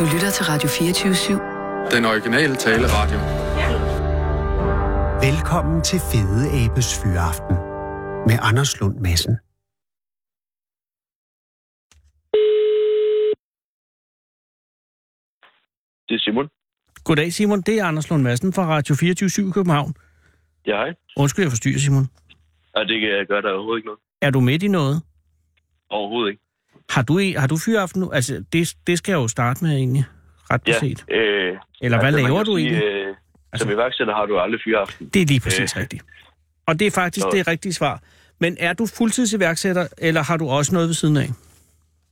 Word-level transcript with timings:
Du 0.00 0.04
lytter 0.14 0.30
til 0.30 0.44
Radio 0.52 0.68
24-7. 0.68 1.96
Den 1.96 2.04
originale 2.04 2.54
taleradio. 2.56 3.18
Velkommen 5.28 5.82
til 5.82 5.98
Fede 6.10 6.44
Abes 6.60 6.90
Fyraften 7.00 7.56
med 8.28 8.36
Anders 8.48 8.80
Lund 8.80 8.96
Madsen. 9.04 9.34
Det 16.08 16.14
er 16.14 16.22
Simon. 16.24 16.48
Goddag 17.04 17.32
Simon, 17.32 17.60
det 17.60 17.74
er 17.78 17.84
Anders 17.84 18.10
Lund 18.10 18.22
Madsen 18.22 18.52
fra 18.52 18.64
Radio 18.66 18.94
24 18.94 19.48
i 19.48 19.52
København. 19.52 19.94
Ja, 20.66 20.76
hej. 20.76 20.94
Undskyld, 21.16 21.44
jeg 21.44 21.52
forstyrrer 21.52 21.78
Simon. 21.78 22.06
Og 22.74 22.82
det 22.88 23.00
kan 23.00 23.08
jeg 23.16 23.26
gøre 23.26 23.42
der 23.42 23.52
overhovedet 23.52 23.78
ikke 23.78 23.86
noget. 23.86 24.00
Er 24.22 24.30
du 24.30 24.40
midt 24.40 24.62
i 24.62 24.68
noget? 24.68 25.02
Overhovedet 25.90 26.30
ikke. 26.30 26.49
Har 26.90 27.02
du, 27.02 27.20
har 27.36 27.46
du 27.46 27.56
fyraften 27.66 28.00
nu? 28.00 28.10
Altså, 28.12 28.44
det, 28.52 28.74
det 28.86 28.98
skal 28.98 29.12
jeg 29.12 29.18
jo 29.18 29.28
starte 29.28 29.64
med 29.64 29.72
egentlig, 29.76 30.04
ret 30.50 30.60
Ja, 30.66 30.72
beset. 30.72 31.04
øh, 31.10 31.56
Eller 31.80 31.98
hvad 32.00 32.12
man 32.12 32.22
laver 32.22 32.42
du 32.44 32.56
sige, 32.56 32.68
egentlig? 32.68 32.84
Øh, 32.84 33.14
som 33.56 33.70
iværksætter 33.70 34.14
har 34.14 34.26
du 34.26 34.38
aldrig 34.38 34.60
fyraften. 34.64 35.08
Det 35.14 35.22
er 35.22 35.26
lige 35.26 35.40
præcis 35.40 35.76
øh, 35.76 35.80
rigtigt. 35.80 36.02
Og 36.66 36.78
det 36.78 36.86
er 36.86 36.90
faktisk 36.90 37.24
så- 37.24 37.30
det 37.32 37.46
rigtige 37.48 37.72
svar. 37.72 38.02
Men 38.40 38.56
er 38.60 38.72
du 38.72 38.86
fuldtidsiværksætter, 38.86 39.86
eller 39.98 40.22
har 40.22 40.36
du 40.36 40.48
også 40.48 40.74
noget 40.74 40.86
ved 40.88 40.94
siden 40.94 41.16
af? 41.16 41.28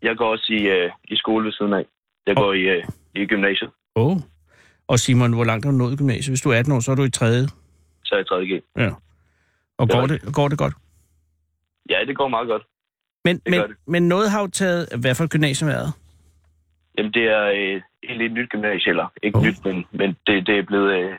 Jeg 0.03 0.17
går 0.17 0.31
også 0.31 0.53
i, 0.53 0.63
øh, 0.63 0.91
i 1.05 1.17
skole 1.17 1.45
ved 1.45 1.53
siden 1.53 1.73
af. 1.73 1.85
Jeg 2.27 2.37
går 2.37 2.53
i, 2.53 2.61
øh, 2.61 2.85
i 3.15 3.27
gymnasiet, 3.27 3.71
Åh. 3.97 4.07
Oh. 4.13 4.17
Og 4.89 4.99
Simon, 4.99 5.33
hvor 5.33 5.45
langt 5.45 5.65
har 5.65 5.73
du 5.73 5.79
nået 5.79 5.93
i 5.93 5.97
gymnasiet? 5.97 6.31
Hvis 6.31 6.41
du 6.41 6.51
er 6.51 6.57
18 6.59 6.73
år, 6.73 6.81
så 6.81 6.91
er 6.91 6.95
du 6.95 7.03
i 7.05 7.11
3. 7.11 7.27
så 8.05 8.15
er 8.15 8.19
jeg 8.19 8.27
3.G. 8.31 8.63
Ja. 8.77 8.91
Og 9.79 9.87
Det 9.87 9.97
går 9.97 10.07
det, 10.07 10.35
går 10.35 10.49
det 10.49 10.59
godt? 10.59 10.75
Ja, 11.91 11.97
det 12.07 12.17
går 12.17 12.29
meget 12.29 12.49
godt. 12.49 12.63
Men, 13.25 13.37
Det 13.37 13.51
men, 13.51 13.61
det. 13.61 13.77
men 13.87 14.09
noget 14.09 14.31
har 14.31 14.41
jo 14.41 14.47
taget, 14.47 14.89
hvad 15.01 15.15
for 15.15 15.25
et 15.25 15.31
gymnasium 15.31 15.69
været? 15.71 15.93
Jamen, 16.99 17.13
det 17.13 17.23
er 17.23 17.45
øh, 17.45 17.83
et 18.03 18.33
nyt 18.33 18.51
gymnasie, 18.51 18.91
eller 18.91 19.13
ikke 19.23 19.39
Oh. 19.39 19.45
nyt, 19.45 19.65
men, 19.65 19.85
men 19.93 20.09
det, 20.27 20.47
det 20.47 20.59
er 20.59 20.63
blevet 20.63 20.91
øh, 20.99 21.13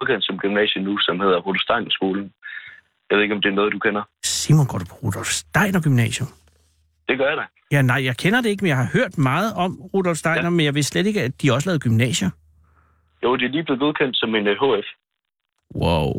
udkendt 0.00 0.24
som 0.26 0.38
gymnasie 0.38 0.82
nu, 0.82 0.98
som 0.98 1.20
hedder 1.20 1.38
Rudolf 1.38 1.90
skolen. 1.90 2.32
Jeg 3.10 3.16
ved 3.16 3.22
ikke, 3.22 3.34
om 3.34 3.42
det 3.42 3.48
er 3.50 3.54
noget, 3.54 3.72
du 3.72 3.78
kender. 3.78 4.02
Simon, 4.24 4.66
går 4.66 4.78
du 4.78 4.84
på 4.84 4.94
Rudolf 5.02 5.26
Steiner 5.28 5.80
Gymnasium? 5.82 6.28
Det 7.08 7.18
gør 7.18 7.28
jeg 7.28 7.36
da. 7.36 7.42
Ja, 7.72 7.82
nej, 7.82 8.04
jeg 8.04 8.16
kender 8.16 8.40
det 8.40 8.48
ikke, 8.48 8.62
men 8.64 8.68
jeg 8.68 8.76
har 8.76 8.90
hørt 8.92 9.18
meget 9.18 9.54
om 9.54 9.80
Rudolf 9.94 10.18
Steiner, 10.18 10.42
ja. 10.42 10.50
Men 10.50 10.64
jeg 10.64 10.74
vidste 10.74 10.92
slet 10.92 11.06
ikke, 11.06 11.22
at 11.22 11.42
de 11.42 11.52
også 11.52 11.68
lavede 11.68 11.80
gymnasier. 11.80 12.30
Jo, 13.22 13.36
det 13.36 13.44
er 13.44 13.48
lige 13.48 13.64
blevet 13.64 13.80
godkendt 13.80 14.16
som 14.16 14.34
en 14.34 14.46
øh, 14.46 14.56
HF. 14.62 14.86
Wow. 15.74 16.12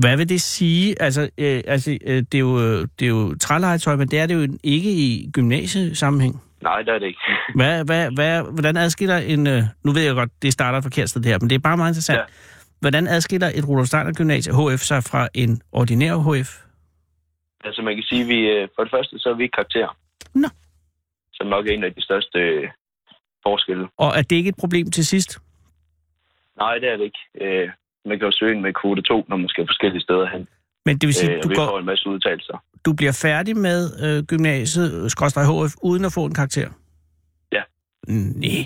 Hvad 0.00 0.16
vil 0.16 0.28
det 0.28 0.40
sige? 0.40 1.02
Altså, 1.02 1.22
øh, 1.38 1.62
altså 1.66 1.98
øh, 2.06 2.22
det, 2.32 2.34
er 2.34 2.38
jo, 2.38 2.82
det 2.82 3.02
er 3.02 3.08
jo 3.08 3.34
trælegetøj, 3.40 3.96
men 3.96 4.08
det 4.08 4.18
er 4.18 4.26
det 4.26 4.34
jo 4.34 4.58
ikke 4.64 4.90
i 4.90 5.30
gymnasiesammenhæng. 5.32 6.42
Nej, 6.62 6.82
det 6.82 6.94
er 6.94 6.98
det 6.98 7.06
ikke. 7.06 7.20
Hvad, 7.58 7.84
hvad, 7.84 8.10
hvad, 8.14 8.42
hvordan 8.52 8.76
adskiller 8.76 9.18
en... 9.18 9.46
Øh, 9.46 9.62
nu 9.84 9.92
ved 9.92 10.02
jeg 10.02 10.14
godt, 10.14 10.30
det 10.42 10.52
starter 10.52 10.78
et 10.78 10.84
forkert 10.84 11.10
sted 11.10 11.22
det 11.22 11.30
her, 11.30 11.38
men 11.40 11.50
det 11.50 11.56
er 11.56 11.60
bare 11.68 11.76
meget 11.76 11.90
interessant. 11.90 12.18
Ja. 12.18 12.24
Hvordan 12.80 13.06
adskiller 13.06 13.50
et 13.54 13.68
Rudolf 13.68 13.86
Steiner 13.86 14.12
Gymnasie 14.12 14.52
HF 14.52 14.80
sig 14.80 15.02
fra 15.04 15.28
en 15.34 15.60
ordinær 15.72 16.14
HF? 16.16 16.50
Altså, 17.64 17.82
man 17.82 17.94
kan 17.94 18.04
sige, 18.04 18.22
at 18.22 18.28
vi, 18.28 18.38
øh, 18.54 18.68
for 18.74 18.82
det 18.84 18.90
første, 18.90 19.18
så 19.18 19.28
er 19.28 19.34
vi 19.34 19.42
ikke 19.42 19.52
karakterer. 19.52 19.96
Nå. 20.34 20.48
Som 21.32 21.46
nok 21.46 21.66
er 21.66 21.72
en 21.72 21.84
af 21.84 21.94
de 21.94 22.02
største 22.02 22.38
øh, 22.38 22.68
forskelle. 23.46 23.88
Og 23.96 24.08
er 24.18 24.22
det 24.22 24.36
ikke 24.36 24.48
et 24.48 24.56
problem 24.58 24.90
til 24.90 25.06
sidst? 25.06 25.38
Nej, 26.58 26.74
det 26.78 26.88
er 26.88 26.96
det 26.96 27.04
ikke. 27.04 27.22
Øh, 27.40 27.68
man 28.04 28.18
kan 28.18 28.26
jo 28.26 28.32
søge 28.32 28.52
ind 28.54 28.60
med 28.60 28.72
kvote 28.72 29.02
2, 29.02 29.24
når 29.28 29.36
man 29.36 29.48
skal 29.48 29.66
forskellige 29.66 30.02
steder 30.02 30.26
hen. 30.34 30.48
Men 30.86 30.98
det 30.98 31.06
vil 31.06 31.14
sige, 31.14 31.30
Øh, 31.30 31.36
øh, 31.36 31.42
du, 31.42 31.54
går, 31.54 31.78
en 31.78 31.86
masse 31.86 32.08
udtalelser. 32.08 32.62
du 32.84 32.92
bliver 32.92 33.18
færdig 33.22 33.56
med 33.56 33.80
øh, 34.04 34.24
gymnasiet, 34.24 35.10
skråstrej 35.12 35.44
HF, 35.44 35.74
uden 35.82 36.04
at 36.04 36.12
få 36.12 36.24
en 36.24 36.34
karakter? 36.34 36.68
Ja. 37.52 37.62
Nej. 38.08 38.64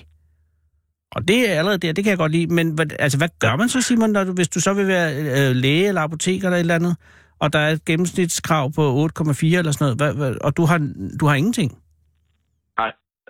Og 1.17 1.29
det 1.29 1.51
er 1.51 1.59
allerede 1.59 1.79
der, 1.79 1.93
det 1.93 2.05
kan 2.05 2.11
jeg 2.11 2.19
godt 2.19 2.33
lide. 2.33 2.55
Men 2.55 2.75
hvad, 2.75 2.87
altså, 2.99 3.19
hvad 3.19 3.29
gør 3.41 3.57
man 3.57 3.69
så, 3.69 3.83
Simon, 3.83 4.11
når 4.11 4.25
du, 4.25 4.33
hvis 4.33 4.49
du 4.49 4.61
så 4.61 4.75
vil 4.75 4.87
være 4.89 5.09
øh, 5.17 5.57
læge 5.57 5.89
eller 5.89 6.01
apoteker 6.01 6.47
eller 6.47 6.57
et 6.57 6.61
eller 6.61 6.75
andet, 6.75 6.97
og 7.39 7.53
der 7.53 7.59
er 7.59 7.71
et 7.71 7.85
gennemsnitskrav 7.85 8.73
på 8.73 8.83
8,4 8.83 9.59
eller 9.59 9.73
sådan 9.73 9.85
noget, 9.85 9.97
hvad, 9.97 10.15
hvad, 10.15 10.45
og 10.45 10.57
du 10.57 10.65
har, 10.65 10.79
du 11.21 11.27
har 11.27 11.35
ingenting? 11.35 11.79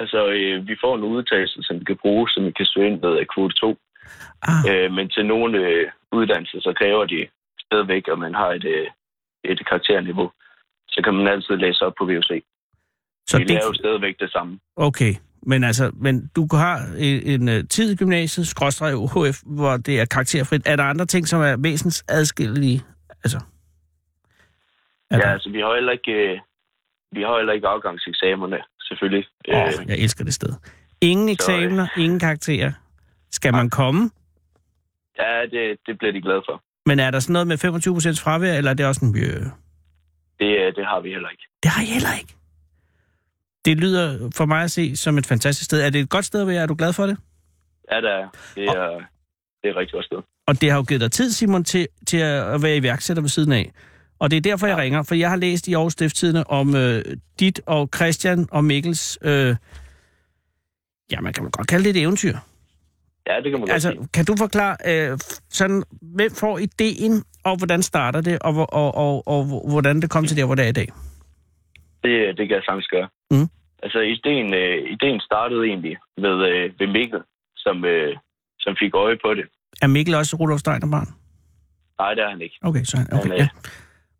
Altså, 0.02 0.20
øh, 0.36 0.68
vi 0.68 0.74
får 0.82 0.96
en 0.96 1.04
udtalelse, 1.04 1.58
som 1.62 1.80
vi 1.80 1.84
kan 1.84 1.98
bruge, 2.02 2.28
som 2.28 2.44
vi 2.44 2.50
kan 2.50 2.66
søge 2.66 2.86
ind 2.90 3.00
med 3.00 3.12
af 3.22 3.26
kvote 3.34 3.54
2. 3.54 3.78
Ah, 4.42 4.62
Øh, 4.70 4.92
men 4.92 5.08
til 5.08 5.26
nogle 5.26 5.58
øh, 5.58 5.86
uddannelser, 6.12 6.60
så 6.60 6.72
kræver 6.78 7.04
de 7.06 7.26
stadigvæk, 7.66 8.02
at 8.12 8.18
man 8.18 8.34
har 8.34 8.50
et, 8.58 8.64
øh, 8.64 8.86
et 9.44 9.66
karakterniveau. 9.68 10.30
Så 10.88 11.00
kan 11.04 11.14
man 11.14 11.28
altid 11.28 11.56
læse 11.56 11.80
op 11.86 11.92
på 11.98 12.04
VUC. 12.04 12.30
så 13.28 13.38
vi 13.38 13.44
det, 13.44 13.50
lærer 13.50 13.66
jo 13.66 13.74
stadigvæk 13.74 14.14
det 14.20 14.30
samme. 14.32 14.58
okay. 14.76 15.14
Men 15.42 15.64
altså, 15.64 15.90
men 15.94 16.30
du 16.36 16.48
har 16.52 16.76
en, 16.98 17.22
en 17.40 17.48
øh, 17.48 17.64
tid 17.70 17.92
i 17.92 17.96
gymnasiet, 17.96 18.46
skråstrej 18.48 18.90
HF, 18.92 19.38
hvor 19.46 19.76
det 19.76 20.00
er 20.00 20.04
karakterfrit. 20.04 20.62
Er 20.66 20.76
der 20.76 20.84
andre 20.84 21.06
ting, 21.06 21.28
som 21.28 21.40
er 21.42 21.56
væsens 21.58 22.04
adskillelige? 22.08 22.82
Altså, 23.24 23.38
er 25.10 25.16
Ja, 25.16 25.22
der? 25.22 25.26
altså, 25.32 25.50
vi 25.50 25.58
har 25.58 25.74
heller 25.74 25.92
ikke, 25.92 26.12
øh, 26.12 26.38
vi 27.12 27.22
har 27.22 27.36
heller 27.36 27.52
ikke 27.52 27.66
afgangseksamerne, 27.68 28.58
selvfølgelig. 28.80 29.24
Åh, 29.48 29.56
Øh, 29.66 29.88
jeg 29.88 29.98
elsker 29.98 30.24
det 30.24 30.34
sted. 30.34 30.48
Ingen 31.00 31.28
eksamener, 31.28 31.86
ingen 31.96 32.18
karakterer. 32.20 32.72
Skal 33.30 33.52
man 33.52 33.70
komme? 33.70 34.10
ja, 35.18 35.42
det, 35.50 35.78
det 35.86 35.98
bliver 35.98 36.12
de 36.12 36.20
glade 36.22 36.42
for. 36.48 36.62
Men 36.86 36.98
er 37.00 37.10
der 37.10 37.20
sådan 37.20 37.32
noget 37.32 37.46
med 37.46 37.64
25% 38.18 38.22
fravær, 38.22 38.54
eller 38.54 38.70
er 38.70 38.74
det 38.74 38.86
også 38.86 39.04
en... 39.04 39.16
Øh, 39.18 39.22
Det, 40.40 40.76
det 40.76 40.84
har 40.86 41.00
vi 41.00 41.08
heller 41.10 41.28
ikke. 41.28 41.42
det 41.62 41.70
har 41.70 41.82
jeg 41.82 41.92
heller 41.92 42.14
ikke. 42.18 42.34
Det 43.64 43.76
lyder 43.76 44.30
for 44.36 44.46
mig 44.46 44.62
at 44.62 44.70
se 44.70 44.96
som 44.96 45.18
et 45.18 45.26
fantastisk 45.26 45.64
sted. 45.64 45.80
Er 45.82 45.90
det 45.90 46.00
et 46.00 46.08
godt 46.08 46.24
sted 46.24 46.40
at 46.40 46.46
være? 46.46 46.62
Er 46.62 46.66
du 46.66 46.74
glad 46.74 46.92
for 46.92 47.06
det? 47.06 47.16
Ja, 47.92 48.00
der 48.00 48.10
er. 48.10 48.28
Det 48.54 48.64
er, 48.64 48.88
det 49.62 49.64
er 49.64 49.70
et 49.70 49.76
rigtig 49.76 49.92
godt 49.92 50.04
sted. 50.04 50.18
Og 50.46 50.60
det 50.60 50.70
har 50.70 50.76
jo 50.78 50.84
givet 50.88 51.00
dig 51.00 51.12
tid, 51.12 51.30
Simon, 51.30 51.64
til, 51.64 51.88
til 52.06 52.16
at 52.18 52.62
være 52.62 52.76
iværksætter 52.76 53.20
ved 53.22 53.30
siden 53.30 53.52
af. 53.52 53.72
Og 54.18 54.30
det 54.30 54.36
er 54.36 54.40
derfor, 54.40 54.66
jeg 54.66 54.76
ringer, 54.76 55.02
for 55.02 55.14
jeg 55.14 55.30
har 55.30 55.36
læst 55.36 55.68
i 55.68 55.74
Aarhus 55.74 55.92
Stifttidene 55.92 56.50
om 56.50 56.74
øh, 56.76 57.04
dit 57.40 57.60
og 57.66 57.88
Christian 57.96 58.48
og 58.50 58.64
Mikkels... 58.64 59.18
Øh, 59.22 59.56
ja, 61.12 61.20
man 61.20 61.32
kan 61.32 61.42
man 61.42 61.50
godt 61.50 61.66
kalde 61.68 61.84
det 61.84 61.90
et 61.96 62.02
eventyr. 62.02 62.36
Ja, 63.28 63.36
det 63.36 63.44
kan 63.44 63.52
man 63.52 63.60
godt 63.60 63.70
Altså, 63.70 63.90
sige. 63.90 64.08
kan 64.14 64.24
du 64.24 64.34
forklare, 64.38 64.76
øh, 64.90 65.18
sådan, 65.50 65.82
hvem 66.02 66.30
får 66.30 66.58
ideen, 66.58 67.24
og 67.44 67.56
hvordan 67.56 67.82
starter 67.82 68.20
det, 68.20 68.38
og, 68.38 68.52
og, 68.72 68.94
og, 68.94 69.28
og, 69.28 69.44
hvordan 69.70 70.02
det 70.02 70.10
kom 70.10 70.24
til 70.26 70.36
der, 70.36 70.44
hvor 70.44 70.54
det 70.54 70.64
er 70.64 70.68
i 70.68 70.72
dag? 70.72 70.88
Det, 72.04 72.12
det 72.38 72.48
kan 72.48 72.54
jeg 72.56 72.62
sagtens 72.68 72.86
gøre. 72.86 73.08
Mm. 73.30 73.48
Altså, 73.82 73.98
ideen, 74.00 74.54
øh, 74.54 74.76
ideen 74.94 75.20
startede 75.20 75.62
egentlig 75.64 75.96
ved, 76.24 76.36
øh, 76.48 76.72
ved 76.78 76.86
Mikkel, 76.86 77.20
som, 77.56 77.84
øh, 77.84 78.16
som 78.58 78.76
fik 78.82 78.94
øje 78.94 79.16
på 79.24 79.34
det. 79.34 79.44
Er 79.82 79.86
Mikkel 79.86 80.14
også 80.14 80.36
Rudolf 80.36 80.60
Steiner 80.60 80.90
barn? 80.90 81.08
Nej, 81.98 82.14
det 82.14 82.22
er 82.24 82.30
han 82.30 82.40
ikke. 82.40 82.58
Okay, 82.62 82.84
så 82.84 82.96
han, 82.96 83.06
okay, 83.12 83.22
Han, 83.22 83.32
øh, 83.32 83.38
ja. 83.38 83.48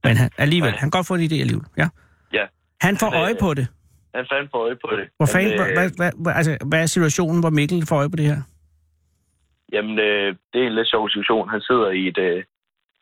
Men 0.04 0.16
han, 0.16 0.30
alligevel, 0.38 0.70
han 0.70 0.78
kan 0.78 0.90
godt 0.90 1.06
få 1.06 1.14
en 1.14 1.20
idé 1.20 1.34
alligevel, 1.40 1.66
ja. 1.76 1.88
Ja. 2.32 2.44
Han 2.80 2.96
får 2.96 3.14
øh, 3.14 3.20
øje 3.22 3.36
på 3.40 3.54
det. 3.54 3.66
Han 4.14 4.26
fandt 4.32 4.50
på 4.50 4.58
øje 4.58 4.76
på 4.84 4.90
det. 4.96 5.08
Hvor 5.16 5.26
fanden, 5.26 5.52
øh, 5.52 5.90
hvad, 5.96 6.12
hvad, 6.22 6.32
altså, 6.34 6.56
hvad 6.66 6.82
er 6.82 6.86
situationen, 6.86 7.40
hvor 7.40 7.50
Mikkel 7.50 7.86
får 7.86 7.96
øje 7.96 8.10
på 8.10 8.16
det 8.16 8.24
her? 8.26 8.42
Jamen, 9.72 9.98
øh, 9.98 10.28
det 10.52 10.58
er 10.62 10.66
en 10.66 10.74
lidt 10.74 10.88
sjov 10.90 11.08
situation. 11.08 11.48
Han 11.48 11.60
sidder 11.60 11.90
i 11.90 12.02
et, 12.08 12.18
øh, 12.18 12.44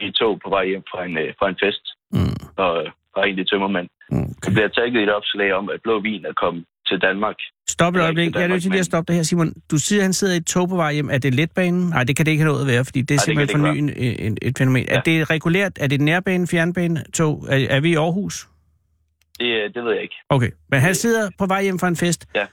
i 0.00 0.04
et 0.08 0.14
tog 0.14 0.40
på 0.44 0.48
vej 0.50 0.64
hjem 0.66 0.82
fra 0.90 1.04
en, 1.04 1.18
øh, 1.18 1.34
fra 1.38 1.48
en 1.48 1.56
fest, 1.64 1.84
Mm. 2.12 2.36
og, 2.56 2.72
og 3.14 3.18
er 3.20 3.24
egentlig 3.24 3.48
tømmermand. 3.48 3.88
Okay. 4.12 4.24
Han 4.44 4.52
bliver 4.54 4.68
tagget 4.68 5.00
i 5.00 5.02
et 5.02 5.14
opslag 5.14 5.52
om, 5.52 5.70
at 5.74 5.80
blå 5.82 6.00
vin 6.00 6.24
er 6.24 6.32
kommet 6.32 6.64
til 6.88 6.98
Danmark. 7.00 7.36
Stop 7.68 7.96
et 7.96 8.00
øjeblik. 8.02 8.34
Jeg 8.34 8.42
er 8.42 8.46
nødt 8.46 8.62
til 8.62 8.70
lige 8.70 8.78
at 8.80 8.86
stoppe 8.86 9.06
det 9.12 9.16
her, 9.16 9.22
Simon. 9.22 9.52
Du 9.70 9.78
siger, 9.78 10.00
at 10.00 10.04
han 10.04 10.12
sidder 10.12 10.34
i 10.34 10.36
et 10.36 10.46
tog 10.46 10.68
på 10.68 10.76
vej 10.76 10.92
hjem. 10.92 11.08
Er 11.10 11.18
det 11.18 11.34
letbanen? 11.34 11.88
Nej, 11.88 12.04
det 12.04 12.16
kan 12.16 12.26
det 12.26 12.32
ikke 12.32 12.42
have 12.42 12.52
noget 12.52 12.64
at 12.66 12.72
være, 12.74 12.84
fordi 12.84 13.00
det 13.02 13.10
er 13.10 13.14
Nej, 13.14 13.16
det 13.16 13.24
simpelthen 13.24 13.60
for 13.60 13.66
kan 13.66 13.86
ny 13.86 13.92
det 13.92 14.20
en, 14.20 14.26
en, 14.32 14.38
et 14.42 14.58
fænomen. 14.58 14.84
Ja. 14.88 14.94
Er 14.96 15.00
det 15.00 15.30
regulært? 15.30 15.72
Er 15.80 15.86
det 15.86 16.00
nærbane, 16.00 16.46
fjernbane, 16.46 17.04
tog? 17.14 17.44
Er, 17.48 17.66
er 17.70 17.80
vi 17.80 17.90
i 17.92 17.94
Aarhus? 17.94 18.48
Det, 19.40 19.46
øh, 19.46 19.74
det 19.74 19.84
ved 19.84 19.92
jeg 19.92 20.02
ikke. 20.02 20.14
Okay, 20.28 20.50
men 20.70 20.80
han 20.80 20.94
sidder 20.94 21.30
på 21.38 21.46
vej 21.46 21.62
hjem 21.62 21.78
fra 21.78 21.88
en 21.88 21.96
fest. 21.96 22.26
Ja. 22.34 22.42
Og 22.42 22.48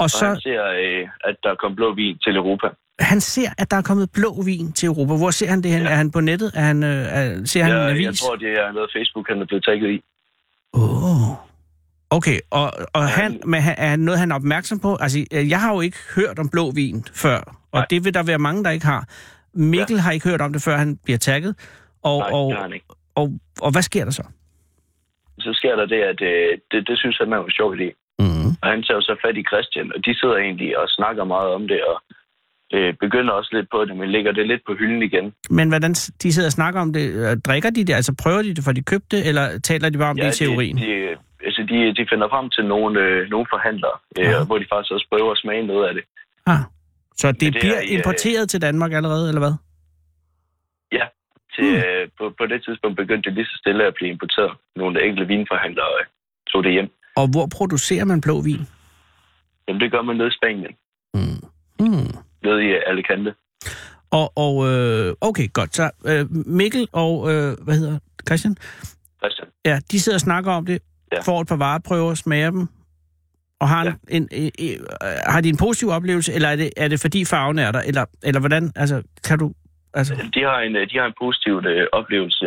Og 0.00 0.10
så, 0.10 0.26
han 0.26 0.40
ser, 0.40 0.64
øh, 0.64 1.08
at 1.24 1.36
der 1.42 1.54
kom 1.54 1.76
blå 1.76 1.94
vin 1.94 2.18
til 2.18 2.36
Europa. 2.36 2.68
Han 2.98 3.20
ser, 3.20 3.48
at 3.58 3.70
der 3.70 3.76
er 3.76 3.82
kommet 3.82 4.10
blå 4.12 4.42
vin 4.42 4.72
til 4.72 4.86
Europa. 4.86 5.14
Hvor 5.16 5.30
ser 5.30 5.48
han 5.48 5.62
det 5.62 5.70
hen? 5.70 5.82
Ja. 5.82 5.86
Ja. 5.86 5.92
Er 5.92 5.96
han 5.96 6.10
på 6.10 6.20
nettet? 6.20 6.52
Er 6.54 6.60
han, 6.60 6.82
øh, 6.82 6.90
er, 6.90 7.44
ser 7.44 7.62
han 7.62 7.72
en 7.72 7.78
avis? 7.78 8.06
jeg 8.06 8.14
tror, 8.14 8.36
det 8.36 8.52
er 8.52 8.72
noget 8.72 8.90
Facebook, 8.96 9.28
han 9.28 9.40
er 9.42 9.46
blevet 9.46 9.64
tagget 9.64 9.90
i. 9.90 10.02
Åh. 10.74 11.30
Oh. 11.30 11.36
Okay, 12.10 12.38
og, 12.50 12.72
og 12.92 13.02
Ja, 13.02 13.06
han, 13.06 13.40
men 13.44 13.60
er 13.76 13.88
han 13.88 14.00
noget, 14.00 14.20
han 14.20 14.30
er 14.30 14.36
opmærksom 14.36 14.78
på? 14.80 14.96
Altså, 15.00 15.18
øh, 15.32 15.50
jeg 15.50 15.60
har 15.60 15.74
jo 15.74 15.80
ikke 15.80 15.98
hørt 16.16 16.38
om 16.38 16.48
blå 16.48 16.70
vin 16.70 17.04
før, 17.14 17.40
og 17.72 17.78
Nej. 17.80 17.86
det 17.90 18.04
vil 18.04 18.14
der 18.14 18.22
være 18.22 18.38
mange, 18.38 18.64
der 18.64 18.70
ikke 18.70 18.86
har. 18.86 19.04
Mikkel 19.54 19.96
ja. 19.96 20.02
har 20.02 20.12
ikke 20.12 20.28
hørt 20.28 20.40
om 20.40 20.52
det, 20.52 20.62
før 20.62 20.76
han 20.76 20.96
bliver 21.04 21.18
tagget. 21.18 21.54
Og, 22.02 22.18
Nej, 22.18 22.30
og, 22.32 22.74
ikke. 22.74 22.86
og, 23.14 23.26
og 23.60 23.70
hvad 23.72 23.82
sker 23.82 24.04
der 24.04 24.10
så? 24.10 24.24
Så 25.38 25.50
sker 25.52 25.76
der 25.76 25.86
det, 25.86 26.00
at 26.12 26.20
øh, 26.22 26.58
det, 26.70 26.88
det 26.88 26.98
synes 26.98 27.18
han 27.18 27.32
er 27.32 27.44
en 27.44 27.50
sjov 27.50 27.74
idé. 27.74 27.88
Mm. 28.18 28.48
Og 28.62 28.68
han 28.72 28.82
tager 28.82 29.00
så 29.00 29.16
fat 29.24 29.36
i 29.36 29.44
Christian, 29.50 29.92
og 29.94 30.04
de 30.06 30.18
sidder 30.20 30.36
egentlig 30.36 30.78
og 30.78 30.86
snakker 30.88 31.24
meget 31.24 31.50
om 31.50 31.68
det, 31.68 31.80
og 31.84 31.96
øh, 32.72 32.94
begynder 33.00 33.32
også 33.32 33.50
lidt 33.52 33.68
på 33.70 33.84
det, 33.84 33.96
men 33.96 34.10
lægger 34.10 34.32
det 34.32 34.46
lidt 34.46 34.62
på 34.66 34.74
hylden 34.74 35.02
igen. 35.02 35.34
Men 35.50 35.68
hvordan 35.68 35.92
de 35.92 36.32
sidder 36.32 36.48
og 36.48 36.52
snakker 36.52 36.80
om 36.80 36.92
det, 36.92 37.06
øh, 37.14 37.36
drikker 37.40 37.70
de 37.70 37.84
det, 37.84 37.94
altså 37.94 38.14
prøver 38.22 38.42
de 38.42 38.54
det, 38.54 38.64
for 38.64 38.72
de 38.72 38.82
købte 38.82 39.24
eller 39.24 39.58
taler 39.58 39.88
de 39.90 39.98
bare 39.98 40.10
om 40.10 40.18
ja, 40.18 40.26
det 40.26 40.40
i 40.40 40.44
teorien? 40.44 40.76
De, 40.76 40.82
de, 40.82 41.16
altså 41.44 41.62
de, 41.70 41.94
de 41.98 42.06
finder 42.12 42.28
frem 42.28 42.50
til 42.50 42.64
nogle, 42.64 43.00
øh, 43.00 43.30
nogle 43.30 43.46
forhandlere, 43.50 43.96
øh, 44.18 44.24
Ja. 44.24 44.44
hvor 44.44 44.58
de 44.58 44.66
faktisk 44.72 44.92
også 44.92 45.06
prøver 45.12 45.32
at 45.32 45.38
smage 45.38 45.66
noget 45.66 45.88
af 45.88 45.94
det. 45.94 46.04
Ah, 46.46 46.58
Så 47.16 47.32
det, 47.32 47.40
det 47.40 47.52
det 47.52 47.60
bliver 47.60 47.76
er 47.76 47.80
i, 47.82 47.92
øh, 47.92 47.98
importeret 47.98 48.50
til 48.50 48.62
Danmark 48.62 48.92
allerede, 48.92 49.28
eller 49.28 49.40
hvad? 49.40 49.54
Ja, 50.92 51.04
til, 51.54 51.64
Hmm. 51.70 51.82
øh, 51.88 52.08
på, 52.18 52.24
på 52.38 52.46
det 52.46 52.64
tidspunkt 52.64 52.96
begyndte 52.96 53.28
det 53.30 53.34
lige 53.36 53.44
så 53.46 53.56
stille 53.62 53.84
at 53.86 53.94
blive 53.94 54.10
importeret. 54.10 54.52
Nogle 54.76 55.04
enkelte 55.06 55.26
vinforhandlere 55.28 55.92
øh, 56.00 56.06
tog 56.50 56.64
det 56.64 56.72
hjem. 56.72 56.88
Og 57.16 57.26
hvor 57.30 57.46
producerer 57.56 58.04
man 58.04 58.20
blå 58.20 58.40
vin? 58.40 58.62
Jamen, 59.68 59.80
det 59.80 59.90
gør 59.92 60.02
man 60.02 60.16
nede 60.16 60.28
i 60.28 60.36
Spanien, 60.40 60.70
Mm. 60.70 60.70
Mm. 60.70 60.83
Nede 62.44 62.64
i 62.64 62.70
Alicante. 62.86 63.34
Og, 64.10 64.32
og 64.36 64.54
øh, 64.72 65.14
okay, 65.20 65.52
godt. 65.52 65.74
Så 65.76 65.90
øh, 66.06 66.26
Mikkel 66.46 66.88
og, 66.92 67.32
øh, 67.32 67.56
hvad 67.64 67.74
hedder 67.74 67.98
Christian? 68.28 68.56
Christian. 69.22 69.48
Ja, 69.64 69.78
de 69.90 70.00
sidder 70.00 70.16
og 70.16 70.20
snakker 70.20 70.52
om 70.52 70.66
det, 70.66 70.82
ja. 71.12 71.20
Får 71.20 71.40
et 71.40 71.48
par 71.48 71.56
vareprøver, 71.56 72.14
smager 72.14 72.50
dem, 72.50 72.68
og 73.60 73.68
har, 73.68 73.82
en, 73.82 73.88
Ja. 74.10 74.16
en, 74.16 74.28
en, 74.32 74.50
en, 74.58 74.86
har 75.26 75.40
de 75.40 75.48
en 75.48 75.56
positiv 75.56 75.88
oplevelse, 75.88 76.32
eller 76.32 76.48
er 76.48 76.56
det, 76.56 76.70
er 76.76 76.88
det 76.88 77.00
fordi 77.00 77.24
farven 77.24 77.58
er 77.58 77.72
der, 77.72 77.80
eller, 77.80 78.04
eller 78.22 78.40
hvordan, 78.40 78.72
altså, 78.76 79.02
kan 79.26 79.38
du, 79.38 79.52
altså, 79.94 80.14
De 80.34 80.40
har 80.42 80.58
en, 80.60 80.76
øh, 80.76 80.90
de 80.90 80.98
har 80.98 81.06
en 81.06 81.14
positiv 81.22 81.62
øh, 81.66 81.86
oplevelse 81.92 82.46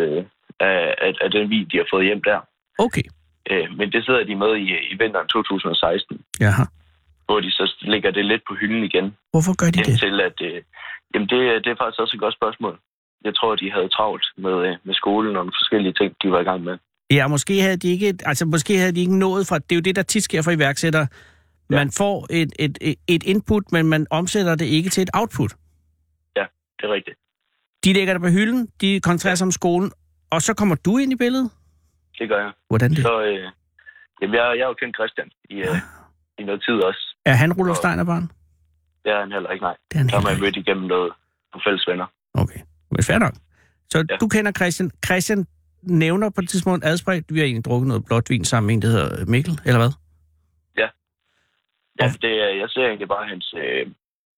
af, 0.60 0.96
af, 1.06 1.12
af 1.22 1.32
den 1.32 1.50
vin, 1.50 1.68
de 1.72 1.78
har 1.78 1.88
fået 1.94 2.06
hjem 2.06 2.22
der. 2.24 2.40
okay, 2.80 3.04
Øh, 3.52 3.68
men 3.78 3.92
det 3.92 4.06
sidder 4.06 4.24
de 4.24 4.36
med 4.36 4.56
i, 4.56 4.68
i 4.92 4.96
vinteren 5.00 5.28
2016, 5.28 6.22
jaha. 6.40 6.64
Hvor 7.28 7.40
de 7.40 7.52
så 7.52 7.66
lægger 7.82 8.12
det 8.12 8.26
lidt 8.26 8.44
på 8.50 8.54
hylden 8.60 8.84
igen. 8.84 9.06
Hvorfor 9.34 9.54
gør 9.62 9.70
de 9.72 9.80
det? 9.80 9.88
Indtil 9.88 10.22
at... 10.30 10.38
Øh, 10.42 10.62
jamen, 11.14 11.28
det, 11.32 11.40
det 11.64 11.70
er 11.72 11.78
faktisk 11.82 12.00
også 12.04 12.16
et 12.18 12.20
godt 12.26 12.36
spørgsmål. 12.40 12.80
Jeg 13.24 13.36
tror, 13.36 13.56
de 13.56 13.72
havde 13.72 13.90
travlt 13.90 14.26
med, 14.38 14.56
øh, 14.68 14.76
med 14.84 14.94
skolen 15.02 15.30
og 15.30 15.40
nogle 15.46 15.58
forskellige 15.60 15.94
ting, 15.94 16.16
de 16.24 16.32
var 16.32 16.40
i 16.40 16.44
gang 16.44 16.64
med. 16.64 16.78
Ja, 17.12 17.28
måske 17.28 17.62
havde 17.62 17.78
de 17.78 17.88
ikke, 17.96 18.08
altså 18.26 18.46
måske 18.46 18.78
havde 18.78 18.92
de 18.96 19.00
ikke 19.00 19.18
nået 19.18 19.48
fra, 19.48 19.58
det 19.60 19.72
er 19.72 19.76
jo 19.76 19.82
det, 19.82 19.96
der 19.96 20.02
tit 20.02 20.24
sker 20.24 20.42
for 20.42 20.52
iværksættere. 20.52 21.08
Man 21.70 21.92
får 21.98 22.28
et, 22.30 22.52
et, 22.60 22.96
et- 23.08 23.24
input, 23.24 23.64
men 23.72 23.86
man 23.86 24.08
omsætter 24.10 24.56
det 24.56 24.66
ikke 24.66 24.90
til 24.90 25.02
et 25.02 25.10
output. 25.14 25.52
Det 26.80 26.86
er 26.90 26.94
rigtigt. 26.94 27.18
De 27.84 27.94
lægger 27.94 28.14
det 28.14 28.22
på 28.22 28.28
hylden, 28.28 28.68
de 28.82 29.00
koncentrerer 29.00 29.36
sig 29.36 29.46
om 29.46 29.52
skolen, 29.52 29.92
og 30.32 30.42
så 30.42 30.54
kommer 30.54 30.76
du 30.76 30.98
ind 30.98 31.12
i 31.12 31.16
billedet? 31.16 31.52
Det 32.20 32.30
gør 32.30 32.40
jeg. 32.46 32.52
Hvordan 32.70 32.90
det? 32.90 32.98
Så 32.98 33.22
øh, 33.22 33.52
jamen, 34.22 34.36
jeg, 34.36 34.44
jeg 34.58 34.64
har 34.66 34.68
jo 34.68 34.74
kendt 34.74 34.96
Christian 34.98 35.30
i, 35.50 35.56
øh, 35.56 35.68
i 36.40 36.44
noget 36.44 36.62
tid 36.68 36.74
også. 36.90 37.16
Er 37.26 37.34
han 37.34 37.54
Rudolf 37.54 37.78
Steiner 37.78 38.04
barn? 38.04 38.32
Det 39.04 39.12
er 39.16 39.20
han 39.20 39.32
heller 39.32 39.50
ikke, 39.50 39.64
nej. 39.64 39.76
Det 39.92 39.96
er 39.96 40.00
han 40.00 40.10
heller 40.10 40.24
man 40.24 40.32
ikke. 40.34 40.44
mødt 40.44 40.56
igennem 40.56 40.86
noget 40.86 41.12
på 41.54 41.60
fælles 41.66 41.86
venner. 41.88 42.06
Okay, 42.34 42.60
men 42.92 43.04
fair 43.04 43.18
nok. 43.18 43.34
Så 43.92 43.98
ja. 43.98 44.04
Ja. 44.10 44.18
du 44.18 44.28
kender 44.28 44.52
Christian. 44.52 44.92
Christian 45.06 45.46
nævner 45.84 46.30
på 46.30 46.42
et 46.42 46.50
tidspunkt 46.50 46.86
adspredt, 46.86 47.34
vi 47.34 47.40
har 47.40 47.46
egentlig 47.46 47.66
drukket 47.66 47.88
noget 47.88 48.06
blåt 48.06 48.30
vin 48.30 48.46
sammen 48.46 48.68
med 48.68 48.76
en, 48.76 48.82
der 48.82 48.88
hedder 48.88 49.26
Mikkel, 49.26 49.60
eller 49.66 49.80
hvad? 49.80 49.92
Ja, 52.00 52.06
Og- 52.06 52.22
det, 52.22 52.32
er- 52.44 52.56
jeg 52.62 52.70
ser 52.70 52.86
egentlig 52.88 53.08
bare 53.08 53.28
hans 53.28 53.54
øh, 53.58 53.88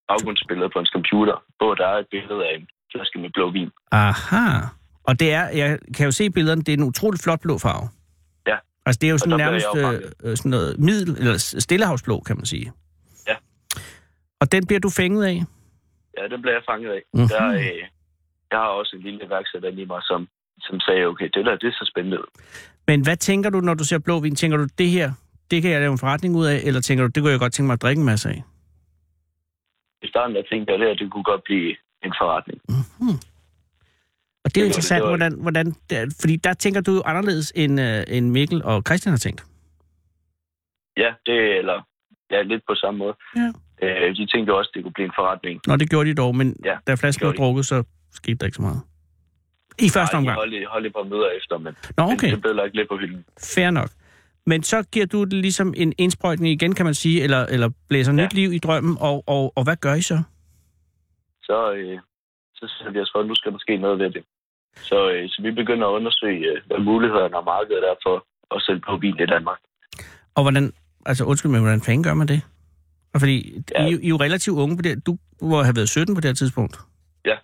baggrundsbillede 0.08 0.70
på 0.74 0.80
hans 0.80 0.90
computer, 0.90 1.44
hvor 1.58 1.74
der 1.76 1.88
er 1.88 1.98
et 1.98 2.08
billede 2.12 2.42
af 2.48 2.56
en 2.60 2.68
flaske 2.92 3.20
med 3.20 3.30
blå 3.34 3.52
vin. 3.52 3.70
Aha. 3.92 4.46
Og 5.04 5.20
det 5.20 5.34
er, 5.34 5.50
jeg 5.50 5.80
kan 5.98 6.06
jo 6.06 6.12
se 6.12 6.30
billederne, 6.30 6.62
det 6.62 6.74
er 6.74 6.78
en 6.78 6.84
utrolig 6.84 7.20
flot 7.20 7.42
blå 7.42 7.58
farve. 7.58 7.90
Altså 8.86 9.00
det 9.02 9.08
er 9.08 9.12
jo 9.12 9.18
sådan 9.18 9.34
bliver 9.34 9.46
nærmest 9.46 10.14
øh, 10.24 10.38
sådan 10.38 10.50
noget 10.50 10.80
middel, 10.80 11.18
eller 11.18 11.38
stillehavsblå, 11.38 12.20
kan 12.20 12.36
man 12.36 12.46
sige. 12.46 12.72
Ja. 13.28 13.36
Og 14.42 14.52
den 14.52 14.66
bliver 14.68 14.80
du 14.80 14.90
fænget 14.90 15.26
af? 15.26 15.44
Ja, 16.18 16.28
den 16.28 16.42
blev 16.42 16.54
jeg 16.54 16.64
fanget 16.70 16.92
af. 16.92 17.02
Mhm. 17.14 17.28
Der, 17.28 17.48
øh, 17.48 17.80
jeg 18.52 18.60
har 18.60 18.68
også 18.68 18.96
en 18.96 19.02
lille 19.02 19.26
iværksætter 19.26 19.70
i 19.70 19.86
mig, 19.86 20.02
som, 20.04 20.28
som 20.60 20.80
sagde, 20.80 21.06
okay, 21.06 21.30
det 21.34 21.46
der, 21.46 21.56
det 21.56 21.68
er 21.68 21.72
så 21.72 21.92
spændende. 21.92 22.18
Men 22.88 23.02
hvad 23.04 23.18
tænker 23.18 23.50
du, 23.50 23.60
når 23.60 23.74
du 23.74 23.84
ser 23.84 24.00
blå 24.00 24.20
vin? 24.20 24.36
Tænker 24.36 24.58
du, 24.58 24.68
det 24.78 24.90
her, 24.90 25.12
det 25.52 25.62
kan 25.62 25.72
jeg 25.72 25.80
lave 25.82 25.92
en 25.92 25.98
forretning 25.98 26.36
ud 26.36 26.46
af? 26.46 26.60
Eller 26.66 26.82
tænker 26.82 27.04
du, 27.04 27.12
det 27.16 27.24
kunne 27.24 27.32
jeg 27.32 27.40
godt 27.40 27.54
tænke 27.54 27.68
mig 27.68 27.74
at 27.74 27.82
drikke 27.82 28.00
en 28.00 28.06
masse 28.06 28.30
af? 28.30 28.44
I 30.02 30.08
starten 30.08 30.36
der 30.36 30.44
tænkte 30.52 30.72
jeg, 30.72 30.80
det, 30.80 30.88
her, 30.88 30.96
det 30.96 31.12
kunne 31.12 31.24
godt 31.24 31.44
blive 31.44 31.70
en 32.04 32.14
forretning. 32.22 32.62
Og 34.46 34.56
det 34.56 34.58
er 34.58 34.62
jo 34.62 34.66
Det 34.66 34.70
interessant, 34.70 35.02
det 35.02 35.10
hvordan, 35.10 35.34
hvordan 35.42 35.72
der, 35.90 36.16
fordi 36.22 36.36
der 36.36 36.54
tænker 36.54 36.82
du 36.82 36.92
jo 36.94 37.02
anderledes, 37.06 37.52
end, 37.56 37.82
øh, 37.82 38.04
end 38.08 38.30
Mikkel 38.30 38.64
og 38.64 38.84
Christian 38.88 39.12
har 39.14 39.18
tænkt. 39.18 39.44
Ja, 40.98 41.14
det 41.26 41.58
eller 41.58 41.88
ja, 42.32 42.42
lidt 42.42 42.64
på 42.70 42.76
samme 42.76 42.98
måde. 42.98 43.14
Ja. 43.36 43.52
Øh, 43.84 44.16
de 44.16 44.26
tænkte 44.26 44.54
også, 44.54 44.72
det 44.74 44.84
kunne 44.84 44.94
blive 44.94 45.06
en 45.06 45.12
forretning. 45.16 45.62
Nå, 45.68 45.76
det 45.76 45.90
gjorde 45.90 46.10
de 46.10 46.16
dog, 46.16 46.36
men 46.36 46.56
ja, 46.66 46.76
da 46.88 46.94
flasken 46.94 47.28
var 47.28 47.34
drukket, 47.34 47.66
så 47.66 47.84
skete 48.14 48.36
der 48.38 48.46
ikke 48.46 48.56
så 48.56 48.62
meget. 48.62 48.82
I 49.80 49.90
første 49.90 50.14
Nej, 50.16 50.20
omgang. 50.20 50.38
holdt, 50.38 50.54
i- 50.54 50.66
holdt 50.70 50.88
et 50.88 50.94
par 50.94 51.04
møder 51.04 51.30
efter, 51.38 51.58
men, 51.58 51.74
Nå, 51.98 52.06
men 52.06 52.14
okay. 52.16 52.32
det 52.32 52.42
blev 52.42 52.56
lagt 52.56 52.76
lidt 52.76 52.90
på 52.90 52.98
hylden. 52.98 53.26
Fair 53.56 53.70
nok. 53.72 53.90
Men 54.46 54.64
så 54.64 54.84
giver 54.92 55.06
du 55.06 55.24
det 55.24 55.34
ligesom 55.34 55.74
en 55.78 55.94
indsprøjtning 55.98 56.52
igen, 56.54 56.76
kan 56.76 56.86
man 56.86 56.94
sige, 56.94 57.24
eller, 57.24 57.46
eller 57.46 57.70
blæser 57.90 58.14
Ja. 58.14 58.24
nyt 58.24 58.34
liv 58.34 58.54
i 58.54 58.58
drømmen, 58.58 58.98
og, 59.00 59.24
og, 59.28 59.54
og 59.56 59.64
hvad 59.64 59.76
gør 59.76 59.94
I 59.94 60.02
så? 60.02 60.22
Så, 61.42 61.74
øh, 61.74 62.00
så 62.60 62.66
siger 62.76 62.92
vi 62.92 63.00
os 63.00 63.12
for, 63.14 63.20
at 63.20 63.28
nu 63.28 63.36
skal 63.36 63.52
der 63.52 63.58
ske 63.66 63.78
noget 63.78 64.00
ved 64.00 64.10
det. 64.10 64.24
Så, 64.90 64.98
øh, 65.12 65.30
så 65.30 65.42
vi 65.42 65.52
begynder 65.52 65.88
at 65.88 65.96
undersøge, 66.00 66.46
øh, 66.52 66.58
hvad 66.68 66.80
mulighederne 66.80 67.38
og 67.38 67.46
markedet 67.46 67.84
er 67.92 67.96
for 68.06 68.16
at 68.56 68.62
sælge 68.62 68.82
på 68.88 68.98
vin 68.98 69.20
i 69.20 69.26
Danmark. 69.26 69.60
Og 70.36 70.42
hvordan, 70.44 70.74
altså 71.06 71.24
undskyld 71.26 71.52
mig, 71.52 71.62
hvordan 71.62 71.82
fanden 71.82 72.04
gør 72.04 72.14
man 72.14 72.28
det? 72.28 72.42
Fordi 73.18 73.64
ja. 73.72 73.84
Ja. 73.84 73.90
I, 73.90 73.92
I 73.92 74.06
er 74.06 74.10
jo 74.10 74.18
relativt 74.18 74.60
unge 74.60 74.76
på 74.76 74.82
det. 74.82 75.06
Du 75.06 75.18
må 75.42 75.64
have 75.64 75.76
været 75.76 75.90
17 75.90 76.16
på 76.16 76.22
det 76.22 76.30
her 76.30 76.34
tidspunkt. 76.34 76.80
Ja. 77.26 77.36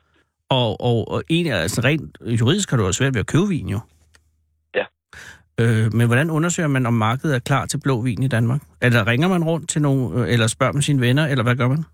Og, 0.50 0.82
og, 0.82 1.12
og 1.12 1.24
en, 1.30 1.48
altså 1.48 1.82
rent 1.82 2.18
juridisk 2.40 2.70
har 2.70 2.78
du 2.78 2.86
også 2.86 2.98
svært 2.98 3.14
ved 3.14 3.20
at 3.20 3.28
købe 3.28 3.48
vin, 3.48 3.70
jo. 3.70 3.80
Ja. 4.76 4.86
Øh, 5.60 5.94
men 5.94 6.08
hvordan 6.08 6.30
undersøger 6.30 6.70
man, 6.70 6.86
om 6.86 6.94
markedet 6.94 7.36
er 7.36 7.40
klar 7.40 7.66
til 7.66 7.80
blå 7.80 8.02
vin 8.02 8.24
i 8.24 8.28
Danmark? 8.28 8.62
Eller 8.82 9.08
ringer 9.08 9.28
man 9.28 9.44
rundt 9.44 9.70
til 9.70 9.82
nogen, 9.82 10.20
øh, 10.20 10.34
eller 10.34 10.48
spørger 10.48 10.74
man 10.74 10.82
sine 10.82 11.02
venner, 11.02 11.28
eller 11.28 11.44
hvad 11.44 11.56
gør 11.56 11.68
man? 11.68 11.86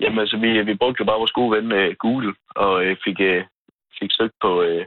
Jamen, 0.00 0.18
altså, 0.18 0.36
vi, 0.36 0.62
vi 0.62 0.74
brugte 0.74 1.00
jo 1.00 1.04
bare 1.04 1.18
vores 1.22 1.36
gode 1.38 1.50
ven 1.56 1.72
øh, 1.72 1.94
Google, 2.04 2.34
og 2.56 2.84
øh, 2.84 2.96
fik, 3.04 3.20
øh, 3.20 3.44
fik 3.98 4.10
søgt 4.18 4.36
på, 4.44 4.62
øh, 4.62 4.86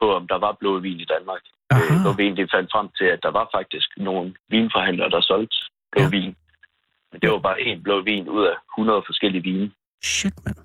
på, 0.00 0.06
om 0.18 0.28
der 0.28 0.38
var 0.38 0.56
blå 0.60 0.78
vin 0.78 1.00
i 1.00 1.04
Danmark. 1.14 1.42
Aha. 1.70 1.82
Øh, 1.94 2.00
hvor 2.02 2.12
vi 2.16 2.22
egentlig 2.22 2.48
fandt 2.54 2.70
frem 2.74 2.88
til, 2.98 3.04
at 3.14 3.20
der 3.22 3.30
var 3.38 3.46
faktisk 3.56 3.88
nogle 3.96 4.34
vinforhandlere, 4.48 5.10
der 5.10 5.20
solgte 5.20 5.56
blå 5.92 6.02
Ja. 6.02 6.08
vin. 6.08 6.32
Men 7.12 7.20
det 7.22 7.30
var 7.30 7.38
bare 7.38 7.58
én 7.68 7.82
blå 7.82 8.02
vin 8.02 8.28
ud 8.28 8.44
af 8.52 8.56
100 8.78 9.02
forskellige 9.08 9.42
vine. 9.42 9.70
Shit, 10.04 10.34
mand. 10.44 10.56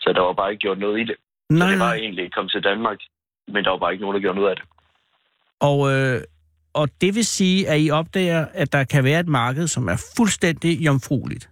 Så 0.00 0.12
der 0.12 0.20
var 0.20 0.32
bare 0.32 0.50
ikke 0.50 0.60
gjort 0.60 0.78
noget 0.78 1.00
i 1.00 1.04
det. 1.04 1.16
Så 1.50 1.56
Nej, 1.58 1.70
det 1.70 1.78
var 1.78 1.94
egentlig 1.94 2.32
kommet 2.32 2.52
til 2.52 2.62
Danmark, 2.64 2.98
men 3.48 3.64
der 3.64 3.70
var 3.70 3.78
bare 3.78 3.92
ikke 3.92 4.02
nogen, 4.02 4.14
der 4.14 4.20
gjorde 4.20 4.38
noget 4.38 4.50
af 4.50 4.56
det. 4.56 4.64
Og, 5.60 5.78
øh, 5.92 6.20
og 6.74 6.88
det 7.00 7.14
vil 7.14 7.24
sige, 7.24 7.68
at 7.68 7.80
I 7.80 7.90
opdager, 7.90 8.46
at 8.54 8.72
der 8.72 8.84
kan 8.84 9.04
være 9.04 9.20
et 9.20 9.28
marked, 9.28 9.66
som 9.66 9.88
er 9.88 10.12
fuldstændig 10.16 10.80
jomfrueligt. 10.86 11.48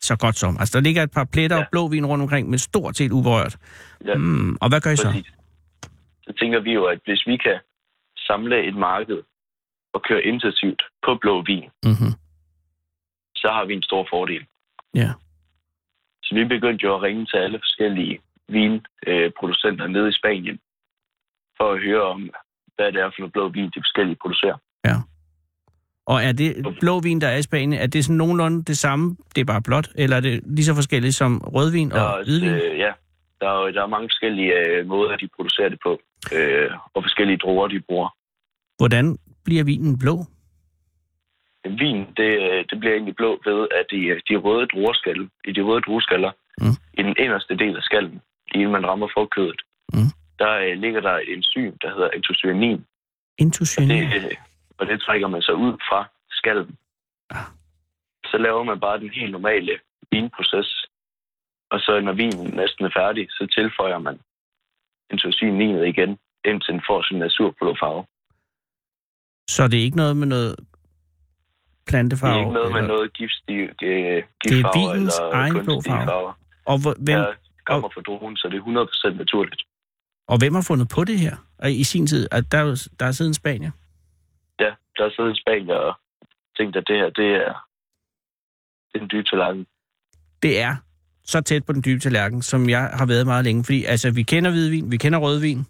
Ja. 0.00 0.06
Så 0.06 0.16
godt 0.16 0.36
som. 0.36 0.56
Altså, 0.60 0.78
der 0.78 0.82
ligger 0.84 1.02
et 1.02 1.10
par 1.10 1.24
pletter 1.24 1.56
ja. 1.56 1.60
Ja. 1.60 1.64
og 1.66 1.70
blå 1.70 1.88
vin 1.88 2.06
rundt 2.06 2.22
omkring, 2.22 2.48
men 2.50 2.58
stort 2.58 2.96
set 2.96 3.12
uberørt. 3.12 3.56
Ja. 4.06 4.14
Mm, 4.16 4.56
og 4.60 4.68
hvad 4.68 4.80
gør 4.80 4.90
I 4.90 4.96
så? 4.96 5.08
Præcis. 5.08 5.32
Så 6.22 6.32
tænker 6.40 6.60
vi 6.60 6.72
jo, 6.72 6.84
at 6.84 7.00
hvis 7.04 7.26
vi 7.26 7.36
kan 7.36 7.58
samle 8.16 8.64
et 8.68 8.76
marked 8.76 9.22
og 9.92 10.02
køre 10.02 10.22
intensivt 10.22 10.82
på 11.06 11.18
blå 11.20 11.42
vin, 11.42 11.64
Mm-hmm. 11.84 12.12
så 13.36 13.48
har 13.48 13.64
vi 13.64 13.74
en 13.74 13.82
stor 13.82 14.06
fordel. 14.10 14.46
Ja. 14.94 15.10
Så 16.22 16.34
vi 16.34 16.44
begyndte 16.44 16.84
jo 16.84 16.94
at 16.94 17.02
ringe 17.02 17.26
til 17.26 17.36
alle 17.36 17.58
forskellige 17.58 18.20
vinproducenter 18.48 19.86
nede 19.86 20.08
i 20.08 20.12
Spanien, 20.12 20.58
for 21.56 21.72
at 21.72 21.82
høre 21.82 22.02
om, 22.02 22.30
hvad 22.76 22.92
det 22.92 23.00
er 23.00 23.10
for 23.10 23.18
noget 23.18 23.32
blå 23.32 23.48
vin, 23.48 23.64
de 23.64 23.80
forskellige 23.80 24.16
producerer. 24.22 24.56
Og 26.12 26.18
er 26.28 26.32
det 26.32 26.50
blå 26.80 27.00
vin, 27.00 27.20
der 27.20 27.28
er 27.28 27.36
i 27.36 27.42
Spanien, 27.42 27.72
er 27.84 27.86
det 27.86 28.04
sådan 28.04 28.16
nogenlunde 28.16 28.64
det 28.64 28.78
samme, 28.78 29.16
det 29.34 29.40
er 29.40 29.44
bare 29.44 29.62
blåt, 29.62 29.88
eller 29.94 30.16
er 30.16 30.20
det 30.20 30.34
lige 30.56 30.64
så 30.64 30.74
forskelligt 30.74 31.14
som 31.14 31.32
rødvin 31.56 31.90
Der 31.90 32.00
og 32.00 32.14
også, 32.14 32.30
hvidvin? 32.30 32.48
øh, 32.48 32.78
ja, 32.78 32.92
der 33.40 33.48
er, 33.48 33.70
der 33.76 33.82
er 33.82 33.86
mange 33.86 34.08
forskellige 34.12 34.52
øh, 34.60 34.86
måder, 34.86 35.16
de 35.16 35.28
producerer 35.36 35.68
det 35.68 35.78
på, 35.86 35.92
øh, 36.36 36.70
og 36.94 37.02
forskellige 37.04 37.36
druer, 37.38 37.68
de 37.68 37.80
bruger. 37.88 38.08
Hvordan 38.78 39.18
bliver 39.44 39.64
vinen 39.64 39.98
blå? 39.98 40.16
Vin, 41.82 41.98
det, 42.16 42.30
øh, 42.48 42.64
det 42.70 42.76
bliver 42.80 42.94
egentlig 42.94 43.16
blå 43.16 43.30
ved, 43.48 43.60
at 43.78 43.86
de, 43.92 43.98
de 44.28 44.36
røde 44.36 44.66
druerskaller, 44.66 45.26
i 45.48 45.52
de 45.52 45.60
røde 45.62 45.80
drueskaller, 45.80 46.32
Mm. 46.60 46.76
i 46.98 47.02
den 47.02 47.14
inderste 47.18 47.56
del 47.56 47.76
af 47.76 47.82
skallen, 47.82 48.20
lige 48.52 48.60
inden 48.62 48.72
man 48.72 48.86
rammer 48.86 49.08
frugtkødet, 49.14 49.60
Mm. 49.94 50.10
der 50.38 50.52
øh, 50.64 50.74
ligger 50.84 51.00
der 51.00 51.12
et 51.12 51.28
enzym, 51.36 51.72
der 51.82 51.88
hedder. 51.94 52.10
Det, 53.38 54.14
øh, 54.14 54.36
og 54.78 54.86
det 54.86 55.00
trækker 55.00 55.28
man 55.28 55.42
så 55.42 55.52
ud 55.52 55.72
fra 55.88 56.08
skallen. 56.30 56.76
Ah. 57.30 57.46
Så 58.30 58.36
laver 58.38 58.62
man 58.64 58.80
bare 58.80 58.98
den 59.00 59.10
helt 59.10 59.32
normale 59.32 59.78
vinproces. 60.12 60.86
Og 61.70 61.80
så 61.80 62.00
når 62.00 62.12
vinen 62.12 62.46
næsten 62.56 62.84
er 62.84 62.90
færdig, 62.96 63.26
så 63.30 63.46
tilføjer 63.56 63.98
man 63.98 64.18
antocianinet 65.10 65.86
igen, 65.86 66.18
indtil 66.44 66.72
den 66.74 66.82
får 66.88 67.02
sin 67.08 67.18
naturblå 67.18 67.76
farve. 67.82 68.04
Så 69.50 69.68
det 69.68 69.78
er 69.78 69.82
ikke 69.82 69.96
noget 69.96 70.16
med 70.16 70.26
noget 70.26 70.56
Det 70.58 70.66
plantefarve? 71.86 72.34
er 72.34 72.38
ikke 72.38 72.52
noget 72.52 72.72
med 72.72 72.80
eller- 72.80 72.94
noget 72.94 73.12
giftstig, 73.12 73.58
øh, 73.82 74.22
giftfarver 74.42 74.94
vinens 74.94 75.18
eller 75.18 75.32
egen 75.32 75.64
blå 75.64 75.80
farve. 75.86 76.06
farver. 76.06 76.32
Og, 76.66 76.76
hvor, 76.82 76.94
hvem, 77.04 77.18
Der 77.18 77.32
kommer 77.66 77.88
fra 77.94 78.00
druen, 78.00 78.36
så 78.36 78.48
det 78.48 78.56
er 78.56 78.62
100% 78.62 79.16
naturligt. 79.16 79.62
og 80.28 80.38
hvem 80.38 80.54
har 80.54 80.64
fundet 80.68 80.88
på 80.94 81.04
det 81.04 81.18
her 81.18 81.36
Og 81.58 81.70
i 81.72 81.84
sin 81.84 82.06
tid? 82.06 82.28
At 82.32 82.52
der, 82.52 82.58
er 82.58 82.88
der 83.00 83.06
er 83.06 83.12
siden 83.12 83.34
Spanien. 83.34 83.72
Ja, 84.98 85.02
der 85.02 85.10
er 85.10 85.14
siddet 85.16 85.36
i 85.36 85.40
Spanien 85.40 85.70
og 85.70 85.94
tænkt, 86.56 86.76
at 86.76 86.84
det 86.88 86.96
her, 86.96 87.10
det 87.10 87.28
er, 87.34 87.52
Det 88.88 88.94
er 88.94 88.98
den 88.98 89.08
dybe 89.12 89.28
tallerken. 89.28 89.66
Det 90.42 90.60
er 90.60 90.76
så 91.24 91.40
tæt 91.40 91.64
på 91.66 91.72
den 91.72 91.82
dybe 91.84 92.00
tallerken, 92.00 92.42
som 92.42 92.68
jeg 92.68 92.90
har 92.98 93.06
været 93.06 93.26
meget 93.26 93.44
længe. 93.44 93.64
Fordi 93.64 93.84
altså, 93.84 94.14
vi 94.14 94.22
kender 94.22 94.50
hvidvin, 94.50 94.90
vi 94.90 94.96
kender 94.96 95.18
rødvin, 95.18 95.60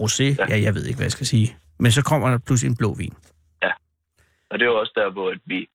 rosé, 0.00 0.24
ja. 0.24 0.34
Ja. 0.38 0.56
ja, 0.56 0.62
jeg 0.62 0.74
ved 0.74 0.84
ikke, 0.86 0.96
hvad 0.96 1.04
jeg 1.04 1.12
skal 1.12 1.26
sige. 1.26 1.56
Men 1.78 1.90
så 1.90 2.04
kommer 2.04 2.30
der 2.30 2.38
pludselig 2.46 2.70
en 2.70 2.76
blå 2.76 2.94
vin. 2.94 3.14
Og 4.50 4.58
det 4.58 4.64
er 4.64 4.70
jo 4.70 4.80
også 4.80 4.92
der, 4.94 5.10
hvor 5.10 5.30
at 5.30 5.40
vi 5.44 5.68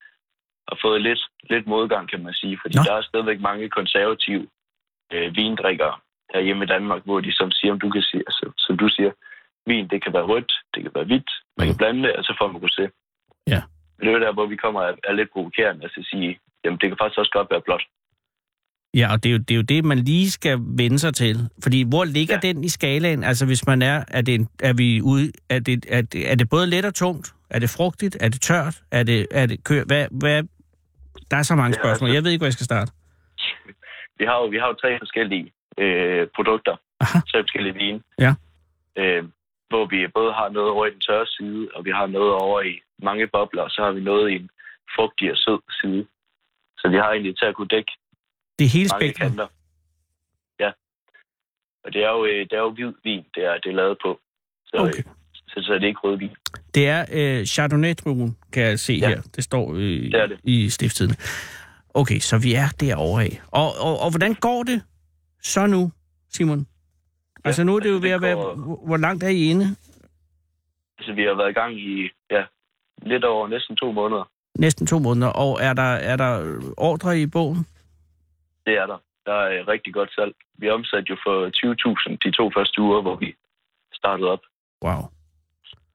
har 0.70 0.78
fået 0.82 1.02
lidt, 1.02 1.22
lidt 1.50 1.68
modgang, 1.68 2.10
kan 2.10 2.24
man 2.24 2.34
sige. 2.34 2.60
Fordi. 2.62 2.78
Nå. 2.78 2.84
der 2.84 2.94
er 2.94 3.02
stadigvæk 3.02 3.40
mange 3.40 3.70
konservative 3.70 4.48
øh, 5.14 5.36
vindrikkere 5.36 5.96
herhjemme 6.34 6.64
i 6.64 6.68
Danmark, 6.68 7.02
hvor 7.06 7.20
de 7.20 7.34
som 7.34 7.52
siger, 7.52 7.72
om 7.72 7.80
du 7.80 7.90
kan 7.90 8.02
sige, 8.02 8.24
altså, 8.28 8.52
som 8.58 8.78
du 8.78 8.88
siger, 8.90 9.12
vin, 9.66 9.88
det 9.88 10.04
kan 10.04 10.14
være 10.14 10.26
rødt, 10.32 10.54
det 10.74 10.84
kan 10.84 10.92
være 10.96 11.06
hvidt, 11.06 11.32
man 11.58 11.68
kan 11.68 11.78
blande 11.78 12.04
det, 12.04 12.16
og 12.16 12.24
så 12.24 12.36
får 12.40 12.48
man 12.52 12.62
rosé. 12.66 12.84
Ja. 13.48 13.62
Men 13.98 14.08
det 14.08 14.16
er 14.16 14.20
der, 14.20 14.34
hvor 14.34 14.48
vi 14.48 14.56
kommer 14.56 14.82
er, 14.82 14.94
er 15.04 15.14
lidt 15.14 15.30
provokerende, 15.34 15.84
altså 15.84 16.00
at 16.00 16.06
sige, 16.06 16.40
jamen 16.64 16.80
det 16.80 16.88
kan 16.90 16.98
faktisk 17.02 17.20
også 17.20 17.32
godt 17.32 17.48
være 17.52 17.62
blåt. 17.66 17.84
Ja, 18.94 19.12
og 19.14 19.24
det 19.24 19.30
er, 19.30 19.34
jo, 19.34 19.40
det 19.40 19.52
er 19.52 19.56
jo 19.56 19.62
det, 19.62 19.86
man 19.86 19.98
lige 19.98 20.32
skal 20.32 20.58
vende 20.62 21.00
sig 21.00 21.14
til. 21.14 21.50
Fordi 21.64 21.84
hvor 21.90 22.04
ligger 22.06 22.36
ja. 22.44 22.48
Ja. 22.48 22.54
den 22.54 22.64
i 22.64 22.70
skalaen? 22.70 23.24
Altså 23.24 23.46
hvis 23.46 23.68
man 23.68 23.82
er, 23.82 24.04
er, 24.08 24.22
det 24.22 24.36
en, 24.36 24.50
er 24.64 24.74
vi 24.74 25.02
ude, 25.02 25.32
er 25.50 25.60
det, 25.60 25.86
er, 25.90 26.02
det, 26.02 26.32
er 26.32 26.36
det 26.36 26.50
både 26.50 26.68
let 26.68 26.86
og 26.86 26.94
tungt? 26.96 27.34
Er 27.50 27.60
det 27.60 27.70
frugtigt? 27.78 28.18
Er 28.22 28.30
det 28.30 28.42
tørt? 28.42 28.82
Er 28.92 29.04
det, 29.04 29.28
er 29.32 29.46
det 29.46 29.64
kø, 29.64 29.84
hvad, 29.84 30.08
hvad, 30.12 30.44
der 31.32 31.38
er 31.38 31.44
så 31.44 31.56
mange 31.56 31.76
Ja, 31.78 31.82
spørgsmål. 31.82 32.10
altså- 32.10 32.16
Jeg 32.16 32.24
ved 32.24 32.32
ikke, 32.32 32.40
hvor 32.42 32.46
jeg 32.46 32.54
skal 32.54 32.66
starte. 32.66 32.92
Vi 34.20 34.26
har 34.26 34.36
jo, 34.42 34.46
vi 34.46 34.58
har 34.58 34.68
jo 34.68 34.74
tre 34.74 35.00
forskellige 35.00 35.52
øh, 35.78 36.28
produkter, 36.36 36.76
Aha. 37.00 37.20
tre 37.32 37.40
forskellige 37.44 37.74
vine. 37.74 38.02
Ja. 38.20 38.34
Øh, 38.98 39.24
hvor 39.70 39.86
vi 39.86 40.08
både 40.08 40.34
har 40.34 40.50
noget 40.50 40.70
over 40.72 40.86
i 40.86 40.92
den 40.92 41.00
tørre 41.00 41.28
side, 41.28 41.70
og 41.76 41.86
vi 41.86 41.92
har 41.92 42.08
noget 42.08 42.34
over 42.34 42.62
i 42.62 42.74
mange 43.04 43.28
bobler, 43.28 43.62
og 43.64 43.70
så 43.72 43.82
har 43.84 43.92
vi 43.92 44.02
noget 44.02 44.32
i 44.32 44.36
en 44.36 44.50
frugtig 44.96 45.32
og 45.32 45.38
sød 45.38 45.60
side. 45.82 46.06
Så 46.78 46.90
vi 46.90 46.96
har 46.96 47.10
egentlig 47.12 47.38
til 47.38 47.46
at 47.46 47.56
kunne 47.56 47.68
dække 47.68 47.92
Det 48.60 48.70
hele 48.70 48.90
mange 48.94 49.02
spektrum. 49.06 49.28
kanter. 49.30 49.48
Ja. 50.60 50.72
Og 51.84 51.94
det 51.94 52.04
er 52.04 52.10
jo, 52.10 52.26
øh, 52.26 52.40
det 52.50 52.54
er 52.54 52.64
jo 52.68 52.70
hvid 52.70 52.94
vin, 53.04 53.24
det 53.36 53.44
er, 53.46 53.54
det 53.64 53.70
er 53.70 53.76
lavet 53.76 53.98
på. 54.06 54.20
Så, 54.66 54.76
Okay. 54.78 54.90
okay. 54.90 55.04
så, 55.48 55.62
så 55.66 55.74
er 55.74 55.80
det 55.80 55.88
ikke 55.88 56.00
rødvin. 56.04 56.36
Det 56.76 56.88
er 56.88 57.06
øh, 57.14 57.46
chardonnay 57.46 57.94
druen 58.04 58.38
kan 58.54 58.64
jeg 58.64 58.80
se 58.80 58.94
ja. 58.94 59.08
Her. 59.10 59.22
Det 59.36 59.44
står 59.44 59.74
øh, 59.74 60.12
Det 60.12 60.30
det. 60.30 60.40
i 60.44 60.70
stifttiden. 60.70 61.16
Okay, 61.94 62.20
så 62.20 62.40
vi 62.44 62.54
er 62.54 62.68
derovre 62.80 63.24
af. 63.24 63.42
Og, 63.52 63.70
og, 63.80 64.00
og 64.00 64.10
hvordan 64.12 64.34
går 64.34 64.64
det 64.64 64.84
så 65.42 65.66
nu, 65.68 65.92
Simon? 66.30 66.68
Altså 67.46 67.64
nu 67.64 67.76
er 67.76 67.80
det 67.80 67.90
jo 67.90 67.94
altså, 67.96 68.08
ved 68.08 68.12
at 68.12 68.22
være... 68.22 68.36
Hvor 68.86 68.98
langt 68.98 69.24
er 69.24 69.28
I 69.30 69.44
inde? 69.52 69.66
Altså, 70.98 71.14
vi 71.14 71.22
har 71.22 71.36
været 71.38 71.50
i 71.50 71.54
gang 71.54 71.74
i 71.80 72.10
ja, 72.32 72.44
lidt 73.02 73.24
over 73.24 73.48
næsten 73.48 73.76
to 73.76 73.92
måneder. 73.92 74.30
Næsten 74.60 74.88
to 74.88 75.00
måneder. 75.00 75.28
Og 75.28 75.60
er 75.62 75.74
der, 75.74 75.90
er 76.12 76.16
der 76.16 76.60
ordre 76.78 77.20
i 77.20 77.26
bogen? 77.28 77.68
Det 78.66 78.74
er 78.78 78.86
der. 78.86 78.98
Der 79.26 79.34
er 79.34 79.68
rigtig 79.68 79.94
godt 79.94 80.14
salg. 80.16 80.34
Vi 80.58 80.70
omsatte 80.70 81.08
jo 81.10 81.18
for 81.26 81.38
20.000 82.12 82.18
de 82.24 82.32
to 82.32 82.52
første 82.58 82.82
uger, 82.82 83.02
hvor 83.02 83.16
vi 83.16 83.36
startede 83.94 84.30
op, 84.30 84.40
Wow. 84.84 85.02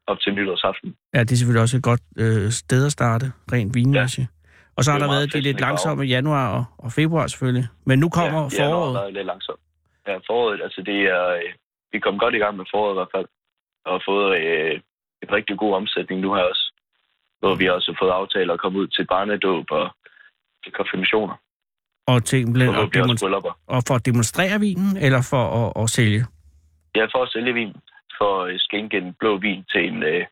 op 0.07 0.21
til 0.21 0.35
nytårsaften. 0.35 0.97
Ja, 1.15 1.21
det 1.21 1.33
er 1.33 1.37
selvfølgelig 1.37 1.63
også 1.63 1.77
et 1.77 1.83
godt 1.83 2.01
øh, 2.19 2.51
sted 2.51 2.87
at 2.87 2.93
starte, 2.93 3.33
rent 3.53 3.75
vinmæssigt. 3.75 4.29
Ja. 4.31 4.37
Og 4.77 4.85
så 4.85 4.91
har 4.91 4.99
er 4.99 5.03
der 5.03 5.11
været 5.13 5.33
de 5.33 5.41
lidt 5.41 5.61
langsomme 5.61 6.05
januar 6.05 6.49
og, 6.57 6.65
og 6.79 6.93
februar 6.93 7.27
selvfølgelig. 7.27 7.67
Men 7.87 7.99
nu 7.99 8.09
kommer 8.09 8.49
ja, 8.53 8.63
januar 8.63 8.77
foråret. 8.77 8.95
har 8.97 9.01
været 9.03 9.15
lidt 9.15 9.27
langsomt. 9.27 9.61
Ja, 10.11 10.17
foråret, 10.29 10.61
altså 10.67 10.81
det 10.83 10.99
er... 11.17 11.27
øh, 11.29 11.53
Vi 11.93 11.99
kom 12.05 12.19
godt 12.19 12.35
i 12.35 12.39
gang 12.45 12.57
med 12.57 12.67
foråret 12.73 12.95
i 12.95 12.99
hvert 12.99 13.15
fald. 13.17 13.29
Og 13.85 13.91
har 13.95 14.03
fået 14.11 14.29
øh, 14.41 14.75
en 15.23 15.31
rigtig 15.37 15.57
god 15.63 15.73
omsætning 15.81 16.21
nu 16.21 16.35
her 16.35 16.43
også. 16.53 16.65
Hvor 17.41 17.55
vi 17.61 17.67
også 17.69 17.87
har 17.93 17.99
fået 18.03 18.11
aftaler 18.21 18.53
at 18.55 18.61
komme 18.61 18.79
ud 18.79 18.87
til 18.87 19.05
barnedåb 19.07 19.67
og 19.71 19.87
til 20.65 20.73
konfirmationer. 20.73 21.35
Og, 22.07 22.25
til, 22.25 22.41
Og 22.69 22.77
og, 22.83 22.91
bryllupper. 23.21 23.53
og 23.67 23.81
for 23.89 23.95
at 23.95 24.07
demonstrere 24.07 24.61
vinen, 24.61 24.97
eller 25.07 25.23
for 25.31 25.45
at, 25.61 25.83
at 25.83 25.91
sælge? 25.91 26.23
Ja, 26.97 27.05
for 27.05 27.23
at 27.23 27.31
sælge 27.35 27.53
vin. 27.61 27.73
For 28.19 28.45
at 28.45 28.61
skænke 28.61 28.97
en 28.99 29.15
blå 29.21 29.33
vin 29.39 29.65
til 29.73 29.83
en 29.91 30.03
øh, 30.03 30.27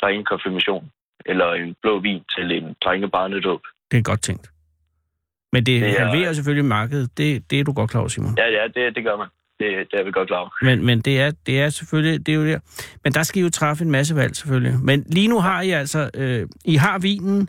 drengekonfirmation. 0.00 0.90
Eller 1.26 1.52
en 1.52 1.76
blå 1.82 1.98
vin 1.98 2.22
til 2.34 2.46
en 2.58 2.76
drengebarnedåb. 2.84 3.62
Det 3.90 3.98
er 3.98 4.02
godt 4.02 4.22
tænkt. 4.22 4.50
Men 5.52 5.66
det, 5.66 5.80
det 5.82 6.00
er- 6.00 6.06
halverer 6.06 6.32
selvfølgelig 6.32 6.64
markedet. 6.64 7.18
Det, 7.18 7.50
det 7.50 7.60
er 7.60 7.64
du 7.64 7.72
godt 7.72 7.90
klar 7.90 8.00
over, 8.00 8.08
Simon. 8.08 8.34
Ja, 8.38 8.46
ja, 8.48 8.64
det, 8.74 8.96
det 8.96 9.04
gør 9.04 9.16
man. 9.16 9.26
Det, 9.60 9.66
det 9.90 10.00
er 10.00 10.04
vi 10.04 10.10
godt 10.10 10.28
klar 10.28 10.38
over. 10.38 10.50
Men, 10.62 10.86
men 10.86 11.00
det, 11.00 11.20
er, 11.20 11.30
det 11.46 11.60
er 11.60 11.68
selvfølgelig, 11.68 12.26
det 12.26 12.32
er 12.32 12.36
jo 12.36 12.46
der. 12.46 12.58
Men 13.04 13.12
der 13.12 13.22
skal 13.22 13.40
I 13.40 13.44
jo 13.44 13.50
træffe 13.50 13.84
en 13.84 13.90
masse 13.90 14.16
valg, 14.16 14.36
selvfølgelig. 14.36 14.74
Men 14.84 15.04
lige 15.06 15.28
nu 15.28 15.40
har 15.40 15.62
I 15.62 15.70
altså, 15.70 16.10
øh, 16.14 16.46
I 16.64 16.74
har 16.76 16.98
vinen, 16.98 17.48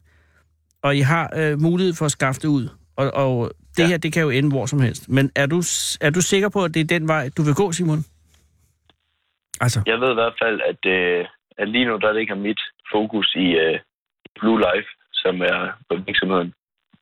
og 0.83 0.95
I 0.95 0.99
har 0.99 1.33
øh, 1.37 1.59
mulighed 1.59 1.93
for 1.93 2.05
at 2.05 2.11
skaffe 2.11 2.41
det 2.41 2.47
ud. 2.47 2.69
Og, 2.95 3.11
og 3.13 3.51
det 3.77 3.83
ja. 3.83 3.87
Her, 3.87 3.97
det 3.97 4.13
kan 4.13 4.21
jo 4.23 4.29
ende 4.29 4.49
hvor 4.49 4.65
som 4.65 4.79
helst. 4.81 5.09
Men 5.09 5.31
er 5.35 5.45
du, 5.45 5.57
er 6.01 6.09
du 6.15 6.21
sikker 6.21 6.49
på, 6.49 6.63
at 6.63 6.73
det 6.73 6.79
er 6.79 6.99
den 6.99 7.07
vej, 7.07 7.29
du 7.37 7.41
vil 7.43 7.53
gå, 7.55 7.71
Simon? 7.71 8.03
Altså, 9.61 9.79
Jeg 9.85 9.99
ved 9.99 10.11
i 10.11 10.13
hvert 10.13 10.33
fald, 10.43 10.61
at, 10.71 10.91
øh, 10.91 11.25
at 11.57 11.67
lige 11.69 11.85
nu 11.85 11.97
der 11.97 12.13
ligger 12.13 12.35
mit 12.35 12.61
fokus 12.93 13.35
i 13.35 13.47
øh, 13.63 13.79
Blue 14.39 14.59
Life, 14.59 14.89
som 15.13 15.41
er 15.41 15.59
på 15.89 15.95
virksomheden. 16.07 16.53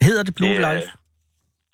Hedder 0.04 0.24
det 0.24 0.36
Blue 0.36 0.50
Det 0.50 0.58
er- 0.58 0.74
Life? 0.74 0.88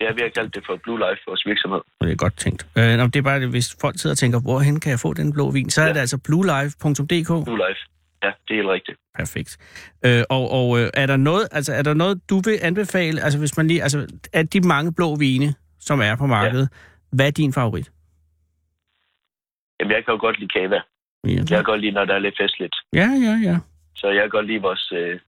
Ja, 0.02 0.12
vi 0.14 0.22
har 0.22 0.30
kaldt 0.30 0.56
det 0.56 0.64
for 0.66 0.76
Blue 0.84 0.98
Life, 1.00 1.22
vores 1.28 1.46
virksomhed. 1.46 1.82
Det 2.02 2.12
er 2.12 2.16
godt 2.16 2.38
tænkt. 2.38 2.68
Øh, 2.78 2.98
nå, 2.98 3.04
det 3.08 3.16
er 3.16 3.22
bare, 3.22 3.48
hvis 3.48 3.76
folk 3.82 4.00
sidder 4.00 4.14
og 4.14 4.18
tænker, 4.18 4.40
hvorhen 4.40 4.80
kan 4.80 4.90
jeg 4.92 5.00
få 5.00 5.14
den 5.14 5.34
blå 5.34 5.52
vin, 5.52 5.70
så 5.70 5.82
er 5.82 5.86
Ja. 5.88 5.94
det 5.94 6.00
altså 6.00 6.18
bluelife.dk. 6.18 7.28
Blue 7.46 7.62
Life. 7.68 7.82
Ja, 8.24 8.32
det 8.48 8.52
er 8.54 8.56
helt 8.56 8.68
rigtigt. 8.68 8.98
Perfekt. 9.16 9.52
Øh, 10.06 10.24
og 10.30 10.52
og 10.52 10.80
øh, 10.80 10.90
er 10.94 11.06
der 11.06 11.18
noget, 11.18 11.48
altså 11.52 11.74
er 11.74 11.82
der 11.82 11.94
noget, 11.94 12.22
du 12.30 12.36
vil 12.46 12.60
anbefale, 12.62 13.22
altså 13.22 13.40
hvis 13.40 13.58
man 13.58 13.68
lige, 13.68 13.84
altså 13.84 14.08
af 14.34 14.48
de 14.48 14.62
mange 14.62 14.94
blå 14.94 15.16
vine, 15.16 15.54
som 15.80 16.02
er 16.02 16.16
på 16.16 16.26
markedet, 16.26 16.70
ja. 16.72 17.16
hvad 17.16 17.28
er 17.28 17.32
din 17.32 17.54
favorit? 17.54 17.92
Jamen, 19.80 19.92
jeg 19.96 20.06
kan 20.06 20.12
jo 20.14 20.20
godt 20.20 20.40
lide 20.40 20.50
kava. 20.60 20.80
Ja, 21.28 21.30
Jeg 21.40 21.48
kan 21.48 21.64
godt 21.64 21.82
lide, 21.82 21.92
når 21.92 22.06
der 22.06 22.14
er 22.14 22.20
lidt 22.20 22.38
festligt. 22.42 22.76
ja, 22.94 23.08
ja, 23.28 23.34
ja. 23.50 23.58
Så 23.96 24.08
jeg 24.08 24.22
kan 24.22 24.30
godt 24.30 24.48
lide 24.48 24.62
vores, 24.62 24.92
øh, 24.92 25.20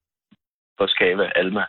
vores 0.78 0.94
kava, 0.94 1.30
Alma. 1.36 1.64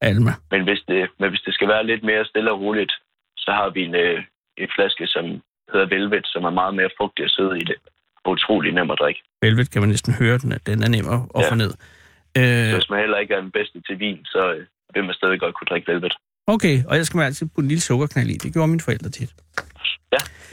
Alma. 0.00 0.32
Men 0.50 0.62
hvis, 0.64 0.82
det, 0.88 1.08
men 1.20 1.28
hvis 1.30 1.40
det 1.46 1.54
skal 1.54 1.68
være 1.68 1.86
lidt 1.86 2.02
mere 2.10 2.24
stille 2.24 2.52
og 2.52 2.60
roligt, 2.60 2.92
så 3.36 3.50
har 3.58 3.70
vi 3.70 3.80
en, 3.88 3.94
øh, 3.94 4.18
en 4.62 4.68
flaske, 4.76 5.06
som 5.06 5.24
hedder 5.72 5.86
Velvet, 5.96 6.26
som 6.26 6.44
er 6.44 6.50
meget 6.60 6.74
mere 6.74 6.90
frugtig 6.98 7.24
og 7.24 7.30
sød 7.30 7.54
i 7.56 7.64
det. 7.70 7.76
Og 8.24 8.30
utrolig 8.32 8.72
nem 8.72 8.90
at 8.90 8.98
drikke. 9.00 9.20
Velvet 9.42 9.70
kan 9.70 9.80
man 9.82 9.88
næsten 9.88 10.12
høre, 10.14 10.38
den, 10.38 10.52
er- 10.52 10.58
den 10.66 10.82
er 10.82 10.88
nem 10.88 11.08
at, 11.08 11.20
at 11.36 11.42
Ja. 11.42 11.50
få 11.50 11.54
ned. 11.54 11.72
Øh, 12.38 12.74
hvis 12.74 12.90
man 12.90 12.98
heller 13.00 13.18
ikke 13.18 13.34
er 13.34 13.40
den 13.40 13.50
bedste 13.50 13.78
til 13.88 13.98
vin, 13.98 14.18
så 14.24 14.52
øh, 14.54 14.66
vil 14.94 15.04
man 15.04 15.14
stadig 15.14 15.40
godt 15.40 15.54
kunne 15.54 15.66
drikke 15.70 15.92
Velvet. 15.92 16.14
okay, 16.46 16.76
og 16.88 16.96
jeg 16.96 17.06
skal 17.06 17.16
man 17.18 17.26
altid 17.26 17.46
putte 17.46 17.64
en 17.64 17.68
lille 17.68 17.80
sukkerknald 17.80 18.28
i. 18.30 18.36
Det 18.44 18.52
gjorde 18.52 18.68
mine 18.68 18.80
forældre 18.80 19.10
tit. 19.10 19.30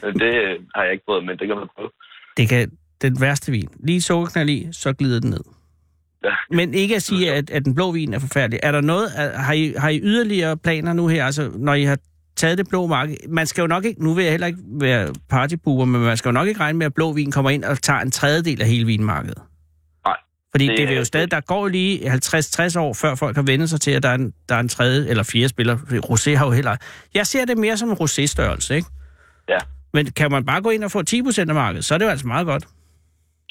Men 0.04 0.14
det 0.20 0.34
øh, 0.44 0.60
har 0.76 0.84
jeg 0.84 0.92
ikke 0.94 1.06
prøvet, 1.06 1.26
men 1.26 1.38
det 1.40 1.48
kan 1.48 1.58
man 1.58 1.68
prøve. 1.76 1.90
Det 2.38 2.50
kan 2.50 2.72
den 3.02 3.18
værste 3.22 3.52
vin. 3.52 3.70
Lige 3.88 4.02
sukkerknald 4.02 4.50
i, 4.50 4.68
så 4.72 4.94
glider 4.94 5.20
den 5.20 5.30
ned. 5.30 5.44
Men 6.52 6.74
ikke 6.74 6.96
at 6.96 7.04
sige, 7.04 7.34
at, 7.34 7.50
at 7.50 7.66
den 7.66 7.76
blå 7.76 7.92
vin 7.92 8.14
er 8.14 8.20
forfærdelig. 8.20 8.60
Er 8.64 8.72
der 8.72 8.82
noget, 8.82 9.12
har 9.36 9.54
I, 9.54 9.74
har 9.78 9.90
I 9.90 10.00
yderligere 10.04 10.58
planer 10.58 10.94
nu 10.94 11.08
her, 11.08 11.26
altså 11.26 11.52
når 11.56 11.74
I 11.74 11.84
har 11.84 11.98
taget 12.36 12.58
det 12.58 12.70
blå 12.70 12.88
marked? 12.88 13.16
Man 13.30 13.48
skal 13.48 13.62
jo 13.62 13.68
nok 13.68 13.86
ikke, 13.86 14.04
nu 14.04 14.14
vil 14.14 14.24
jeg 14.24 14.32
heller 14.32 14.48
ikke 14.48 14.60
være 14.66 15.14
partybuber, 15.30 15.86
men 15.86 16.02
man 16.02 16.18
skal 16.18 16.30
jo 16.30 16.34
nok 16.34 16.48
ikke 16.48 16.60
regne 16.60 16.78
med, 16.78 16.86
at 16.86 16.94
blå 16.94 17.14
vin 17.14 17.32
kommer 17.32 17.52
ind 17.52 17.64
og 17.64 17.82
tager 17.82 18.00
en 18.00 18.12
tredjedel 18.12 18.62
af 18.62 18.68
hele 18.68 18.86
vinmarkedet. 18.86 19.42
Nej. 20.06 20.16
Fordi 20.52 20.68
det, 20.68 20.78
Det 20.78 20.88
vil 20.88 20.98
jo 20.98 21.04
stadig, 21.04 21.32
der 21.32 21.40
går 21.40 21.68
lige 21.68 22.12
50-60 22.14 22.80
år, 22.80 22.94
før 22.94 23.16
folk 23.16 23.36
har 23.36 23.44
vendt 23.44 23.70
sig 23.70 23.82
til, 23.82 23.92
at 23.92 24.04
der 24.04 24.10
er 24.10 24.16
en, 24.16 24.34
der 24.50 24.56
er 24.56 24.60
en 24.60 24.70
tredje 24.70 25.10
eller 25.10 25.24
fjerde 25.24 25.50
spiller. 25.50 25.76
Rosé 25.78 26.38
har 26.38 26.46
jo 26.46 26.52
heller... 26.52 26.76
Jeg 27.14 27.28
ser 27.28 27.46
det 27.46 27.58
mere 27.58 27.78
som 27.78 27.90
en 27.90 27.96
rosé-størrelse, 27.96 28.76
ikke? 28.76 28.88
Ja. 29.50 29.58
Men 29.94 30.06
kan 30.06 30.32
man 30.32 30.46
bare 30.46 30.62
gå 30.62 30.70
ind 30.70 30.84
og 30.84 30.92
få 30.92 31.02
10% 31.10 31.40
af 31.40 31.48
markedet, 31.48 31.86
så 31.86 31.94
er 31.94 31.98
det 31.98 32.06
jo 32.06 32.10
altså 32.10 32.28
meget 32.28 32.46
godt. 32.46 32.68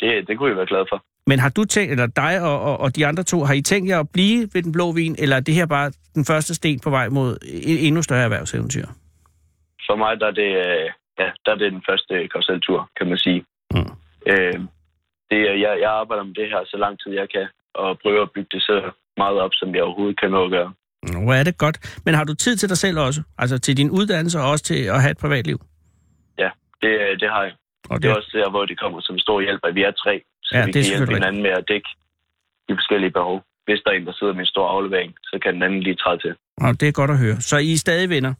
Det, 0.00 0.28
det 0.28 0.38
kunne 0.38 0.48
jeg 0.48 0.56
være 0.56 0.66
glad 0.66 0.84
for. 0.90 1.04
Men 1.26 1.38
har 1.38 1.48
du 1.48 1.64
tænkt, 1.64 1.90
eller 1.92 2.06
dig 2.06 2.42
og, 2.42 2.60
og, 2.60 2.80
og 2.80 2.96
de 2.96 3.06
andre 3.06 3.22
to, 3.22 3.44
har 3.44 3.54
I 3.54 3.62
tænkt 3.62 3.88
jer 3.90 4.00
at 4.00 4.10
blive 4.12 4.48
ved 4.54 4.62
den 4.62 4.72
blå 4.72 4.92
vin, 4.92 5.16
eller 5.18 5.36
er 5.36 5.40
det 5.40 5.54
her 5.54 5.66
bare 5.66 5.92
den 6.14 6.24
første 6.24 6.54
sten 6.54 6.80
på 6.80 6.90
vej 6.90 7.08
mod 7.08 7.36
et 7.42 7.86
endnu 7.86 8.02
større 8.02 8.24
erhvervseventyr? 8.24 8.86
For 9.86 9.96
mig 9.96 10.20
der 10.20 10.26
er 10.26 10.36
det, 10.42 10.50
øh, 10.66 10.90
ja, 11.18 11.28
der 11.44 11.50
er 11.52 11.58
det 11.62 11.72
den 11.72 11.82
første 11.88 12.28
konsultur, 12.28 12.90
kan 12.98 13.06
man 13.08 13.18
sige. 13.18 13.44
Mm. 13.74 13.92
Øh, 14.26 14.58
det, 15.30 15.38
jeg, 15.64 15.72
jeg 15.80 15.90
arbejder 15.90 16.24
med 16.24 16.34
det 16.34 16.48
her 16.48 16.60
så 16.66 16.76
lang 16.76 16.98
tid 17.00 17.12
jeg 17.12 17.28
kan, 17.34 17.46
og 17.74 17.98
prøver 18.02 18.22
at 18.22 18.30
bygge 18.34 18.48
det 18.52 18.62
så 18.62 18.90
meget 19.16 19.38
op, 19.40 19.50
som 19.54 19.74
jeg 19.74 19.82
overhovedet 19.82 20.20
kan 20.20 20.30
nå 20.30 20.44
at 20.44 20.50
gøre. 20.50 20.72
Hvor 21.24 21.34
er 21.34 21.44
det 21.44 21.58
godt. 21.58 22.00
Men 22.04 22.14
har 22.14 22.24
du 22.24 22.34
tid 22.34 22.56
til 22.56 22.68
dig 22.68 22.78
selv 22.78 22.98
også? 22.98 23.22
Altså 23.38 23.58
til 23.58 23.76
din 23.76 23.90
uddannelse 23.90 24.38
og 24.40 24.50
også 24.50 24.64
til 24.64 24.80
at 24.84 25.00
have 25.02 25.10
et 25.10 25.18
privatliv? 25.18 25.58
Ja, 26.38 26.50
det, 26.82 26.92
øh, 27.04 27.20
det 27.20 27.28
har 27.30 27.42
jeg. 27.42 27.52
Og 27.90 28.02
Det 28.02 28.10
er 28.10 28.14
også 28.14 28.30
der, 28.32 28.50
hvor 28.50 28.64
det 28.64 28.80
kommer 28.80 29.00
som 29.00 29.18
stor 29.18 29.40
hjælp, 29.40 29.60
at 29.64 29.74
vi 29.74 29.82
er 29.82 29.90
tre, 29.90 30.22
så 30.46 30.50
Ja, 30.56 30.64
vi 30.66 30.72
det 30.72 30.84
kan 30.84 30.96
hjælpe 30.96 31.12
hinanden 31.14 31.42
med 31.42 31.50
at 31.50 31.64
dække 31.68 31.88
de 32.68 32.72
forskellige 32.78 33.10
behov. 33.18 33.36
Hvis 33.66 33.80
der 33.84 33.90
er 33.90 33.96
en, 34.00 34.06
der 34.06 34.12
sidder 34.18 34.32
med 34.32 34.40
en 34.40 34.46
stor 34.54 34.66
aflevering, 34.68 35.12
så 35.22 35.38
kan 35.42 35.54
den 35.54 35.62
anden 35.62 35.80
lige 35.82 35.94
træde 35.96 36.18
til. 36.24 36.34
Og 36.60 36.80
det 36.80 36.88
er 36.88 36.92
godt 36.92 37.10
at 37.10 37.18
høre. 37.18 37.40
Så 37.40 37.56
I 37.56 37.72
er 37.72 37.76
stadig 37.76 38.10
venner? 38.10 38.34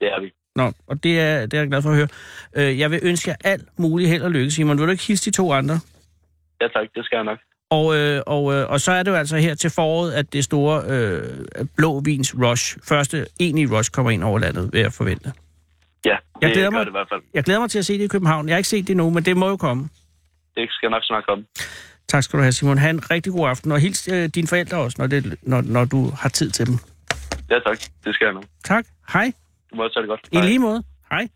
Det 0.00 0.08
er 0.08 0.20
vi. 0.20 0.28
Nå, 0.56 0.72
og 0.86 1.02
det 1.04 1.20
er, 1.20 1.40
det 1.46 1.54
er 1.54 1.58
jeg 1.58 1.68
glad 1.68 1.82
for 1.82 1.90
at 1.90 1.96
høre. 1.96 2.08
Øh, 2.56 2.78
jeg 2.78 2.90
vil 2.90 3.00
ønske 3.02 3.30
jer 3.30 3.36
alt 3.44 3.64
muligt 3.78 4.10
held 4.10 4.22
og 4.22 4.30
lykke, 4.30 4.50
Simon. 4.50 4.78
Vil 4.78 4.86
du 4.86 4.90
ikke 4.90 5.02
hilse 5.06 5.30
de 5.30 5.36
to 5.36 5.52
andre? 5.52 5.74
Ja 6.60 6.68
tak, 6.68 6.86
det 6.94 7.04
skal 7.04 7.16
jeg 7.16 7.24
nok. 7.24 7.38
Og, 7.70 7.96
øh, 7.96 8.22
og, 8.26 8.54
øh, 8.54 8.70
og 8.70 8.80
så 8.80 8.92
er 8.92 9.02
det 9.02 9.10
jo 9.10 9.16
altså 9.16 9.36
her 9.36 9.54
til 9.54 9.70
foråret, 9.70 10.12
at 10.12 10.32
det 10.32 10.44
store 10.44 10.82
øh, 10.88 11.22
blå 11.76 12.00
vins 12.00 12.34
rush, 12.42 12.78
første 12.88 13.26
egentlige 13.40 13.78
rush, 13.78 13.90
kommer 13.90 14.10
ind 14.10 14.24
over 14.24 14.38
landet, 14.38 14.70
ved 14.72 14.80
at 14.80 14.92
forvente. 14.92 15.32
Ja, 16.04 16.10
Jeg 16.10 16.48
det 16.48 16.52
glæder 16.52 16.70
gør 16.70 16.78
mig. 16.78 16.80
det 16.86 16.90
i 16.90 16.98
hvert 16.98 17.08
fald. 17.12 17.20
Jeg 17.34 17.44
glæder 17.44 17.60
mig 17.60 17.70
til 17.70 17.78
at 17.78 17.86
se 17.86 17.98
det 17.98 18.04
i 18.04 18.08
København. 18.08 18.48
Jeg 18.48 18.54
har 18.54 18.58
ikke 18.58 18.68
set 18.68 18.86
det 18.86 18.90
endnu, 18.90 19.10
men 19.10 19.24
det 19.24 19.36
må 19.36 19.48
jo 19.48 19.56
komme. 19.56 19.88
Det 20.58 20.70
skal 20.70 20.90
nok 20.90 21.04
snart 21.04 21.24
komme. 21.28 21.44
Tak 22.08 22.22
skal 22.22 22.38
du 22.38 22.42
have, 22.42 22.52
Simon. 22.52 22.78
Ha' 22.78 22.90
en 22.90 23.10
rigtig 23.10 23.32
god 23.32 23.48
aften, 23.48 23.72
og 23.72 23.80
hils 23.80 24.08
øh, 24.12 24.28
dine 24.34 24.46
forældre 24.46 24.76
også, 24.76 24.96
når, 24.98 25.06
det, 25.06 25.36
når, 25.42 25.60
når 25.60 25.84
du 25.84 26.10
har 26.20 26.28
tid 26.28 26.50
til 26.50 26.66
dem. 26.66 26.78
Ja, 27.50 27.58
tak. 27.66 27.78
Det 28.04 28.14
skal 28.14 28.24
jeg 28.24 28.34
nok. 28.34 28.44
Tak. 28.64 28.84
Hej. 29.12 29.32
Du 29.70 29.76
må 29.76 29.82
også 29.82 29.94
tage 29.94 30.02
det 30.02 30.08
godt. 30.08 30.28
I 30.32 30.46
lige 30.46 30.58
måde. 30.58 30.82
Hej. 31.10 31.28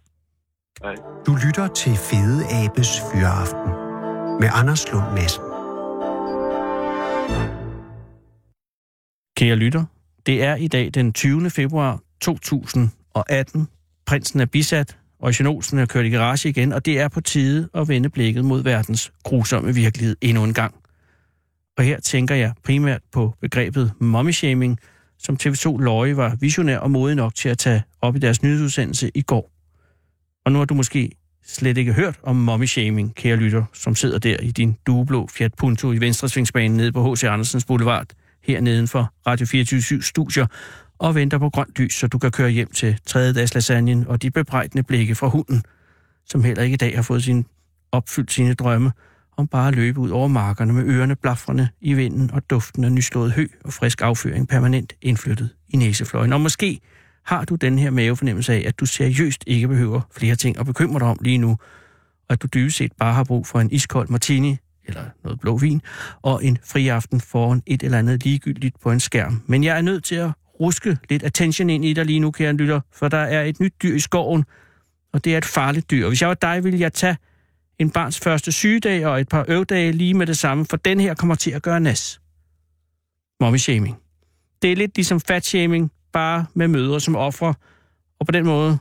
Hej. 0.82 0.94
Du 1.26 1.36
lytter 1.46 1.68
til 1.68 1.92
Fede 1.96 2.40
Abes 2.64 2.88
Fyraften 3.12 3.70
med 4.40 4.48
Anders 4.60 4.92
Lund 4.92 5.08
Madsen. 5.14 5.42
Kære 9.36 9.56
lytter, 9.56 9.84
det 10.26 10.42
er 10.42 10.56
i 10.56 10.68
dag 10.68 10.90
den 10.94 11.12
20. 11.12 11.50
februar 11.50 12.00
2018. 12.20 13.68
Prinsen 14.06 14.40
er 14.40 14.46
bisat, 14.46 14.96
og 15.22 15.32
Olsen 15.46 15.78
er 15.78 15.86
kørt 15.86 16.06
i 16.06 16.08
garage 16.08 16.48
igen, 16.48 16.72
og 16.72 16.86
det 16.86 17.00
er 17.00 17.08
på 17.08 17.20
tide 17.20 17.68
at 17.74 17.88
vende 17.88 18.08
blikket 18.08 18.44
mod 18.44 18.62
verdens 18.62 19.12
grusomme 19.22 19.74
virkelighed 19.74 20.16
endnu 20.20 20.44
en 20.44 20.54
gang. 20.54 20.74
Og 21.78 21.84
her 21.84 22.00
tænker 22.00 22.34
jeg 22.34 22.52
primært 22.64 23.00
på 23.12 23.34
begrebet 23.40 23.92
mommy-shaming, 24.00 24.76
som 25.18 25.38
TV2 25.42 25.78
Løje 25.78 26.16
var 26.16 26.36
visionær 26.40 26.78
og 26.78 26.90
modig 26.90 27.16
nok 27.16 27.34
til 27.34 27.48
at 27.48 27.58
tage 27.58 27.82
op 28.00 28.16
i 28.16 28.18
deres 28.18 28.42
nyhedsudsendelse 28.42 29.10
i 29.14 29.22
går. 29.22 29.50
Og 30.44 30.52
nu 30.52 30.58
har 30.58 30.64
du 30.64 30.74
måske 30.74 31.10
slet 31.46 31.78
ikke 31.78 31.92
hørt 31.92 32.20
om 32.22 32.48
mommy-shaming, 32.48 33.14
kære 33.14 33.36
lytter, 33.36 33.64
som 33.72 33.94
sidder 33.94 34.18
der 34.18 34.36
i 34.36 34.50
din 34.50 34.76
dueblå 34.86 35.26
Fiat 35.26 35.54
Punto 35.54 35.92
i 35.92 35.98
Venstresvingsbanen 35.98 36.76
nede 36.76 36.92
på 36.92 37.12
H.C. 37.12 37.24
Andersens 37.24 37.64
Boulevard, 37.64 38.06
her 38.44 38.60
nedenfor 38.60 39.12
Radio 39.26 39.46
24 39.46 40.02
studier, 40.02 40.46
og 40.98 41.14
venter 41.14 41.38
på 41.38 41.50
grønt 41.50 41.78
lys, 41.78 41.94
så 41.94 42.06
du 42.06 42.18
kan 42.18 42.30
køre 42.30 42.50
hjem 42.50 42.70
til 42.70 42.98
tredje 43.06 43.32
dags 43.32 43.54
lasagnen 43.54 44.06
og 44.06 44.22
de 44.22 44.30
bebrejdende 44.30 44.82
blikke 44.82 45.14
fra 45.14 45.28
hunden, 45.28 45.62
som 46.26 46.44
heller 46.44 46.62
ikke 46.62 46.74
i 46.74 46.76
dag 46.76 46.94
har 46.94 47.02
fået 47.02 47.24
sin, 47.24 47.46
opfyldt 47.92 48.32
sine 48.32 48.54
drømme 48.54 48.92
om 49.36 49.46
bare 49.46 49.68
at 49.68 49.74
løbe 49.74 50.00
ud 50.00 50.10
over 50.10 50.28
markerne 50.28 50.72
med 50.72 50.84
ørerne 50.84 51.16
blafrende 51.16 51.68
i 51.80 51.94
vinden 51.94 52.30
og 52.30 52.50
duften 52.50 52.84
af 52.84 52.92
nyslået 52.92 53.32
hø 53.32 53.46
og 53.64 53.72
frisk 53.72 54.02
afføring 54.02 54.48
permanent 54.48 54.92
indflyttet 55.02 55.50
i 55.68 55.76
næsefløjen. 55.76 56.32
Og 56.32 56.40
måske 56.40 56.80
har 57.24 57.44
du 57.44 57.54
den 57.54 57.78
her 57.78 57.90
mavefornemmelse 57.90 58.52
af, 58.52 58.64
at 58.66 58.80
du 58.80 58.86
seriøst 58.86 59.44
ikke 59.46 59.68
behøver 59.68 60.00
flere 60.16 60.36
ting 60.36 60.58
at 60.58 60.66
bekymre 60.66 60.98
dig 60.98 61.08
om 61.08 61.18
lige 61.20 61.38
nu, 61.38 61.50
og 62.28 62.32
at 62.32 62.42
du 62.42 62.46
dybest 62.54 62.76
set 62.76 62.92
bare 62.98 63.14
har 63.14 63.24
brug 63.24 63.46
for 63.46 63.60
en 63.60 63.70
iskold 63.70 64.08
martini 64.08 64.56
eller 64.84 65.04
noget 65.24 65.40
blå 65.40 65.56
vin, 65.56 65.82
og 66.22 66.44
en 66.44 66.58
fri 66.64 66.88
aften 66.88 67.20
foran 67.20 67.62
et 67.66 67.82
eller 67.82 67.98
andet 67.98 68.24
ligegyldigt 68.24 68.80
på 68.80 68.90
en 68.90 69.00
skærm. 69.00 69.42
Men 69.46 69.64
jeg 69.64 69.76
er 69.76 69.82
nødt 69.82 70.04
til 70.04 70.14
at 70.14 70.30
ruske 70.60 70.98
lidt 71.08 71.22
attention 71.22 71.70
ind 71.70 71.84
i 71.84 71.92
dig 71.92 72.04
lige 72.04 72.20
nu, 72.20 72.30
kære 72.30 72.52
lytter, 72.52 72.80
for 72.92 73.08
der 73.08 73.18
er 73.18 73.42
et 73.42 73.60
nyt 73.60 73.74
dyr 73.82 73.94
i 73.94 74.00
skoven, 74.00 74.44
og 75.12 75.24
det 75.24 75.34
er 75.34 75.38
et 75.38 75.44
farligt 75.44 75.90
dyr. 75.90 76.08
Hvis 76.08 76.20
jeg 76.20 76.28
var 76.28 76.34
dig, 76.34 76.64
ville 76.64 76.80
jeg 76.80 76.92
tage 76.92 77.16
en 77.78 77.90
barns 77.90 78.20
første 78.20 78.52
sygedag 78.52 79.06
og 79.06 79.20
et 79.20 79.28
par 79.28 79.44
øvdage 79.48 79.92
lige 79.92 80.14
med 80.14 80.26
det 80.26 80.38
samme, 80.38 80.66
for 80.66 80.76
den 80.76 81.00
her 81.00 81.14
kommer 81.14 81.34
til 81.34 81.50
at 81.50 81.62
gøre 81.62 81.80
nas. 81.80 82.20
Mommy 83.40 83.56
shaming. 83.56 83.96
Det 84.62 84.72
er 84.72 84.76
lidt 84.76 84.96
ligesom 84.96 85.20
fat 85.20 85.44
shaming, 85.44 85.92
bare 86.12 86.46
med 86.54 86.68
mødre 86.68 87.00
som 87.00 87.16
ofre, 87.16 87.54
og 88.20 88.26
på 88.26 88.32
den 88.32 88.46
måde, 88.46 88.78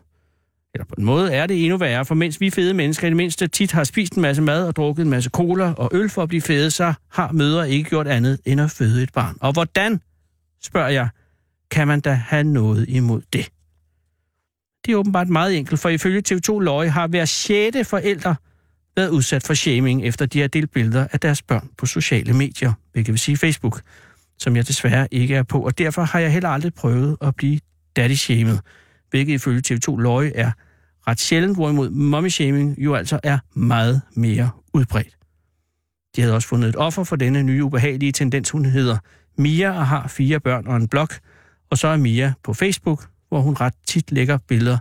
eller 0.73 0.85
på 0.85 0.95
en 0.97 1.05
måde 1.05 1.33
er 1.33 1.47
det 1.47 1.63
endnu 1.63 1.77
værre, 1.77 2.05
for 2.05 2.15
mens 2.15 2.41
vi 2.41 2.49
fede 2.49 2.73
mennesker 2.73 3.07
i 3.07 3.09
det 3.09 3.17
mindste 3.17 3.47
tit 3.47 3.71
har 3.71 3.83
spist 3.83 4.13
en 4.13 4.21
masse 4.21 4.41
mad 4.41 4.67
og 4.67 4.75
drukket 4.75 5.03
en 5.03 5.09
masse 5.09 5.29
cola 5.29 5.73
og 5.73 5.89
øl 5.93 6.09
for 6.09 6.23
at 6.23 6.29
blive 6.29 6.41
fede, 6.41 6.71
så 6.71 6.93
har 7.11 7.31
mødre 7.31 7.69
ikke 7.69 7.89
gjort 7.89 8.07
andet 8.07 8.39
end 8.45 8.61
at 8.61 8.71
føde 8.71 9.03
et 9.03 9.13
barn. 9.13 9.37
Og 9.41 9.53
hvordan, 9.53 10.01
spørger 10.63 10.89
jeg, 10.89 11.09
kan 11.71 11.87
man 11.87 12.01
da 12.01 12.13
have 12.13 12.43
noget 12.43 12.89
imod 12.89 13.21
det? 13.33 13.49
Det 14.85 14.91
er 14.91 14.95
åbenbart 14.95 15.29
meget 15.29 15.57
enkelt, 15.57 15.79
for 15.79 15.89
ifølge 15.89 16.23
TV2 16.27 16.59
Løje 16.59 16.89
har 16.89 17.07
hver 17.07 17.25
sjette 17.25 17.83
forældre 17.83 18.35
været 18.95 19.09
udsat 19.09 19.43
for 19.43 19.53
shaming, 19.53 20.05
efter 20.05 20.25
de 20.25 20.39
har 20.41 20.47
delt 20.47 20.71
billeder 20.71 21.07
af 21.11 21.19
deres 21.19 21.41
børn 21.41 21.69
på 21.77 21.85
sociale 21.85 22.33
medier, 22.33 22.73
hvilket 22.91 23.11
vil 23.11 23.19
sige 23.19 23.37
Facebook, 23.37 23.81
som 24.39 24.55
jeg 24.55 24.67
desværre 24.67 25.07
ikke 25.11 25.35
er 25.35 25.43
på, 25.43 25.65
og 25.65 25.77
derfor 25.77 26.01
har 26.03 26.19
jeg 26.19 26.33
heller 26.33 26.49
aldrig 26.49 26.73
prøvet 26.73 27.17
at 27.21 27.35
blive 27.35 27.59
daddy-shamed, 27.95 28.57
hvilket 29.11 29.33
ifølge 29.33 29.61
TV2 29.67 29.97
Løje 29.97 30.31
er 30.35 30.51
ret 31.07 31.19
sjældent, 31.19 31.55
hvorimod 31.57 31.89
mommy-shaming 31.89 32.83
jo 32.83 32.95
altså 32.95 33.19
er 33.23 33.37
meget 33.53 34.01
mere 34.15 34.49
udbredt. 34.73 35.17
De 36.15 36.21
havde 36.21 36.35
også 36.35 36.47
fundet 36.47 36.69
et 36.69 36.75
offer 36.75 37.03
for 37.03 37.15
denne 37.15 37.43
nye 37.43 37.63
ubehagelige 37.63 38.11
tendens, 38.11 38.49
hun 38.49 38.65
hedder 38.65 38.97
Mia 39.37 39.71
og 39.71 39.87
har 39.87 40.07
fire 40.07 40.39
børn 40.39 40.67
og 40.67 40.75
en 40.75 40.87
blog, 40.87 41.07
og 41.69 41.77
så 41.77 41.87
er 41.87 41.97
Mia 41.97 42.33
på 42.43 42.53
Facebook, 42.53 43.07
hvor 43.29 43.41
hun 43.41 43.53
ret 43.53 43.73
tit 43.87 44.11
lægger 44.11 44.37
billeder 44.37 44.77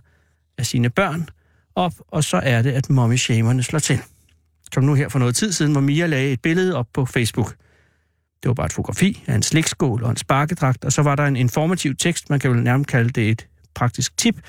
af 0.58 0.66
sine 0.66 0.90
børn 0.90 1.28
op, 1.74 1.92
og 2.08 2.24
så 2.24 2.36
er 2.36 2.62
det, 2.62 2.72
at 2.72 2.90
mommy-shamerne 2.90 3.62
slår 3.62 3.78
til. 3.78 3.98
Som 4.72 4.84
nu 4.84 4.94
her 4.94 5.08
for 5.08 5.18
noget 5.18 5.36
tid 5.36 5.52
siden, 5.52 5.72
hvor 5.72 5.80
Mia 5.80 6.06
lagde 6.06 6.32
et 6.32 6.42
billede 6.42 6.76
op 6.76 6.86
på 6.94 7.06
Facebook. 7.06 7.54
Det 8.42 8.48
var 8.48 8.54
bare 8.54 8.66
et 8.66 8.72
fotografi 8.72 9.24
af 9.26 9.34
en 9.34 9.42
slikskål 9.42 10.02
og 10.02 10.10
en 10.10 10.16
sparkedragt, 10.16 10.84
og 10.84 10.92
så 10.92 11.02
var 11.02 11.16
der 11.16 11.24
en 11.24 11.36
informativ 11.36 11.96
tekst, 11.96 12.30
man 12.30 12.40
kan 12.40 12.50
vel 12.50 12.62
nærmest 12.62 12.88
kalde 12.90 13.10
det 13.10 13.30
et 13.30 13.46
praktisk 13.74 14.16
tip, 14.16 14.40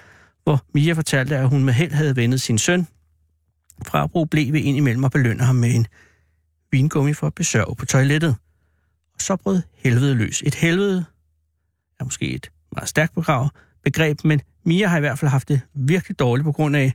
hvor 0.44 0.66
Mia 0.74 0.94
fortalte, 0.94 1.38
at 1.38 1.50
hun 1.50 1.64
med 1.64 1.74
held 1.74 1.92
havde 1.92 2.16
vendet 2.16 2.42
sin 2.42 2.58
søn 2.58 2.88
fra 3.88 4.04
at 4.04 4.12
bruge 4.12 4.28
blevet 4.28 4.56
ind 4.56 4.78
imellem 4.78 5.04
og 5.04 5.12
belønne 5.12 5.44
ham 5.44 5.56
med 5.56 5.76
en 5.76 5.88
vingummi 6.72 7.14
for 7.14 7.28
at 7.28 7.36
besørge 7.36 7.76
på 7.76 7.86
toilettet. 7.86 8.36
Og 9.16 9.22
så 9.22 9.36
brød 9.36 9.62
helvede 9.76 10.16
løs. 10.16 10.44
Et 10.46 10.56
helvede 10.56 11.06
er 12.00 12.04
måske 12.04 12.34
et 12.34 12.52
meget 12.72 12.90
stærkt 12.90 13.16
begreb, 13.16 13.52
begreb, 13.84 14.24
men 14.24 14.42
Mia 14.66 14.88
har 14.88 14.98
i 14.98 15.00
hvert 15.00 15.20
fald 15.20 15.32
haft 15.32 15.48
det 15.48 15.62
virkelig 15.74 16.20
dårligt 16.20 16.46
på 16.46 16.52
grund 16.52 16.76
af, 16.76 16.94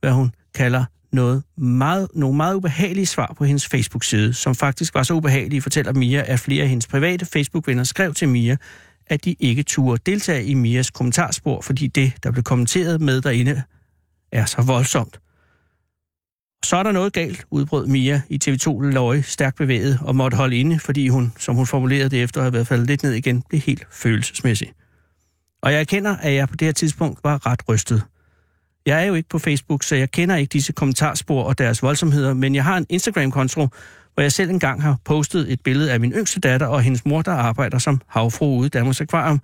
hvad 0.00 0.12
hun 0.12 0.34
kalder 0.54 0.84
noget 1.12 1.42
meget, 1.56 2.08
nogle 2.14 2.36
meget 2.36 2.54
ubehagelige 2.54 3.06
svar 3.06 3.34
på 3.38 3.44
hendes 3.44 3.68
Facebook-side, 3.68 4.34
som 4.34 4.54
faktisk 4.54 4.94
var 4.94 5.02
så 5.02 5.14
ubehagelige, 5.14 5.62
fortæller 5.62 5.92
Mia, 5.92 6.22
at 6.26 6.40
flere 6.40 6.62
af 6.62 6.68
hendes 6.68 6.86
private 6.86 7.26
Facebook-venner 7.26 7.84
skrev 7.84 8.14
til 8.14 8.28
Mia, 8.28 8.56
at 9.06 9.24
de 9.24 9.36
ikke 9.40 9.62
turde 9.62 10.02
deltage 10.06 10.44
i 10.44 10.54
Mias 10.54 10.90
kommentarspor, 10.90 11.60
fordi 11.60 11.86
det, 11.86 12.12
der 12.22 12.30
blev 12.30 12.44
kommenteret 12.44 13.00
med 13.00 13.20
derinde, 13.20 13.62
er 14.32 14.44
så 14.44 14.62
voldsomt. 14.62 15.20
Så 16.64 16.76
er 16.76 16.82
der 16.82 16.92
noget 16.92 17.12
galt, 17.12 17.44
udbrød 17.50 17.86
Mia 17.86 18.22
i 18.28 18.38
TV2 18.44 18.80
Løje 18.80 19.22
stærkt 19.22 19.56
bevæget 19.56 19.98
og 20.02 20.16
måtte 20.16 20.36
holde 20.36 20.56
inde, 20.56 20.78
fordi 20.78 21.08
hun, 21.08 21.32
som 21.38 21.54
hun 21.54 21.66
formulerede 21.66 22.08
det 22.08 22.22
efter 22.22 22.40
at 22.40 22.44
have 22.44 22.52
været 22.52 22.66
faldet 22.66 22.86
lidt 22.86 23.02
ned 23.02 23.12
igen, 23.12 23.42
blev 23.48 23.60
helt 23.60 23.86
følelsesmæssig. 23.90 24.72
Og 25.62 25.72
jeg 25.72 25.80
erkender, 25.80 26.16
at 26.16 26.34
jeg 26.34 26.48
på 26.48 26.56
det 26.56 26.66
her 26.66 26.72
tidspunkt 26.72 27.24
var 27.24 27.46
ret 27.46 27.68
rystet. 27.68 28.02
Jeg 28.86 29.02
er 29.02 29.06
jo 29.06 29.14
ikke 29.14 29.28
på 29.28 29.38
Facebook, 29.38 29.82
så 29.82 29.96
jeg 29.96 30.10
kender 30.10 30.36
ikke 30.36 30.52
disse 30.52 30.72
kommentarspor 30.72 31.42
og 31.42 31.58
deres 31.58 31.82
voldsomheder, 31.82 32.34
men 32.34 32.54
jeg 32.54 32.64
har 32.64 32.76
en 32.76 32.86
Instagram-konto, 32.88 33.68
hvor 34.14 34.22
jeg 34.22 34.32
selv 34.32 34.50
engang 34.50 34.82
har 34.82 34.96
postet 35.04 35.52
et 35.52 35.60
billede 35.60 35.92
af 35.92 36.00
min 36.00 36.12
yngste 36.12 36.40
datter 36.40 36.66
og 36.66 36.82
hendes 36.82 37.04
mor, 37.04 37.22
der 37.22 37.32
arbejder 37.32 37.78
som 37.78 38.00
havfru 38.06 38.56
ude 38.56 38.66
i 38.66 38.70
Danmarks 38.70 39.00
Akvarium. 39.00 39.40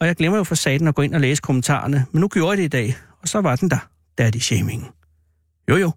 Og 0.00 0.06
jeg 0.06 0.16
glemmer 0.16 0.38
jo 0.38 0.44
for 0.44 0.54
saten 0.54 0.88
at 0.88 0.94
gå 0.94 1.02
ind 1.02 1.14
og 1.14 1.20
læse 1.20 1.42
kommentarerne, 1.42 2.06
men 2.12 2.20
nu 2.20 2.28
gjorde 2.28 2.50
jeg 2.50 2.58
det 2.58 2.64
i 2.64 2.68
dag, 2.68 2.96
og 3.22 3.28
så 3.28 3.40
var 3.40 3.56
den 3.56 3.70
der, 3.70 3.88
daddy 4.18 4.36
shaming. 4.36 4.88
Jo 5.68 5.76
jo, 5.76 5.92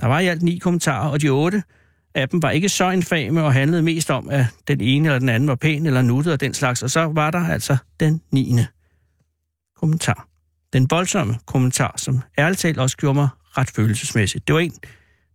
der 0.00 0.06
var 0.06 0.20
i 0.20 0.26
alt 0.26 0.42
ni 0.42 0.58
kommentarer, 0.58 1.08
og 1.08 1.22
de 1.22 1.28
otte 1.28 1.62
af 2.14 2.28
dem 2.28 2.42
var 2.42 2.50
ikke 2.50 2.68
så 2.68 2.90
infame 2.90 3.42
og 3.42 3.52
handlede 3.52 3.82
mest 3.82 4.10
om, 4.10 4.28
at 4.30 4.46
den 4.68 4.80
ene 4.80 5.08
eller 5.08 5.18
den 5.18 5.28
anden 5.28 5.48
var 5.48 5.54
pæn 5.54 5.86
eller 5.86 6.02
nuttet 6.02 6.32
og 6.32 6.40
den 6.40 6.54
slags, 6.54 6.82
og 6.82 6.90
så 6.90 7.00
var 7.00 7.30
der 7.30 7.48
altså 7.48 7.76
den 8.00 8.20
niende 8.30 8.66
kommentar. 9.76 10.28
Den 10.72 10.86
voldsomme 10.90 11.34
kommentar, 11.46 11.94
som 11.96 12.22
ærligt 12.38 12.60
talt 12.60 12.78
også 12.78 12.96
gjorde 12.96 13.14
mig 13.14 13.28
ret 13.58 13.70
følelsesmæssigt. 13.70 14.46
Det 14.46 14.54
var 14.54 14.60
en, 14.60 14.74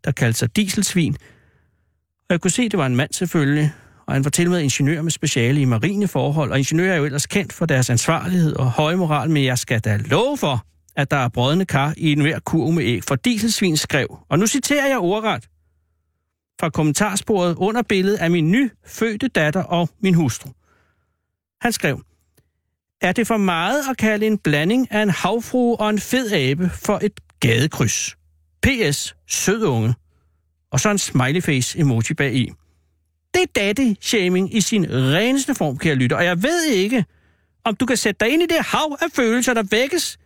der 0.04 0.12
kaldte 0.12 0.40
sig 0.40 0.56
dieselsvin, 0.56 1.18
og 2.32 2.34
jeg 2.34 2.41
kunne 2.41 2.52
se, 2.52 2.63
at 2.63 2.72
det 2.72 2.78
var 2.78 2.86
en 2.86 2.96
mand 2.96 3.13
selvfølgelig, 3.13 3.74
og 4.08 4.13
han 4.13 4.24
var 4.24 4.30
til 4.30 4.50
med 4.50 4.62
ingeniør 4.62 5.02
med 5.02 5.12
speciale 5.12 5.62
i 5.62 5.65
marine 5.65 6.08
forhold, 6.08 6.52
og 6.52 6.58
ingeniører 6.58 6.94
er 6.94 6.98
jo 6.98 7.06
ellers 7.06 7.26
kendt 7.26 7.54
for 7.54 7.65
deres 7.65 7.89
ansvarlighed 7.89 8.56
og 8.56 8.72
høje 8.72 8.96
moral, 8.96 9.30
men 9.30 9.44
jeg 9.44 9.58
skal 9.58 9.80
da 9.80 9.98
love 9.98 10.38
for, 10.38 10.65
at 10.96 11.12
der 11.12 11.17
er 11.17 11.28
brødende 11.28 11.65
kar 11.65 11.94
i 11.98 12.12
enhver 12.12 12.39
kurv 12.39 12.72
med 12.72 12.84
æg, 12.84 13.04
for 13.04 13.15
dieselsvin 13.15 13.78
skrev, 13.78 14.20
og 14.30 14.39
nu 14.39 14.48
citerer 14.48 14.88
jeg 14.88 14.98
ordret, 14.98 15.50
fra 16.60 16.70
kommentarsporet 16.70 17.56
under 17.58 17.82
billedet 17.82 18.17
af 18.17 18.32
min 18.32 18.52
nyfødte 18.52 19.28
datter 19.28 19.63
og 19.63 19.89
min 20.04 20.13
hustru. 20.13 20.50
Han 21.62 21.72
skrev, 21.72 22.02
er 23.02 23.12
det 23.12 23.28
for 23.28 23.38
meget 23.38 23.84
at 23.89 23.98
kalde 23.98 24.28
en 24.28 24.38
blanding 24.38 24.91
af 24.91 25.02
en 25.02 25.10
havfrue 25.10 25.80
og 25.80 25.89
en 25.89 26.00
fed 26.00 26.32
abe 26.32 26.70
for 26.70 27.00
et 27.04 27.20
gadekryds? 27.39 28.15
P.S. 28.63 29.15
Sød 29.28 29.63
unge. 29.63 29.94
Og 30.72 30.80
så 30.80 30.90
en 30.90 30.98
smiley 30.98 31.42
face 31.42 31.80
emoji 31.80 32.14
bag 32.18 32.36
i. 32.36 32.52
Det 33.34 33.42
er 33.42 33.60
daddy-shaming 33.60 34.56
i 34.56 34.62
sin 34.62 34.86
reneste 34.90 35.56
form, 35.56 35.78
kære 35.78 35.96
lytter, 35.96 36.18
og 36.18 36.26
jeg 36.26 36.44
ved 36.44 36.66
ikke, 36.66 37.06
om 37.66 37.76
du 37.76 37.86
kan 37.86 37.98
sætte 37.98 38.26
dig 38.26 38.34
ind 38.34 38.44
i 38.44 38.46
det 38.46 38.58
hav 38.66 38.98
af 39.02 39.08
følelser, 39.14 39.54
der 39.54 39.64
vækkes 39.64 40.18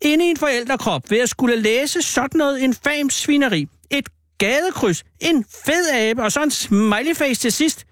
inde 0.00 0.26
i 0.26 0.28
en 0.28 0.36
forældrekrop 0.36 1.10
ved 1.10 1.18
at 1.18 1.28
skulle 1.28 1.56
læse 1.56 2.02
sådan 2.02 2.38
noget 2.38 2.58
infam 2.58 3.10
svineri. 3.10 3.66
Et 3.90 4.08
gadekryds. 4.38 5.04
En 5.20 5.44
fed 5.64 5.90
abe, 5.94 6.22
og 6.22 6.32
så 6.32 6.42
en 6.42 6.50
smiley 6.50 7.14
face 7.14 7.40
til 7.40 7.52
sidst. 7.52 7.84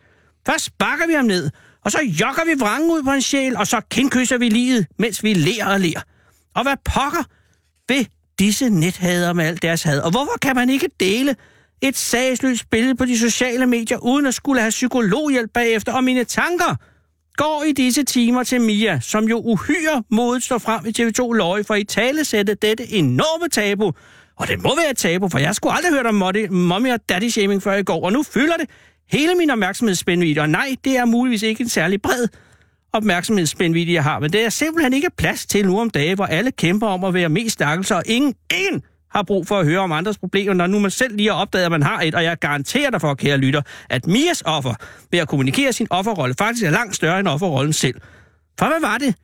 Først 0.46 0.64
sparker 0.64 1.06
vi 1.06 1.12
ham 1.12 1.24
ned, 1.24 1.50
og 1.84 1.92
så 1.92 2.00
jokker 2.20 2.44
vi 2.44 2.60
vrangen 2.60 2.90
ud 2.90 3.02
på 3.02 3.10
en 3.10 3.22
sjæl, 3.22 3.56
og 3.56 3.66
så 3.66 3.80
kindkysser 3.90 4.38
vi 4.38 4.48
livet, 4.48 4.86
mens 4.98 5.22
vi 5.24 5.34
ler 5.34 5.66
og 5.66 5.80
ler. 5.80 6.00
Og 6.54 6.62
hvad 6.62 6.76
pokker 6.84 7.24
ved 7.88 8.04
disse 8.38 8.70
nethader 8.70 9.32
med 9.32 9.44
alt 9.44 9.62
deres 9.62 9.82
had? 9.82 10.00
Og 10.00 10.10
hvorfor 10.10 10.38
kan 10.42 10.56
man 10.56 10.70
ikke 10.70 10.88
dele 11.00 11.36
et 11.82 11.96
sagsløst 11.96 12.70
billede 12.70 12.94
på 12.94 13.04
de 13.04 13.18
sociale 13.18 13.66
medier, 13.66 13.98
uden 13.98 14.26
at 14.26 14.34
skulle 14.34 14.60
have 14.60 14.70
psykologhjælp 14.70 15.50
bagefter? 15.54 15.92
Og 15.92 16.04
mine 16.04 16.24
tanker 16.24 16.76
går 17.36 17.64
i 17.68 17.72
disse 17.72 18.02
timer 18.02 18.42
til 18.42 18.60
Mia, 18.60 19.00
som 19.00 19.24
jo 19.24 19.38
uhyre 19.38 20.02
modigt 20.10 20.44
står 20.44 20.58
frem 20.58 20.86
i 20.86 20.92
TV2 20.98 21.32
Løje 21.32 21.64
for 21.64 21.74
i 21.74 21.84
tale 21.84 22.24
sætte 22.24 22.54
dette 22.54 22.92
enorme 22.92 23.48
tabu. 23.48 23.92
Og 24.36 24.48
det 24.48 24.62
må 24.62 24.76
være 24.76 24.90
et 24.90 24.96
tabu, 24.96 25.28
for 25.28 25.38
jeg 25.38 25.54
skulle 25.54 25.76
aldrig 25.76 25.92
hørt 25.92 26.06
om 26.06 26.14
mommy 26.50 26.92
og 26.92 27.00
daddy 27.08 27.28
shaming 27.28 27.62
før 27.62 27.74
i 27.74 27.82
går, 27.82 28.04
og 28.04 28.12
nu 28.12 28.22
fylder 28.22 28.56
det 28.56 28.70
hele 29.12 29.34
min 29.34 29.50
opmærksomhedsspændvidde. 29.50 30.40
Og 30.40 30.50
nej, 30.50 30.74
det 30.84 30.96
er 30.96 31.04
muligvis 31.04 31.42
ikke 31.42 31.62
en 31.62 31.68
særlig 31.68 32.02
bred 32.02 32.28
opmærksomhedsspændvidde, 32.92 33.92
jeg 33.92 34.02
har, 34.02 34.18
men 34.18 34.32
det 34.32 34.44
er 34.44 34.48
simpelthen 34.48 34.92
ikke 34.92 35.10
plads 35.18 35.46
til 35.46 35.66
nu 35.66 35.80
om 35.80 35.90
dage, 35.90 36.14
hvor 36.14 36.26
alle 36.26 36.50
kæmper 36.50 36.86
om 36.86 37.04
at 37.04 37.14
være 37.14 37.28
mest 37.28 37.52
stakkels, 37.52 37.90
og 37.90 38.02
ingen, 38.06 38.34
ingen 38.50 38.82
har 39.14 39.22
brug 39.22 39.46
for 39.46 39.58
at 39.58 39.66
høre 39.66 39.80
om 39.80 39.92
andres 39.92 40.18
problemer, 40.18 40.54
når 40.54 40.66
nu 40.66 40.78
man 40.78 40.90
selv 40.90 41.16
lige 41.16 41.28
har 41.28 41.36
opdaget, 41.36 41.64
at 41.64 41.70
man 41.70 41.82
har 41.82 42.00
et, 42.00 42.14
og 42.14 42.24
jeg 42.24 42.38
garanterer 42.38 42.90
dig 42.90 43.00
for, 43.00 43.14
kære 43.14 43.38
lytter, 43.38 43.62
at 43.90 44.06
Mias 44.06 44.42
offer 44.46 44.74
ved 45.10 45.18
at 45.18 45.28
kommunikere 45.28 45.72
sin 45.72 45.86
offerrolle 45.90 46.34
faktisk 46.38 46.64
er 46.64 46.70
langt 46.70 46.96
større 46.96 47.20
end 47.20 47.28
offerrollen 47.28 47.72
selv. 47.72 48.00
For 48.58 48.66
hvad 48.66 48.80
var 48.80 48.98
det, 48.98 49.14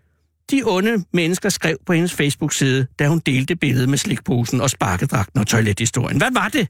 de 0.50 0.62
onde 0.66 1.04
mennesker 1.12 1.48
skrev 1.48 1.76
på 1.86 1.92
hendes 1.92 2.12
Facebook-side, 2.12 2.86
da 2.98 3.08
hun 3.08 3.18
delte 3.18 3.56
billedet 3.56 3.88
med 3.88 3.98
slikposen 3.98 4.60
og 4.60 4.70
sparkedragten 4.70 5.40
og 5.40 5.46
toilethistorien? 5.46 6.18
Hvad 6.18 6.32
var 6.32 6.48
det, 6.48 6.68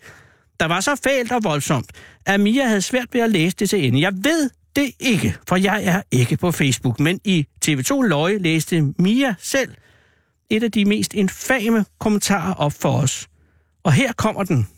der 0.60 0.66
var 0.66 0.80
så 0.80 1.00
fælt 1.04 1.32
og 1.32 1.44
voldsomt, 1.44 1.92
at 2.26 2.40
Mia 2.40 2.66
havde 2.66 2.82
svært 2.82 3.06
ved 3.12 3.20
at 3.20 3.30
læse 3.30 3.56
det 3.56 3.70
til 3.70 3.86
ende? 3.86 4.00
Jeg 4.00 4.12
ved 4.14 4.50
det 4.76 4.90
ikke, 5.00 5.36
for 5.48 5.56
jeg 5.56 5.84
er 5.84 6.02
ikke 6.10 6.36
på 6.36 6.52
Facebook, 6.52 7.00
men 7.00 7.20
i 7.24 7.46
TV2 7.66 8.02
Løje 8.02 8.38
læste 8.38 8.82
Mia 8.98 9.34
selv 9.38 9.70
et 10.50 10.62
af 10.62 10.72
de 10.72 10.84
mest 10.84 11.14
infame 11.14 11.84
kommentarer 11.98 12.54
op 12.54 12.72
for 12.72 12.92
os. 12.92 13.28
Og 13.82 13.92
her 13.92 14.12
kommer 14.12 14.44
den. 14.44 14.68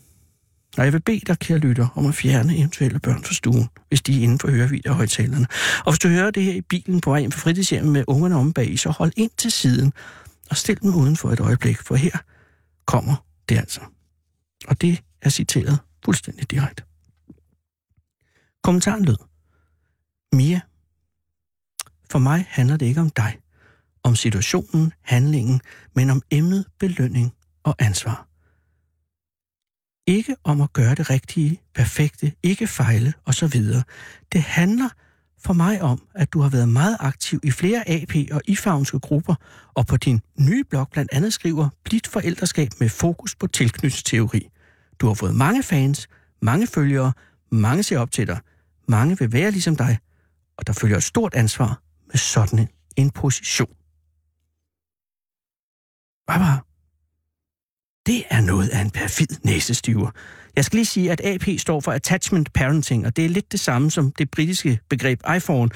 Og 0.77 0.85
jeg 0.85 0.93
vil 0.93 1.01
bede 1.01 1.19
dig, 1.19 1.39
kære 1.39 1.57
lytter, 1.57 1.87
om 1.95 2.05
at 2.05 2.15
fjerne 2.15 2.57
eventuelle 2.57 2.99
børn 2.99 3.23
fra 3.23 3.33
stuen, 3.33 3.69
hvis 3.87 4.01
de 4.01 4.19
er 4.19 4.23
inden 4.23 4.39
for 4.39 4.51
hørevideohøjtalerne. 4.51 5.47
Og 5.85 5.91
hvis 5.91 5.99
du 5.99 6.07
hører 6.07 6.31
det 6.31 6.43
her 6.43 6.53
i 6.53 6.61
bilen 6.61 7.01
på 7.01 7.09
vej 7.09 7.19
hjem 7.19 7.31
fra 7.31 7.39
fritidshjemmet 7.39 7.93
med 7.93 8.03
ungerne 8.07 8.35
om 8.35 8.53
bag, 8.53 8.79
så 8.79 8.89
hold 8.89 9.11
ind 9.17 9.31
til 9.37 9.51
siden 9.51 9.93
og 10.49 10.57
stil 10.57 10.81
dem 10.81 10.95
uden 10.95 11.17
for 11.17 11.31
et 11.31 11.39
øjeblik, 11.39 11.77
for 11.77 11.95
her 11.95 12.17
kommer 12.85 13.25
det 13.49 13.57
altså. 13.57 13.81
Og 14.67 14.81
det 14.81 15.03
er 15.21 15.29
citeret 15.29 15.79
fuldstændig 16.05 16.51
direkte. 16.51 16.83
Kommentaren 18.63 19.05
lød. 19.05 19.17
Mia, 20.33 20.61
for 22.11 22.19
mig 22.19 22.45
handler 22.49 22.77
det 22.77 22.85
ikke 22.85 23.01
om 23.01 23.09
dig 23.09 23.40
om 24.03 24.15
situationen, 24.15 24.93
handlingen, 25.01 25.61
men 25.95 26.09
om 26.09 26.21
emnet 26.31 26.65
belønning 26.79 27.33
og 27.63 27.75
ansvar. 27.79 28.27
Ikke 30.07 30.35
om 30.43 30.61
at 30.61 30.73
gøre 30.73 30.95
det 30.95 31.09
rigtige, 31.09 31.61
perfekte, 31.75 32.33
ikke 32.43 32.67
fejle 32.67 33.13
osv. 33.25 33.63
Det 34.31 34.41
handler 34.41 34.89
for 35.43 35.53
mig 35.53 35.81
om, 35.81 36.01
at 36.15 36.33
du 36.33 36.41
har 36.41 36.49
været 36.49 36.69
meget 36.69 36.97
aktiv 36.99 37.39
i 37.43 37.51
flere 37.51 37.89
AP- 37.89 38.33
og 38.33 38.41
ifavnske 38.47 38.99
grupper, 38.99 39.35
og 39.73 39.87
på 39.87 39.97
din 39.97 40.21
nye 40.39 40.63
blog 40.63 40.87
blandt 40.91 41.13
andet 41.13 41.33
skriver 41.33 41.69
Blidt 41.83 42.07
forældreskab 42.07 42.69
med 42.79 42.89
fokus 42.89 43.35
på 43.35 43.47
tilknytningsteori. 43.47 44.49
Du 44.99 45.07
har 45.07 45.13
fået 45.13 45.35
mange 45.35 45.63
fans, 45.63 46.07
mange 46.41 46.67
følgere, 46.67 47.13
mange 47.51 47.83
ser 47.83 47.99
op 47.99 48.11
til 48.11 48.27
dig, 48.27 48.39
mange 48.87 49.17
vil 49.19 49.33
være 49.33 49.51
ligesom 49.51 49.75
dig, 49.75 49.97
og 50.57 50.67
der 50.67 50.73
følger 50.73 50.97
et 50.97 51.03
stort 51.03 51.33
ansvar 51.33 51.81
med 52.07 52.17
sådan 52.17 52.67
en 52.97 53.11
position. 53.11 53.75
Baba, 56.31 56.57
det 58.05 58.23
er 58.29 58.41
noget 58.41 58.69
af 58.69 58.81
en 58.81 58.91
perfid 58.91 59.27
næsestyver. 59.43 60.11
Jeg 60.55 60.65
skal 60.65 60.77
lige 60.77 60.85
sige, 60.85 61.11
at 61.11 61.21
AP 61.25 61.59
står 61.59 61.79
for 61.79 61.91
Attachment 61.91 62.53
Parenting, 62.53 63.05
og 63.05 63.15
det 63.15 63.25
er 63.25 63.29
lidt 63.29 63.51
det 63.51 63.59
samme 63.59 63.91
som 63.91 64.11
det 64.11 64.31
britiske 64.31 64.79
begreb 64.89 65.21
iPhone. 65.35 65.69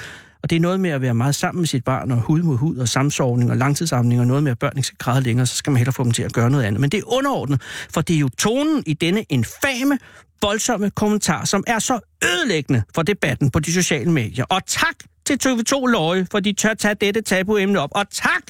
Og 0.44 0.50
det 0.50 0.56
er 0.56 0.60
noget 0.60 0.80
med 0.80 0.90
at 0.90 1.02
være 1.02 1.14
meget 1.14 1.36
sammen 1.36 1.62
med 1.62 1.68
sit 1.68 1.84
barn, 1.84 2.12
og 2.12 2.18
hud 2.18 2.42
mod 2.42 2.58
hud, 2.58 2.78
og 2.78 2.88
samsovning, 2.88 3.52
og 3.52 3.58
langtidsamling, 3.58 4.22
og 4.22 4.28
noget 4.28 4.44
med, 4.44 4.52
at 4.52 4.60
børn 4.60 4.78
ikke 4.78 4.88
skal 4.88 4.98
græde 4.98 5.22
længere, 5.22 5.46
så 5.46 5.56
skal 5.56 5.72
man 5.72 5.78
hellere 5.78 5.94
få 5.94 6.04
dem 6.04 6.12
til 6.12 6.24
at 6.24 6.34
gøre 6.34 6.50
noget 6.50 6.64
andet. 6.64 6.82
Men 6.82 6.90
det 6.90 6.98
er 6.98 7.14
underordnet, 7.14 7.62
for 7.94 8.02
det 8.02 8.16
er 8.16 8.20
jo 8.20 8.30
tonen 8.30 8.84
i 8.86 8.94
denne 8.94 9.24
infame, 9.30 10.00
voldsomme 10.42 10.90
kommentar, 10.90 11.46
som 11.46 11.64
er 11.68 11.80
så 11.80 12.00
ødelæggende 12.24 12.84
for 12.96 13.02
debatten 13.02 13.52
på 13.52 13.60
de 13.60 13.74
sociale 13.74 14.12
medier. 14.12 14.46
Og 14.50 14.66
tak 14.68 14.96
til 15.26 15.40
TV2 15.46 15.86
Løje, 15.86 16.28
for 16.32 16.40
de 16.40 16.54
tør 16.54 16.74
tage 16.74 16.96
dette 16.96 17.22
tabuemne 17.22 17.80
op. 17.80 17.90
Og 17.92 18.06
tak 18.12 18.44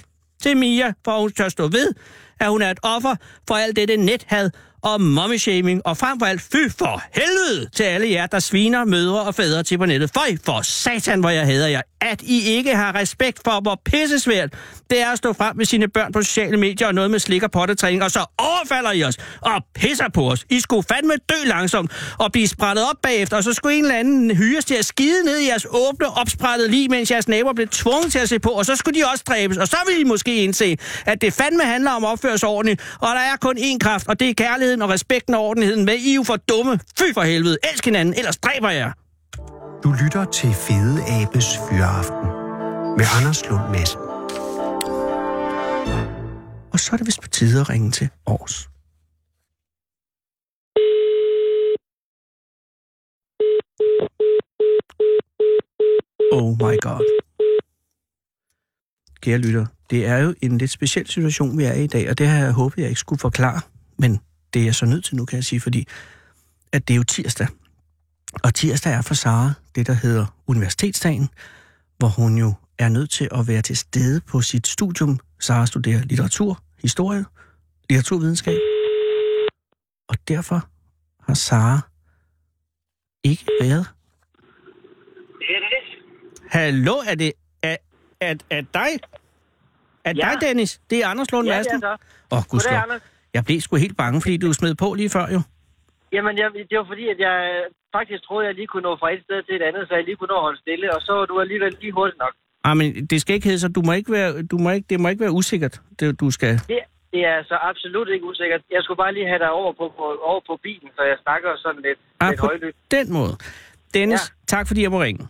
til 0.45 0.58
Mia, 0.58 0.93
for 1.05 1.19
hun 1.21 1.31
tør 1.31 1.49
stå 1.49 1.67
ved, 1.67 1.93
at 2.39 2.49
hun 2.49 2.62
er 2.62 2.71
et 2.71 2.79
offer 2.84 3.15
for 3.47 3.55
alt 3.55 3.75
dette 3.75 3.97
nethad 3.97 4.49
og 4.86 5.02
mommy-shaming, 5.02 5.82
og 5.86 5.98
frem 5.98 6.19
for 6.19 6.26
alt, 6.26 6.41
fy 6.41 6.71
for 6.78 7.04
helvede 7.13 7.69
til 7.76 7.84
alle 7.84 8.12
jer, 8.12 8.26
der 8.26 8.39
sviner 8.39 8.86
mødre 8.86 9.21
og 9.21 9.36
fædre 9.36 9.63
til 9.63 9.78
på 9.78 9.86
nettet. 9.86 10.12
Føj 10.13 10.38
for 10.45 10.62
satan, 10.62 11.19
hvor 11.19 11.30
jeg 11.30 11.45
hader 11.45 11.67
jer. 11.67 11.82
At 12.02 12.21
I 12.21 12.41
ikke 12.41 12.76
har 12.76 12.95
respekt 12.95 13.39
for, 13.45 13.62
hvor 13.62 13.82
pissesvært 13.86 14.50
det 14.89 15.02
er 15.02 15.12
at 15.12 15.17
stå 15.17 15.34
frem 15.34 15.58
med 15.58 15.65
sine 15.65 15.88
børn 15.88 16.12
på 16.12 16.21
sociale 16.21 16.58
medier 16.58 16.88
og 16.88 16.93
noget 16.95 17.12
med 17.12 17.19
slik 17.19 17.43
og 17.43 17.52
pottetræning, 17.52 18.04
og 18.04 18.12
så 18.12 18.26
overfalder 18.38 18.91
I 18.91 19.04
os 19.04 19.17
og 19.41 19.62
pisser 19.76 20.10
på 20.13 20.32
os. 20.32 20.45
I 20.50 20.60
skulle 20.60 20.84
fandme 20.93 21.13
dø 21.30 21.36
langsomt 21.45 21.91
og 22.19 22.32
blive 22.32 22.48
sprættet 22.48 22.86
op 22.89 22.95
bagefter, 23.04 23.38
og 23.38 23.43
så 23.43 23.54
skulle 23.54 23.78
en 23.78 23.84
eller 23.84 23.95
anden 23.95 24.36
hyres 24.36 24.65
til 24.65 24.76
at 24.76 24.86
skide 24.86 25.26
ned 25.26 25.38
i 25.38 25.48
jeres 25.48 25.65
åbne, 25.69 26.08
opsprættede 26.08 26.71
lige, 26.71 26.89
mens 26.89 27.12
jeres 27.12 27.28
naboer 27.28 27.54
blev 27.54 27.67
tvunget 27.67 28.12
til 28.12 28.19
at 28.19 28.30
se 28.30 28.39
på, 28.39 28.50
og 28.50 28.65
så 28.65 28.76
skulle 28.76 29.00
de 29.00 29.06
også 29.12 29.24
dræbes, 29.28 29.58
og 29.58 29.67
så 29.67 29.78
ville 29.88 30.02
I 30.02 30.04
måske 30.04 30.36
indse, 30.36 30.78
at 31.06 31.21
det 31.21 31.34
fandme 31.34 31.63
handler 31.63 31.91
om 31.91 32.06
opførsordning, 32.06 32.80
og 33.00 33.08
der 33.08 33.21
er 33.21 33.36
kun 33.41 33.58
én 33.58 33.78
kraft, 33.78 34.08
og 34.08 34.19
det 34.19 34.30
er 34.30 34.34
kærlighed 34.34 34.75
kærligheden 34.76 34.82
og 34.82 34.90
respekten 34.90 35.34
og 35.36 35.42
ordentligheden. 35.42 35.84
Hvad 35.84 35.96
I 35.96 36.16
er 36.16 36.24
for 36.24 36.36
dumme. 36.36 36.80
Fy 37.00 37.14
for 37.14 37.24
helvede. 37.24 37.58
Elsk 37.64 37.86
hinanden, 37.86 38.14
ellers 38.18 38.38
dræber 38.38 38.70
jeg. 38.70 38.92
Du 39.84 39.96
lytter 40.04 40.26
til 40.26 40.54
Fede 40.54 40.98
Abes 41.08 41.46
Fyraften 41.70 42.28
med 42.98 43.06
Anders 43.18 43.50
Lund 43.50 43.70
Madsen. 43.72 44.00
Og 46.74 46.80
så 46.80 46.90
er 46.94 46.98
det 46.98 47.08
vist 47.08 47.22
på 47.22 47.28
tide 47.28 47.62
at 47.62 47.70
ringe 47.70 47.92
til 47.92 48.10
Års. 48.26 48.70
Oh 56.32 56.52
my 56.52 56.76
god. 56.82 57.04
Kære 59.22 59.38
lytter, 59.38 59.66
det 59.90 60.08
er 60.08 60.18
jo 60.18 60.34
en 60.42 60.58
lidt 60.58 60.72
speciel 60.72 61.08
situation, 61.08 61.58
vi 61.58 61.64
er 61.64 61.74
i 61.74 61.84
i 61.84 61.88
dag, 61.88 62.10
og 62.10 62.18
det 62.18 62.28
har 62.28 62.44
jeg 62.44 62.52
håbet, 62.52 62.78
jeg 62.82 62.90
ikke 62.90 63.00
skulle 63.00 63.20
forklare. 63.20 63.62
Men 63.98 64.20
det 64.56 64.62
er 64.62 64.65
jeg 64.65 64.76
så 64.76 64.86
nødt 64.86 65.06
til 65.06 65.15
nu, 65.15 65.26
kan 65.26 65.36
jeg 65.36 65.44
sige, 65.44 65.62
fordi 65.62 65.88
at 66.72 66.88
det 66.88 66.94
er 66.94 66.98
jo 66.98 67.04
tirsdag. 67.04 67.48
Og 68.44 68.54
tirsdag 68.54 68.94
er 68.94 69.02
for 69.02 69.13
Sara 69.13 69.54
det, 69.76 69.88
der 69.88 69.94
hedder 69.94 70.26
Universitetsdagen, 70.48 71.30
hvor 71.98 72.08
hun 72.08 72.38
jo 72.38 72.54
er 72.80 72.89
nødt 72.89 73.10
til 73.10 73.30
at 73.32 73.48
være 73.48 73.62
til 73.62 73.78
stede 73.78 74.22
på 74.22 74.41
sit 74.41 74.68
studium. 74.68 75.20
Sara 75.39 75.65
studerer 75.65 76.02
litteratur, 76.02 76.63
historie, 76.82 77.26
litteraturvidenskab. 77.89 78.58
Og 80.10 80.15
derfor 80.28 80.68
har 81.28 81.34
Sara 81.34 81.80
ikke 83.24 83.46
været. 83.62 83.86
Hallo, 86.50 86.94
er 86.94 87.15
det 87.15 87.34
er, 87.62 87.78
er, 88.22 88.36
er 88.50 88.62
dig? 88.62 89.00
Er 90.04 90.13
ja. 90.15 90.32
dig, 90.32 90.41
Dennis? 90.41 90.82
Det 90.89 91.04
er 91.04 91.08
Anders 91.08 91.32
Lund 91.32 91.48
Ja, 91.48 91.58
Madsen. 91.58 91.82
det 91.82 91.84
er. 91.84 91.98
Åh, 92.32 92.38
oh, 92.38 92.44
Goddag, 92.50 92.84
Anders. 92.84 93.02
Jeg 93.36 93.41
blev 93.48 93.60
sgu 93.62 93.76
helt 93.86 93.98
bange, 94.04 94.21
fordi 94.21 94.38
du 94.38 94.54
smed 94.54 94.76
på 94.84 94.88
lige 95.00 95.10
før, 95.15 95.26
jo. 95.36 95.41
Jamen, 96.15 96.34
jeg, 96.41 96.48
det 96.69 96.76
var 96.82 96.88
fordi, 96.93 97.06
at 97.13 97.19
jeg 97.28 97.36
faktisk 97.98 98.21
troede, 98.28 98.43
at 98.45 98.48
jeg 98.50 98.56
lige 98.60 98.67
kunne 98.71 98.86
nå 98.89 98.93
fra 99.02 99.10
et 99.15 99.21
sted 99.28 99.39
til 99.48 99.56
et 99.60 99.63
andet, 99.69 99.84
så 99.88 99.93
jeg 99.95 100.04
lige 100.10 100.15
kunne 100.19 100.34
nå 100.34 100.38
at 100.41 100.45
holde 100.48 100.60
stille, 100.65 100.95
og 100.95 101.02
så 101.02 101.12
var 101.19 101.26
du 101.32 101.36
alligevel 101.45 101.71
lige 101.82 101.91
hurtigt 102.00 102.19
nok. 102.26 102.34
Ah, 102.67 102.78
men 102.78 103.06
det 103.12 103.17
skal 103.21 103.34
ikke 103.36 103.48
hedde 103.50 103.60
så. 103.60 103.67
Du 103.78 103.82
må 103.88 103.91
ikke 104.00 104.12
være, 104.12 104.43
du 104.52 104.58
må 104.63 104.69
ikke, 104.78 104.88
det 104.89 105.00
må 105.00 105.08
ikke 105.10 105.21
være 105.26 105.32
usikkert, 105.41 105.82
det 106.00 106.19
du 106.19 106.32
skal. 106.32 106.54
Det, 106.71 106.80
det 107.13 107.21
er 107.34 107.43
så 107.52 107.56
absolut 107.71 108.08
ikke 108.13 108.26
usikkert. 108.26 108.62
Jeg 108.71 108.82
skulle 108.84 108.98
bare 108.98 109.13
lige 109.13 109.28
have 109.28 109.39
dig 109.39 109.52
over 109.52 109.74
på, 109.80 109.86
på, 109.98 110.06
over 110.30 110.41
på 110.50 110.60
bilen, 110.63 110.89
så 110.95 111.02
jeg 111.12 111.17
snakker 111.24 111.50
sådan 111.58 111.82
lidt, 111.88 112.00
Ah, 112.19 112.30
lidt 112.30 112.39
på 112.39 112.45
højlydt. 112.45 112.76
den 112.91 113.13
måde. 113.13 113.34
Dennis, 113.93 114.21
Ja. 114.30 114.34
tak 114.56 114.67
fordi 114.67 114.82
jeg 114.82 114.91
må 114.91 115.02
ringe. 115.02 115.28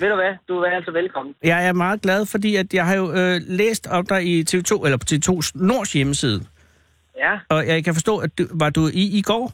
Ved 0.00 0.08
du 0.08 0.14
hvad? 0.14 0.34
Du 0.48 0.54
er 0.58 0.70
altså 0.70 0.90
velkommen. 0.90 1.34
Jeg 1.44 1.68
er 1.68 1.72
meget 1.72 2.02
glad, 2.02 2.26
fordi 2.26 2.56
at 2.56 2.74
jeg 2.74 2.86
har 2.86 2.96
jo 2.96 3.12
øh, 3.12 3.40
læst 3.60 3.86
om 3.86 4.06
dig 4.06 4.24
i 4.26 4.42
TV2, 4.50 4.84
eller 4.84 4.96
på 4.98 5.04
TV2 5.10 5.50
Nords 5.54 5.92
hjemmeside. 5.92 6.40
Ja, 7.16 7.38
Og 7.48 7.66
jeg 7.66 7.84
kan 7.84 7.94
forstå, 7.94 8.18
at 8.18 8.38
du, 8.38 8.44
var 8.50 8.70
du 8.70 8.86
i 8.86 9.18
i 9.18 9.22
går? 9.22 9.52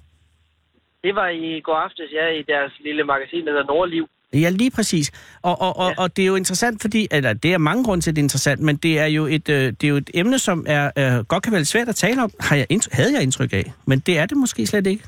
det 1.05 1.15
var 1.15 1.29
i 1.29 1.61
går 1.61 1.75
aftes, 1.77 2.11
ja, 2.13 2.27
i 2.29 2.43
deres 2.43 2.73
lille 2.81 3.05
magasin, 3.05 3.47
der 3.47 3.51
hedder 3.53 3.65
Nordliv. 3.67 4.09
Ja, 4.35 4.51
lige 4.51 4.71
præcis. 4.71 5.13
Og, 5.43 5.61
og, 5.61 5.77
og, 5.77 5.91
Ja. 5.91 6.03
og 6.03 6.17
det 6.17 6.23
er 6.23 6.27
jo 6.27 6.35
interessant, 6.37 6.83
fordi, 6.83 7.09
eller 7.11 7.33
det 7.33 7.53
er 7.55 7.59
mange 7.59 7.85
grunde 7.85 8.05
til, 8.05 8.11
at 8.11 8.17
det 8.17 8.23
er 8.23 8.25
interessant, 8.25 8.61
men 8.61 8.77
det 8.77 8.99
er 8.99 9.07
jo 9.07 9.27
et, 9.27 9.49
øh, 9.49 9.57
det 9.73 9.85
er 9.85 9.89
jo 9.89 9.97
et 9.97 10.11
emne, 10.15 10.39
som 10.39 10.67
er, 10.69 10.85
øh, 10.99 11.25
godt 11.25 11.43
kan 11.43 11.53
være 11.53 11.61
lidt 11.61 11.69
svært 11.69 11.89
at 11.89 11.95
tale 11.97 12.23
om, 12.23 12.31
har 12.41 12.57
jeg 12.57 12.67
indtryk, 12.71 12.93
havde 12.93 13.13
jeg 13.15 13.23
indtryk 13.23 13.53
af. 13.53 13.73
Men 13.87 13.99
det 13.99 14.19
er 14.19 14.27
det 14.27 14.37
måske 14.37 14.67
slet 14.67 14.87
ikke. 14.87 15.05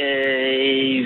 Øh, 0.00 1.00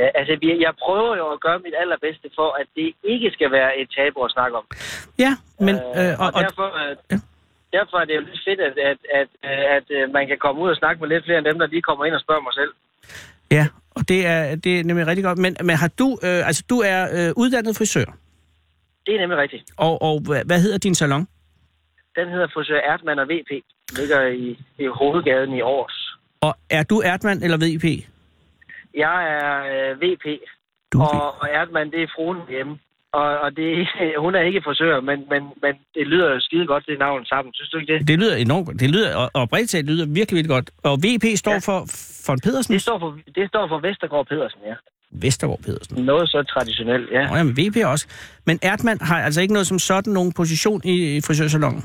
ja, 0.00 0.06
altså, 0.20 0.36
vi- 0.40 0.62
jeg 0.66 0.72
prøver 0.84 1.16
jo 1.16 1.26
at 1.32 1.40
gøre 1.40 1.58
mit 1.58 1.74
allerbedste 1.82 2.28
for, 2.34 2.48
at 2.60 2.66
det 2.76 2.92
ikke 3.04 3.30
skal 3.32 3.50
være 3.52 3.70
et 3.80 3.88
tabu 3.96 4.24
at 4.24 4.30
snakke 4.30 4.56
om. 4.56 4.64
Ja, 5.18 5.32
men... 5.60 5.74
Øh, 5.74 5.80
Øh, 6.10 6.20
og, 6.20 6.26
og, 6.26 6.32
og, 6.34 6.42
derfor, 6.42 6.68
øh, 6.90 6.96
ja. 7.10 7.16
Derfor 7.78 7.96
er 7.98 8.04
det 8.04 8.14
jo 8.18 8.20
lidt 8.20 8.42
fedt, 8.48 8.60
at, 8.68 8.74
at, 8.90 8.98
at, 9.18 9.28
at, 9.50 9.58
at 9.76 9.86
øh, 9.96 10.12
man 10.16 10.24
kan 10.30 10.38
komme 10.44 10.58
ud 10.62 10.68
og 10.74 10.76
snakke 10.76 11.00
med 11.00 11.08
lidt 11.08 11.24
flere 11.24 11.38
end 11.38 11.46
dem, 11.50 11.58
der 11.58 11.66
lige 11.66 11.82
kommer 11.88 12.04
ind 12.04 12.14
og 12.14 12.20
spørger 12.20 12.44
mig 12.48 12.54
selv. 12.60 12.72
ja, 13.56 13.66
og 13.96 14.02
det 14.08 14.26
er, 14.26 14.56
det 14.64 14.80
er 14.80 14.84
nemlig 14.84 15.06
rigtig 15.06 15.24
godt. 15.24 15.38
Men, 15.38 15.56
men 15.68 15.76
har 15.76 15.90
du... 16.00 16.08
Øh, 16.26 16.48
altså, 16.48 16.62
du 16.70 16.78
er 16.92 17.00
øh, 17.16 17.32
uddannet 17.42 17.76
frisør. 17.76 18.08
Det 19.06 19.14
er 19.14 19.20
nemlig 19.20 19.38
rigtigt. 19.38 19.64
Og, 19.76 20.02
og 20.02 20.14
hvad, 20.50 20.60
hedder 20.64 20.78
din 20.78 20.94
salon? 20.94 21.26
Den 22.16 22.28
hedder 22.28 22.48
Frisør 22.54 22.80
Ertmann 22.92 23.18
og 23.18 23.28
VP. 23.28 23.50
Ligger 23.98 24.20
i, 24.26 24.58
i 24.78 24.86
hovedgaden 24.86 25.54
i 25.54 25.60
Aarhus. 25.60 26.18
Og 26.40 26.54
er 26.70 26.82
du 26.82 26.96
Ertmann 27.04 27.42
eller 27.42 27.56
VP? 27.56 27.86
Jeg 28.94 29.18
er 29.36 29.50
øh, 29.72 30.00
VP, 30.02 30.24
Du 30.92 30.98
er 30.98 31.06
og, 31.06 31.40
og 31.40 31.48
Ertmann, 31.50 31.90
det 31.90 32.02
er 32.02 32.06
fruen 32.16 32.38
hjemme. 32.48 32.78
Og, 33.12 33.38
og 33.38 33.56
det, 33.56 33.88
hun 34.24 34.34
er 34.34 34.40
ikke 34.40 34.62
frisør, 34.64 35.00
men, 35.00 35.18
men, 35.30 35.42
men 35.62 35.74
det 35.94 36.06
lyder 36.06 36.32
jo 36.34 36.40
skide 36.40 36.66
godt, 36.66 36.84
det 36.86 36.98
navn 36.98 37.24
sammen. 37.24 37.54
Synes 37.54 37.70
du 37.70 37.78
ikke 37.78 37.92
det? 37.92 38.08
Det 38.08 38.18
lyder 38.18 38.36
enormt 38.36 38.66
godt. 38.66 38.80
Det 38.80 38.90
lyder, 38.90 39.16
og, 39.16 39.30
og 39.34 39.48
bredt 39.48 39.70
talt 39.70 39.86
lyder 39.86 40.06
virkelig, 40.06 40.36
virkelig 40.36 40.54
godt. 40.56 40.70
Og 40.82 40.98
VP 41.04 41.24
står 41.36 41.50
ja. 41.50 41.54
Ja. 41.54 41.68
for 41.68 41.78
von 42.26 42.38
Pedersen? 42.44 42.74
Det 42.74 42.82
står 42.82 42.98
for, 42.98 43.18
det 43.34 43.48
står 43.48 43.68
for 43.68 43.78
Vestergaard 43.78 44.26
Pedersen, 44.26 44.60
ja. 44.66 44.74
Vestergaard 45.10 45.62
Pedersen. 45.66 46.04
Noget 46.04 46.28
så 46.28 46.42
traditionelt, 46.42 47.10
ja. 47.12 47.26
Nå, 47.28 47.36
jamen, 47.36 47.54
VP 47.60 47.76
også. 47.84 48.06
Men 48.46 48.58
Ertmann 48.62 49.00
har 49.00 49.18
altså 49.22 49.40
ikke 49.40 49.52
noget 49.52 49.66
som 49.66 49.78
sådan 49.78 50.12
nogen 50.12 50.32
position 50.32 50.80
i, 50.84 51.16
i 51.16 51.20
frisørsalongen? 51.26 51.82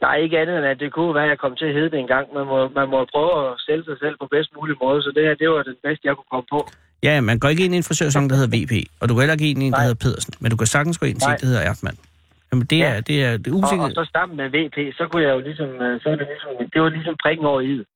Nej, 0.00 0.16
ikke 0.24 0.38
andet 0.40 0.56
end, 0.58 0.66
at 0.66 0.80
det 0.80 0.92
kunne 0.92 1.14
være, 1.14 1.28
at 1.28 1.34
jeg 1.34 1.38
kom 1.44 1.54
til 1.56 1.66
at 1.70 1.74
hedde 1.74 1.90
det 1.90 1.98
en 2.00 2.12
gang. 2.14 2.26
Man 2.38 2.46
må, 2.52 2.58
man 2.78 2.88
må 2.92 2.98
prøve 3.14 3.32
at 3.44 3.52
sælge 3.66 3.84
sig 3.84 3.96
selv 4.02 4.16
på 4.20 4.26
bedst 4.34 4.50
mulig 4.58 4.76
måde, 4.84 5.02
så 5.02 5.10
det 5.16 5.22
her, 5.26 5.34
det 5.42 5.48
var 5.50 5.62
det 5.62 5.76
bedste, 5.86 6.06
jeg 6.08 6.14
kunne 6.16 6.32
komme 6.34 6.48
på. 6.56 6.60
Ja, 7.06 7.20
man 7.20 7.38
går 7.38 7.48
ikke 7.48 7.64
ind 7.64 7.74
i 7.74 7.76
en 7.76 7.82
frisørsalon, 7.88 8.28
der 8.30 8.36
hedder 8.36 8.52
VP, 8.56 8.72
og 9.00 9.08
du 9.08 9.14
går 9.14 9.20
heller 9.20 9.34
ikke 9.38 9.50
ind 9.50 9.62
i 9.62 9.66
en, 9.66 9.72
der 9.72 9.78
Nej. 9.78 9.86
hedder 9.86 10.00
Pedersen. 10.04 10.34
Men 10.40 10.50
du 10.50 10.56
kan 10.56 10.66
sagtens 10.66 10.98
gå 10.98 11.06
ind 11.06 11.18
i 11.22 11.24
en, 11.24 11.38
der 11.40 11.46
hedder 11.46 11.60
Ertmann. 11.70 11.96
Jamen, 12.52 12.66
det 12.66 12.82
er, 12.82 12.94
Ja. 12.94 13.00
det 13.00 13.24
er, 13.24 13.36
det 13.36 13.46
er 13.46 13.50
Og, 13.52 13.56
og 13.58 13.64
usikkert. 13.64 13.90
så 13.94 14.08
sammen 14.12 14.36
med 14.36 14.46
VP, 14.56 14.76
så 14.98 15.08
kunne 15.12 15.22
jeg 15.22 15.32
jo 15.36 15.40
ligesom, 15.48 15.68
øh, 15.68 16.00
så 16.02 16.08
er 16.08 16.16
det 16.16 16.26
ligesom, 16.32 16.70
det 16.72 16.82
var 16.82 16.88
ligesom 16.88 17.14
prikken 17.22 17.46
over 17.46 17.60
i 17.60 17.72
det. 17.78 17.86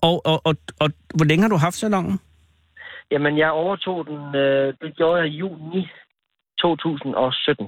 Og, 0.00 0.26
og, 0.26 0.40
og, 0.46 0.54
og, 0.78 0.90
hvor 1.14 1.24
længe 1.24 1.42
har 1.42 1.48
du 1.48 1.56
haft 1.56 1.74
salongen? 1.76 2.20
Jamen, 3.10 3.38
jeg 3.38 3.50
overtog 3.50 4.06
den, 4.06 4.34
øh, 4.40 4.74
det 4.82 4.96
gjorde 4.96 5.20
jeg 5.22 5.28
i 5.28 5.36
juni 5.36 5.88
2017. 6.60 7.66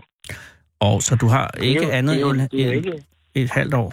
Og 0.81 1.03
så 1.03 1.17
du 1.17 1.27
har 1.27 1.51
ikke 1.63 1.81
det 1.81 1.85
er 1.85 1.89
jo, 1.89 1.93
andet 1.99 2.15
det 2.15 2.23
er 2.23 2.27
jo, 2.27 2.31
end, 2.33 2.49
det 2.49 2.61
er 2.63 2.67
jo 2.67 2.73
ikke, 2.73 2.93
et 3.35 3.51
halvt 3.51 3.75
år. 3.75 3.93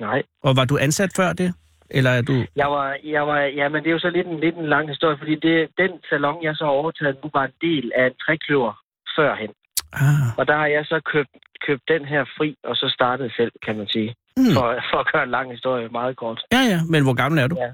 nej. 0.00 0.22
Og 0.42 0.56
var 0.56 0.64
du 0.64 0.78
ansat 0.78 1.10
før 1.16 1.32
det? 1.32 1.54
Eller 1.98 2.10
er 2.10 2.22
du... 2.22 2.34
Jeg 2.56 2.68
var, 2.76 2.96
jeg 3.04 3.26
var, 3.26 3.40
ja, 3.40 3.68
men 3.68 3.82
det 3.82 3.88
er 3.88 3.92
jo 3.92 3.98
så 4.06 4.10
lidt 4.10 4.26
en, 4.26 4.40
lidt 4.40 4.56
en 4.56 4.66
lang 4.74 4.88
historie, 4.88 5.18
fordi 5.18 5.34
det, 5.34 5.68
den 5.78 5.90
salon, 6.10 6.42
jeg 6.42 6.54
så 6.56 6.64
overtaget 6.64 7.16
nu, 7.24 7.30
var 7.34 7.44
en 7.44 7.56
del 7.60 7.92
af 7.96 8.06
en 8.06 8.12
trækløver 8.26 8.72
førhen. 9.16 9.50
Ah, 9.92 10.38
Og 10.38 10.46
der 10.46 10.56
har 10.56 10.66
jeg 10.66 10.84
så 10.84 11.00
købt, 11.12 11.30
købt 11.66 11.82
den 11.88 12.04
her 12.04 12.24
fri, 12.36 12.56
og 12.64 12.76
så 12.76 12.86
startet 12.94 13.32
selv, 13.36 13.52
kan 13.66 13.76
man 13.78 13.88
sige. 13.88 14.14
hmm. 14.36 14.52
For, 14.54 14.66
for 14.90 14.98
at 14.98 15.12
gøre 15.12 15.22
en 15.22 15.30
lang 15.30 15.50
historie 15.50 15.88
meget 15.88 16.16
kort. 16.16 16.40
Ja, 16.52 16.60
ja. 16.72 16.80
Men 16.90 17.02
hvor 17.02 17.14
gammel 17.14 17.40
er 17.40 17.46
du? 17.46 17.56
Ja. 17.58 17.70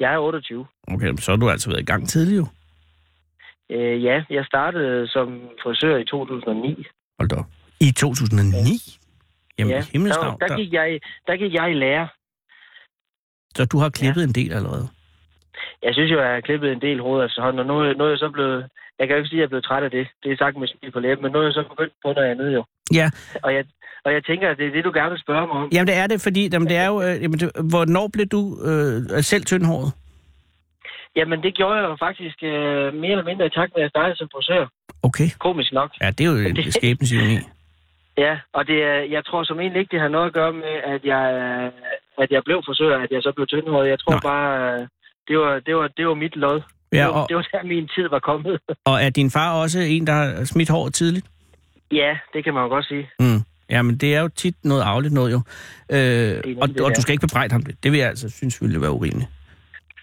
Jeg 0.00 0.14
er 0.14 0.18
28. 0.18 0.66
Okay, 0.88 1.12
så 1.18 1.30
har 1.32 1.36
du 1.36 1.50
altså 1.50 1.70
været 1.70 1.80
i 1.80 1.84
gang 1.84 2.08
tidligt 2.08 2.38
jo. 2.38 2.46
Øh, 3.70 4.04
ja, 4.04 4.22
jeg 4.30 4.44
startede 4.44 5.08
som 5.08 5.40
frisør 5.62 5.96
i 5.96 6.04
2009. 6.04 6.84
Hold 7.18 7.28
da 7.28 7.36
op. 7.36 7.44
I 7.80 7.90
2009? 7.92 8.58
Jamen, 9.58 9.70
ja, 9.70 9.76
ja, 9.76 9.84
himlens 9.92 10.16
der, 10.16 10.36
der, 10.40 10.46
Der, 10.46 10.56
gik 10.56 10.72
jeg, 10.72 11.00
der 11.26 11.36
gik 11.36 11.54
jeg 11.54 11.70
i 11.70 11.74
lære. 11.74 12.08
Så 13.56 13.64
du 13.64 13.78
har 13.78 13.88
klippet 13.88 14.24
en 14.24 14.32
del 14.32 14.52
allerede? 14.52 14.88
Jeg 15.82 15.92
synes 15.94 16.10
jo, 16.12 16.18
at 16.18 16.26
jeg 16.26 16.34
har 16.34 16.40
klippet 16.40 16.72
en 16.72 16.80
del 16.80 17.00
hoved 17.00 17.24
efterhånden, 17.26 17.60
og 17.60 17.66
nu, 17.66 17.74
nu 17.98 18.04
er 18.04 18.08
jeg 18.08 18.18
så 18.18 18.30
blevet... 18.36 18.58
Jeg 18.98 19.08
kan 19.08 19.16
jo 19.16 19.18
ikke 19.18 19.28
sige, 19.28 19.38
at 19.38 19.40
jeg 19.40 19.44
er 19.44 19.54
blevet 19.54 19.64
træt 19.64 19.82
af 19.82 19.90
det. 19.90 20.06
Det 20.22 20.32
er 20.32 20.36
sagt 20.36 20.56
med 20.56 20.68
smil 20.68 20.92
på 20.92 21.00
læben, 21.00 21.22
men 21.22 21.32
nu 21.32 21.38
er 21.38 21.42
jeg 21.42 21.52
så 21.52 21.64
begyndt 21.72 21.94
på 22.04 22.12
noget 22.12 22.30
andet 22.30 22.54
jo. 22.54 22.64
Ja. 22.94 23.10
Og 23.42 23.54
jeg, 23.54 23.64
og 24.04 24.12
jeg 24.12 24.24
tænker, 24.24 24.50
at 24.50 24.58
det 24.58 24.66
er 24.66 24.72
det, 24.76 24.84
du 24.84 24.92
gerne 24.94 25.10
vil 25.10 25.20
spørge 25.26 25.46
mig 25.46 25.56
om. 25.62 25.68
Jamen, 25.72 25.86
det 25.86 25.96
er 25.96 26.06
det, 26.06 26.20
fordi 26.20 26.48
jamen, 26.52 26.68
det 26.68 26.76
er 26.76 26.86
jo... 26.86 27.02
Øh, 27.02 27.22
jamen, 27.22 27.38
det, 27.38 27.50
hvornår 27.72 28.06
blev 28.12 28.26
du 28.26 28.40
øh, 28.68 29.22
selv 29.22 29.44
tyndhåret? 29.44 29.92
Jamen, 31.16 31.42
det 31.42 31.54
gjorde 31.54 31.74
jeg 31.78 31.84
jo 31.90 31.96
faktisk 32.06 32.38
øh, 32.42 32.94
mere 33.02 33.10
eller 33.10 33.28
mindre 33.30 33.46
i 33.46 33.52
takt 33.58 33.70
med, 33.74 33.80
at 33.82 33.86
jeg 33.86 33.90
startede 33.90 34.16
som 34.16 34.28
frisør. 34.34 34.66
Okay. 35.02 35.28
Komisk 35.38 35.72
nok. 35.72 35.90
Ja, 36.02 36.10
det 36.10 36.20
er 36.26 36.30
jo 36.32 36.36
en 36.48 36.72
skæbens 36.72 37.12
ironi. 37.12 37.38
Ja, 38.18 38.38
og 38.52 38.66
det 38.66 38.82
er, 38.82 38.98
jeg 39.16 39.24
tror 39.24 39.44
som 39.44 39.60
egentlig 39.60 39.80
ikke, 39.80 39.92
det 39.92 40.00
har 40.00 40.08
noget 40.08 40.26
at 40.26 40.32
gøre 40.32 40.52
med, 40.52 40.74
at 40.94 41.04
jeg, 41.04 41.24
at 42.18 42.30
jeg 42.30 42.42
blev 42.44 42.62
frisør, 42.66 42.98
at 42.98 43.10
jeg 43.10 43.22
så 43.22 43.32
blev 43.36 43.46
tyndhåret. 43.46 43.88
Jeg 43.88 43.98
tror 43.98 44.12
Nå. 44.12 44.20
bare, 44.22 44.78
det 45.28 45.38
var, 45.38 45.60
det, 45.66 45.76
var, 45.76 45.88
det 45.88 46.06
var 46.06 46.14
mit 46.14 46.36
lod. 46.36 46.60
Ja, 46.92 46.98
det, 46.98 47.06
var, 47.06 47.12
og, 47.12 47.28
det 47.28 47.36
var 47.36 47.48
der, 47.52 47.62
min 47.62 47.88
tid 47.88 48.08
var 48.08 48.18
kommet. 48.18 48.60
og 48.90 49.02
er 49.02 49.10
din 49.10 49.30
far 49.30 49.60
også 49.62 49.80
en, 49.80 50.06
der 50.06 50.12
har 50.12 50.44
smidt 50.44 50.70
håret 50.70 50.94
tidligt? 50.94 51.26
ja, 51.92 52.18
det 52.32 52.44
kan 52.44 52.54
man 52.54 52.62
jo 52.62 52.68
godt 52.68 52.86
sige. 52.86 53.10
Mm. 53.18 53.40
Jamen, 53.70 53.96
det 53.96 54.14
er 54.14 54.20
jo 54.20 54.28
tit 54.28 54.54
noget 54.64 54.82
arveligt 54.82 55.14
noget 55.14 55.32
jo. 55.32 55.40
Øh, 55.96 56.56
og, 56.62 56.68
det, 56.68 56.80
og 56.80 56.90
du 56.96 57.00
skal 57.00 57.12
ikke 57.12 57.26
bebrejde 57.26 57.52
ham 57.52 57.62
det. 57.62 57.74
Det 57.82 57.92
vil 57.92 57.98
jeg 57.98 58.08
altså 58.08 58.28
synes 58.30 58.62
ville 58.62 58.80
være 58.80 58.90
urimeligt. 58.90 59.30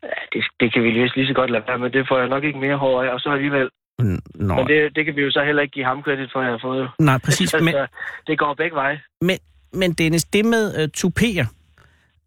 Ja, 0.03 0.19
det, 0.33 0.43
det 0.59 0.73
kan 0.73 0.83
vi 0.83 0.89
lige, 0.89 1.11
lige 1.15 1.27
så 1.27 1.33
godt 1.33 1.51
lade 1.51 1.63
være 1.67 1.79
med. 1.79 1.89
Det 1.89 2.07
får 2.07 2.19
jeg 2.19 2.27
nok 2.27 2.43
ikke 2.43 2.59
mere 2.59 2.77
hår 2.77 3.03
af, 3.03 3.09
og 3.13 3.19
så 3.19 3.29
alligevel. 3.29 3.69
Nå, 3.99 4.55
Men 4.55 4.67
det, 4.67 4.95
det 4.95 5.05
kan 5.05 5.15
vi 5.15 5.21
jo 5.21 5.31
så 5.31 5.43
heller 5.43 5.61
ikke 5.61 5.73
give 5.73 5.85
ham 5.85 6.03
kredit 6.03 6.29
for, 6.33 6.39
at 6.39 6.45
jeg 6.45 6.53
har 6.53 6.59
fået. 6.63 6.89
nej, 6.99 7.17
præcis. 7.17 7.55
Men, 7.61 7.73
så 7.73 7.87
det 8.27 8.39
går 8.39 8.53
begge 8.53 8.75
veje. 8.75 9.01
men, 9.21 9.37
men 9.73 9.93
Dennis, 9.93 10.23
det 10.23 10.45
med 10.45 10.83
uh, 10.83 10.89
tupeer, 10.93 11.45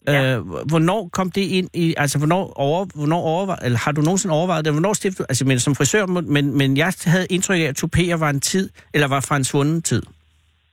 Ja. 0.07 0.37
Øh, 0.37 0.47
hvornår 0.47 1.09
kom 1.13 1.31
det 1.31 1.41
ind 1.41 1.69
i, 1.75 1.95
altså 1.97 2.19
hvornår, 2.19 2.53
over, 2.57 2.87
hvornår 2.95 3.21
overvej, 3.21 3.59
eller 3.65 3.79
har 3.79 3.93
du 3.93 4.01
nogensinde 4.01 4.35
overvejet 4.35 4.65
det? 4.65 4.73
Hvornår 4.73 4.93
stiftede 4.93 5.23
du, 5.23 5.27
altså 5.29 5.45
men 5.45 5.59
som 5.59 5.75
frisør, 5.75 6.07
men, 6.07 6.59
men 6.59 6.77
jeg 6.77 6.93
havde 7.05 7.27
indtryk 7.31 7.59
af, 7.61 7.65
at 7.65 7.77
tupeer 7.77 8.17
var 8.17 8.31
en 8.31 8.41
tid, 8.41 8.71
eller 8.95 9.09
var 9.09 9.21
fra 9.29 9.37
en 9.37 9.45
svunden 9.45 9.83
tid. 9.83 10.03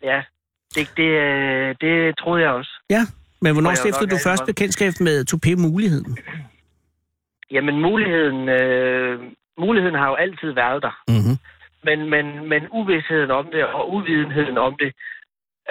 Ja, 0.04 0.22
det, 0.76 0.90
det, 0.98 1.04
øh, 1.04 1.76
det 1.82 2.18
troede 2.18 2.42
jeg 2.44 2.52
også. 2.52 2.72
Ja, 2.90 3.02
men 3.42 3.54
hvornår 3.54 3.70
jeg 3.70 3.78
stiftede 3.78 4.10
du 4.10 4.18
først 4.24 4.46
bekendtskab 4.46 4.94
med 5.00 5.26
tupé-muligheden? 5.34 6.18
Jamen, 7.52 7.82
muligheden, 7.82 8.50
øh, 8.50 9.20
muligheden 9.58 9.96
har 9.96 10.10
jo 10.10 10.16
altid 10.16 10.52
været 10.52 10.84
der. 10.84 10.96
Mm-hmm. 11.08 11.38
Men, 11.84 12.10
men, 12.10 12.50
men 12.50 12.68
uvidsheden 12.72 13.32
om 13.32 13.46
det, 13.52 13.64
og 13.66 13.94
uvidenheden 13.94 14.58
om 14.58 14.76
det, 14.80 14.94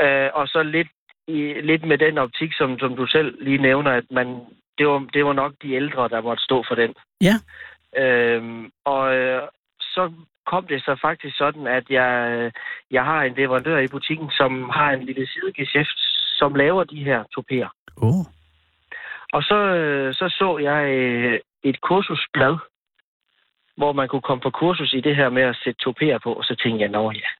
øh, 0.00 0.30
og 0.34 0.48
så 0.48 0.62
lidt, 0.62 0.88
i, 1.28 1.60
lidt 1.70 1.84
med 1.84 1.98
den 1.98 2.18
optik, 2.18 2.52
som, 2.52 2.78
som 2.78 2.96
du 2.96 3.06
selv 3.06 3.44
lige 3.44 3.58
nævner, 3.58 3.90
at 3.90 4.04
man, 4.10 4.26
det, 4.78 4.86
var, 4.86 4.98
det 5.14 5.24
var 5.24 5.32
nok 5.32 5.52
de 5.62 5.72
ældre, 5.72 6.08
der 6.08 6.20
måtte 6.20 6.42
stå 6.42 6.64
for 6.68 6.74
den. 6.74 6.94
Ja. 7.20 7.34
Øhm, 8.02 8.70
og 8.84 9.16
øh, 9.16 9.42
så 9.80 10.12
kom 10.46 10.66
det 10.66 10.82
så 10.82 10.98
faktisk 11.02 11.36
sådan, 11.36 11.66
at 11.66 11.84
jeg, 11.90 12.30
øh, 12.30 12.52
jeg 12.90 13.04
har 13.04 13.22
en 13.22 13.34
leverandør 13.34 13.78
i 13.78 13.88
butikken, 13.88 14.30
som 14.30 14.70
har 14.70 14.90
en 14.90 15.04
lille 15.04 15.26
sidegeschæft, 15.26 15.98
som 16.38 16.54
laver 16.54 16.84
de 16.84 17.04
her 17.04 17.24
topier. 17.34 17.68
Oh. 17.96 18.24
Og 19.32 19.42
så, 19.42 19.54
øh, 19.54 20.14
så 20.14 20.28
så 20.38 20.58
jeg 20.58 20.90
øh, 20.94 21.40
et 21.62 21.80
kursusblad, 21.80 22.56
hvor 23.76 23.92
man 23.92 24.08
kunne 24.08 24.28
komme 24.28 24.42
på 24.42 24.50
kursus 24.50 24.92
i 24.92 25.00
det 25.00 25.16
her 25.16 25.28
med 25.28 25.42
at 25.42 25.58
sætte 25.64 25.80
topier 25.84 26.18
på, 26.18 26.32
og 26.32 26.44
så 26.44 26.54
tænkte 26.62 26.82
jeg, 26.82 26.90
nå 26.90 27.10
ja, 27.10 27.30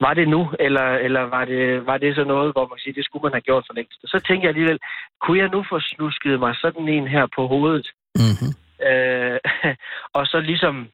var 0.00 0.14
det 0.14 0.28
nu, 0.28 0.50
eller, 0.60 0.86
eller 1.06 1.20
var, 1.20 1.44
det, 1.44 1.86
var 1.86 1.98
det 1.98 2.14
så 2.14 2.24
noget, 2.24 2.52
hvor 2.52 2.66
man 2.68 2.78
siger, 2.78 2.94
det 2.94 3.04
skulle 3.04 3.22
man 3.22 3.32
have 3.32 3.48
gjort 3.48 3.64
for 3.66 3.74
længst. 3.74 4.00
Og 4.02 4.08
så 4.08 4.18
tænkte 4.26 4.44
jeg 4.44 4.48
alligevel, 4.48 4.78
kunne 5.22 5.38
jeg 5.38 5.48
nu 5.48 5.64
få 5.70 5.80
snusket 5.80 6.40
mig 6.40 6.54
sådan 6.60 6.88
en 6.88 7.08
her 7.08 7.26
på 7.36 7.46
hovedet, 7.46 7.86
Mm-hmm. 8.22 8.52
øh, 8.88 9.38
og 10.18 10.26
så 10.26 10.40
ligesom 10.40 10.88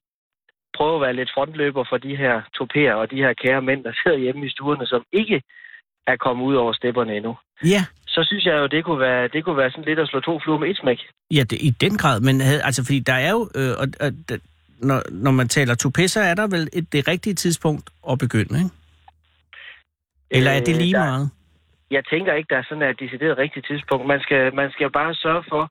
prøve 0.77 0.95
at 0.95 1.01
være 1.01 1.19
lidt 1.19 1.31
frontløber 1.35 1.85
for 1.89 1.99
de 1.99 2.17
her 2.17 2.43
topier 2.59 2.95
og 2.95 3.11
de 3.11 3.23
her 3.25 3.33
kære 3.33 3.63
mænd, 3.63 3.85
der 3.85 3.93
sidder 4.03 4.19
hjemme 4.19 4.47
i 4.47 4.51
stuerne, 4.51 4.87
som 4.87 5.05
ikke 5.13 5.43
er 6.07 6.17
kommet 6.17 6.45
ud 6.45 6.55
over 6.55 6.73
stepperne 6.73 7.17
endnu. 7.17 7.37
Ja, 7.65 7.85
Så 8.07 8.25
synes 8.29 8.45
jeg 8.45 8.53
jo, 8.59 8.67
det 8.67 8.85
kunne 8.85 9.01
være, 9.01 9.29
det 9.29 9.45
kunne 9.45 9.57
være 9.57 9.71
sådan 9.71 9.85
lidt 9.85 9.99
at 9.99 10.09
slå 10.09 10.21
to 10.21 10.41
fluer 10.45 10.59
med 10.59 10.69
et 10.71 10.77
smæk. 10.77 10.99
ja 11.31 11.43
det, 11.51 11.59
i 11.63 11.71
den 11.71 11.97
grad, 11.97 12.21
men 12.21 12.41
altså 12.41 12.85
fordi 12.85 12.99
der 13.01 13.13
er 13.13 13.31
jo, 13.31 13.49
øh, 13.55 13.71
og, 13.79 13.87
og, 14.01 14.11
når, 14.79 15.03
når 15.11 15.31
man 15.31 15.49
taler 15.49 15.75
tupé, 15.85 16.07
så 16.07 16.21
er 16.21 16.35
der 16.35 16.47
vel 16.47 16.69
et, 16.73 16.93
det 16.93 17.09
rigtige 17.09 17.35
tidspunkt 17.35 17.91
at 18.11 18.19
begynde, 18.19 18.59
ikke? 18.59 18.71
Eller 20.31 20.51
er 20.51 20.61
det 20.61 20.77
lige 20.77 20.97
Øh, 20.97 21.01
der- 21.03 21.11
meget? 21.11 21.31
Jeg 21.91 22.03
tænker 22.13 22.33
ikke, 22.35 22.47
der 22.51 22.59
er 22.59 22.67
sådan 22.69 22.83
et 22.91 23.01
decideret 23.01 23.39
rigtigt 23.39 23.67
tidspunkt. 23.67 24.07
Man 24.07 24.21
skal, 24.21 24.55
man 24.55 24.71
skal 24.71 24.91
bare 24.91 25.15
sørge 25.15 25.45
for, 25.49 25.63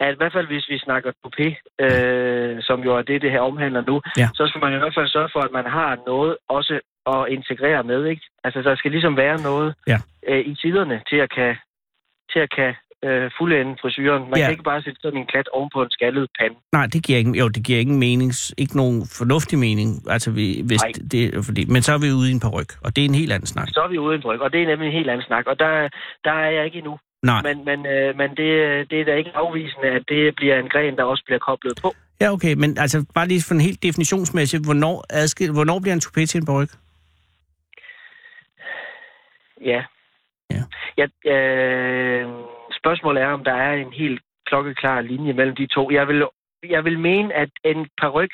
at 0.00 0.12
i 0.14 0.16
hvert 0.16 0.32
fald 0.32 0.46
hvis 0.46 0.68
vi 0.68 0.78
snakker 0.78 1.10
toupé, 1.26 1.46
øh, 1.84 2.62
som 2.62 2.80
jo 2.86 2.96
er 2.98 3.02
det, 3.02 3.22
det 3.22 3.30
her 3.30 3.40
omhandler 3.40 3.82
nu, 3.90 4.00
Ja. 4.18 4.28
så 4.34 4.46
skal 4.46 4.60
man 4.64 4.74
i 4.74 4.78
hvert 4.78 4.94
fald 4.94 5.08
sørge 5.08 5.28
for, 5.32 5.40
at 5.40 5.52
man 5.52 5.64
har 5.66 5.98
noget 6.06 6.36
også 6.48 6.80
at 7.06 7.20
integrere 7.28 7.82
med, 7.84 8.04
ikke? 8.06 8.22
Altså, 8.44 8.62
der 8.62 8.74
skal 8.76 8.90
ligesom 8.90 9.16
være 9.16 9.42
noget 9.42 9.74
Ja. 9.86 9.98
øh, 10.28 10.40
i 10.40 10.54
tiderne 10.54 11.02
til 11.08 11.16
at 11.16 11.30
kan, 11.30 11.56
til 12.32 12.38
at 12.38 12.50
kan 12.58 12.74
øh, 13.04 13.30
fuldende 13.38 13.76
frisyren. 13.82 14.22
Man 14.30 14.38
Ja. 14.38 14.44
kan 14.44 14.50
ikke 14.50 14.62
bare 14.72 14.82
sætte 14.82 15.00
sådan 15.02 15.20
en 15.20 15.26
klat 15.26 15.48
oven 15.48 15.70
på 15.74 15.82
en 15.82 15.90
skaldet 15.90 16.28
pande. 16.40 16.56
Nej, 16.72 16.86
det 16.92 17.04
giver 17.06 17.18
ikke, 17.18 17.30
jo, 17.38 17.48
det 17.48 17.64
giver 17.66 17.78
ingen 17.80 17.98
mening, 17.98 18.32
ikke 18.58 18.76
nogen 18.76 18.98
fornuftig 19.18 19.58
mening, 19.58 19.88
altså 20.14 20.30
vi, 20.30 20.62
hvis 20.66 20.82
Nej. 20.82 20.92
det, 21.12 21.44
fordi, 21.46 21.64
men 21.74 21.82
så 21.82 21.92
er 21.92 21.98
vi 21.98 22.12
ude 22.20 22.28
i 22.30 22.32
en 22.32 22.40
paryk, 22.40 22.72
og 22.84 22.96
det 22.96 23.04
er 23.04 23.08
en 23.08 23.14
helt 23.22 23.32
anden 23.32 23.46
snak. 23.46 23.68
Så 23.68 23.80
er 23.80 23.88
vi 23.88 23.98
ude 23.98 24.14
i 24.14 24.16
en 24.16 24.22
bryg, 24.22 24.40
og 24.40 24.52
det 24.52 24.62
er 24.62 24.66
nemlig 24.66 24.86
en 24.86 24.92
helt 24.98 25.10
anden 25.10 25.26
snak. 25.26 25.46
Og 25.46 25.58
der, 25.58 25.88
der 26.24 26.32
er 26.32 26.50
jeg 26.50 26.64
ikke 26.64 26.78
endnu. 26.78 26.98
Nej. 27.24 27.42
Men, 27.42 27.64
men, 27.64 27.86
øh, 27.86 28.16
men 28.16 28.30
det, 28.30 28.48
det 28.90 29.00
er 29.00 29.04
da 29.04 29.14
ikke 29.14 29.30
afvisende, 29.34 29.88
at 29.88 30.04
det 30.08 30.34
bliver 30.36 30.58
en 30.58 30.68
gren, 30.68 30.96
der 30.96 31.02
også 31.02 31.24
bliver 31.26 31.38
koblet 31.38 31.78
på. 31.82 31.94
Ja, 32.20 32.32
okay, 32.32 32.54
men 32.54 32.78
altså 32.78 33.06
bare 33.14 33.28
lige 33.28 33.42
for 33.48 33.54
en 33.54 33.60
helt 33.60 33.82
definitionsmæssigt, 33.82 34.66
hvornår, 34.66 35.04
adskil, 35.10 35.52
hvornår 35.52 35.80
bliver 35.80 35.94
en 35.94 36.04
toupé 36.04 36.26
til 36.26 36.38
en 36.40 36.46
paryk? 36.46 36.70
Ja. 39.60 39.82
Ja. 40.50 40.62
ja 40.98 41.06
øh, 41.34 42.28
spørgsmålet 42.80 43.22
er, 43.22 43.28
om 43.28 43.44
der 43.44 43.54
er 43.54 43.72
en 43.72 43.92
helt 43.92 44.20
klokkeklar 44.46 45.00
linje 45.00 45.32
mellem 45.32 45.56
de 45.56 45.66
to. 45.66 45.90
Jeg 45.90 46.08
vil, 46.08 46.24
jeg 46.68 46.84
vil 46.84 46.98
mene, 46.98 47.34
at 47.34 47.50
en 47.64 47.88
paryk 48.00 48.30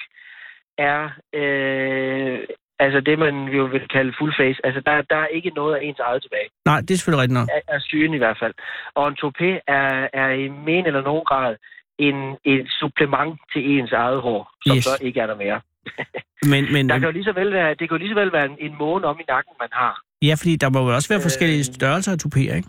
er 0.79 1.11
øh, 1.35 2.38
altså 2.84 3.00
det, 3.08 3.18
man 3.18 3.34
jo 3.58 3.64
vil 3.64 3.84
kalde 3.96 4.12
full 4.18 4.32
face. 4.40 4.58
Altså, 4.66 4.80
der, 4.86 4.94
der 5.12 5.16
er 5.16 5.26
ikke 5.26 5.50
noget 5.60 5.74
af 5.76 5.80
ens 5.82 5.98
eget 5.98 6.22
tilbage. 6.22 6.48
Nej, 6.70 6.80
det 6.80 6.90
er 6.90 6.96
selvfølgelig 6.98 7.22
rigtigt 7.22 7.38
nok. 7.40 7.48
Er, 7.56 7.74
er 7.74 7.80
sygen 7.80 8.14
i 8.14 8.18
hvert 8.22 8.38
fald. 8.42 8.54
Og 8.94 9.04
en 9.08 9.16
toupé 9.22 9.48
er, 9.78 10.08
er 10.22 10.28
i 10.42 10.48
men 10.48 10.86
eller 10.86 11.02
nogen 11.10 11.24
grad 11.30 11.56
en, 11.98 12.16
et 12.44 12.66
supplement 12.80 13.40
til 13.52 13.62
ens 13.78 13.92
eget 13.92 14.20
hår, 14.20 14.50
som 14.66 14.76
Yes. 14.76 14.84
så 14.84 14.98
ikke 15.00 15.20
er 15.20 15.26
der 15.26 15.36
mere. 15.36 15.60
Men, 16.52 16.72
men, 16.72 16.88
Der 16.88 16.98
kan 16.98 17.08
jo 17.08 17.12
lige 17.12 17.24
så 17.24 17.32
vel 17.32 17.52
være, 17.52 17.70
det 17.70 17.78
kan 17.78 17.90
jo 17.90 17.96
lige 17.96 18.08
så 18.08 18.14
vel 18.14 18.32
være 18.32 18.44
en, 18.46 18.56
en 18.58 18.74
måne 18.78 19.04
om 19.06 19.16
i 19.20 19.24
nakken, 19.28 19.52
man 19.60 19.68
har. 19.72 20.00
ja, 20.22 20.34
fordi 20.38 20.56
der 20.56 20.68
må 20.68 20.78
jo 20.88 20.94
også 20.94 21.08
være 21.08 21.22
forskellige 21.28 21.58
Øh, 21.58 21.64
størrelser 21.64 22.12
af 22.12 22.18
tupéer, 22.24 22.54
ikke? 22.56 22.68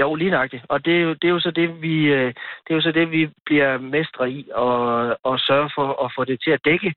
Jo, 0.00 0.14
lige 0.14 0.30
nøjagtigt. 0.30 0.62
Og 0.68 0.84
det 0.84 0.94
er 0.96 1.00
jo, 1.00 1.12
det 1.12 1.24
er 1.24 1.28
jo 1.36 1.40
så 1.40 1.50
det, 1.50 1.82
vi, 1.82 1.94
øh, 2.18 2.26
det 2.64 2.70
er 2.70 2.74
jo 2.74 2.80
så 2.80 2.92
det, 2.92 3.10
vi 3.10 3.28
bliver 3.46 3.78
mestre 3.78 4.30
i 4.30 4.48
og, 4.54 4.76
og 5.22 5.38
sørge 5.40 5.70
for 5.74 6.04
at 6.04 6.12
få 6.16 6.24
det 6.24 6.38
til 6.44 6.50
at 6.50 6.60
dække, 6.64 6.94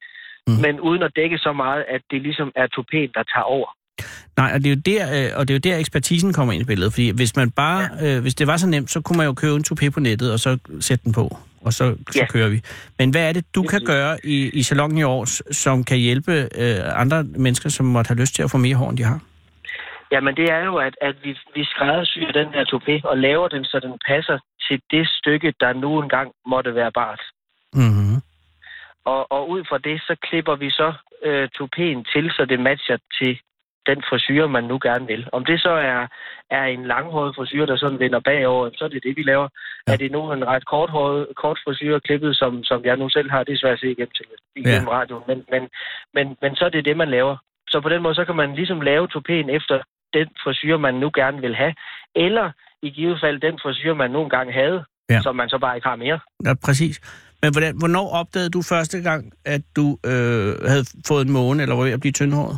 Mm. 0.48 0.54
men 0.54 0.80
uden 0.80 1.04
at 1.04 1.12
dække 1.16 1.38
så 1.38 1.54
meget, 1.54 1.86
at 1.96 2.02
det 2.12 2.22
ligesom 2.22 2.52
er 2.56 2.68
tupéen, 2.76 3.12
der 3.18 3.24
tager 3.34 3.44
over. 3.44 3.70
Nej, 4.38 4.52
og 4.54 4.60
det 4.64 4.72
er 4.72 4.76
jo 4.76 4.82
der, 4.86 5.26
øh, 5.26 5.32
og 5.40 5.48
det 5.48 5.54
er 5.54 5.58
jo 5.58 5.74
der 5.74 5.80
ekspertisen 5.80 6.34
kommer 6.34 6.54
ind 6.54 6.62
i 6.62 6.66
billedet, 6.66 6.94
fordi 6.94 7.10
hvis 7.10 7.36
man 7.36 7.52
bare, 7.52 7.90
ja. 8.02 8.16
øh, 8.16 8.22
hvis 8.22 8.36
det 8.36 8.48
var 8.48 8.58
så 8.58 8.68
nemt, 8.68 8.90
så 8.92 9.02
kunne 9.02 9.18
man 9.18 9.26
jo 9.26 9.34
købe 9.34 9.56
en 9.56 9.66
toupé 9.72 9.90
på 9.90 10.00
nettet, 10.00 10.34
og 10.34 10.40
så 10.40 10.58
sætte 10.80 11.04
den 11.04 11.14
på, 11.14 11.38
og 11.62 11.74
så, 11.74 11.96
så 12.12 12.20
Ja. 12.20 12.26
kører 12.28 12.50
vi. 12.50 12.62
Men 13.00 13.10
hvad 13.10 13.30
er 13.30 13.34
det, 13.34 13.56
du 13.56 13.64
kan 13.64 13.82
gøre 13.86 14.18
i, 14.24 14.50
i 14.54 14.64
salongen 14.64 14.98
i 14.98 15.04
år, 15.04 15.54
som 15.54 15.84
kan 15.84 15.98
hjælpe 15.98 16.32
øh, 16.62 17.02
andre 17.02 17.24
mennesker, 17.24 17.70
som 17.70 17.86
måtte 17.86 18.08
have 18.08 18.20
lyst 18.20 18.36
til 18.36 18.44
at 18.44 18.52
få 18.52 18.58
mere 18.58 18.76
hår, 18.76 18.90
end 18.90 18.98
de 18.98 19.04
har? 19.04 19.20
Jamen 20.12 20.36
det 20.36 20.52
er 20.52 20.64
jo, 20.66 20.76
at, 20.76 20.96
at 21.02 21.16
vi, 21.24 21.30
vi 21.56 21.64
skræddersyr 21.64 22.32
den 22.32 22.48
her 22.54 22.64
toupé 22.74 23.10
og 23.10 23.18
laver 23.18 23.48
den, 23.48 23.64
så 23.66 23.80
den 23.84 23.94
passer 24.08 24.38
til 24.68 24.82
det 24.92 25.08
stykke, 25.20 25.54
der 25.60 25.74
nu 25.74 26.02
engang 26.04 26.32
måtte 26.48 26.76
være 26.76 26.92
bart. 26.92 27.22
Mm-hmm. 27.74 28.16
Og, 29.12 29.32
og 29.36 29.50
ud 29.50 29.62
fra 29.70 29.78
det, 29.78 29.98
så 30.08 30.16
klipper 30.28 30.56
vi 30.56 30.70
så 30.70 30.94
øh, 31.28 31.50
tupéen 31.58 32.02
til, 32.14 32.26
så 32.38 32.46
det 32.50 32.60
matcher 32.60 32.98
til 33.20 33.40
den 33.90 34.00
frisyr, 34.10 34.48
man 34.48 34.64
nu 34.64 34.78
gerne 34.88 35.06
vil. 35.08 35.24
Om 35.32 35.46
det 35.46 35.62
så 35.62 35.74
er, 35.92 36.02
er 36.50 36.66
en 36.66 36.84
langhåret 36.94 37.36
frisyr, 37.36 37.66
der 37.66 37.78
sådan 37.78 38.00
vender 38.00 38.20
bagover, 38.20 38.70
så 38.78 38.84
er 38.86 38.88
det 38.88 39.04
det, 39.04 39.18
vi 39.18 39.24
laver. 39.24 39.48
Ja. 39.88 39.94
Er 39.94 39.98
det 39.98 40.12
nu 40.12 40.32
en 40.32 40.48
ret 40.48 40.66
korthåret, 40.66 41.28
kort 41.36 41.60
frisyr 41.64 42.00
klippet, 42.00 42.36
som, 42.36 42.64
som 42.64 42.80
jeg 42.86 42.98
nu 42.98 43.10
selv 43.10 43.30
har, 43.32 43.44
det 43.44 43.54
er 43.54 43.62
svært 43.62 43.74
at 43.74 43.80
se 43.80 43.92
igennem, 43.92 44.16
til, 44.18 44.26
igennem 44.56 44.88
ja. 44.88 44.94
radioen, 44.98 45.24
men, 45.28 45.38
men, 45.52 45.64
men, 46.16 46.26
men 46.42 46.56
så 46.56 46.66
er 46.66 46.70
det 46.70 46.86
det, 46.86 46.98
man 46.98 47.10
laver. 47.10 47.38
Så 47.72 47.82
på 47.82 47.90
den 47.90 48.02
måde, 48.02 48.16
så 48.16 48.26
kan 48.26 48.36
man 48.36 48.56
ligesom 48.56 48.82
lave 48.82 49.08
tupéen 49.14 49.50
efter 49.58 49.82
den 50.14 50.28
frisyr, 50.44 50.78
man 50.78 50.96
nu 50.96 51.12
gerne 51.16 51.42
vil 51.42 51.56
have, 51.56 51.74
eller 52.16 52.52
i 52.82 52.90
givet 52.90 53.20
fald 53.24 53.40
den 53.40 53.60
frisyr, 53.64 53.94
man 53.94 54.12
nogle 54.12 54.30
gange 54.30 54.54
havde, 54.54 54.84
ja. 55.10 55.22
som 55.22 55.36
man 55.36 55.50
så 55.50 55.58
bare 55.58 55.76
ikke 55.76 55.88
har 55.88 55.96
mere. 55.96 56.20
Ja, 56.46 56.54
præcis. 56.66 56.96
Men 57.42 57.52
hvordan, 57.54 57.78
hvornår 57.80 58.10
opdagede 58.20 58.50
du 58.50 58.62
første 58.62 59.02
gang, 59.02 59.32
at 59.46 59.62
du 59.76 59.98
øh, 60.06 60.56
havde 60.72 60.86
fået 61.08 61.26
en 61.26 61.32
måne, 61.32 61.62
eller 61.64 61.76
var 61.76 61.84
ved 61.84 61.92
at 61.92 62.00
blive 62.00 62.12
tyndhåret? 62.12 62.58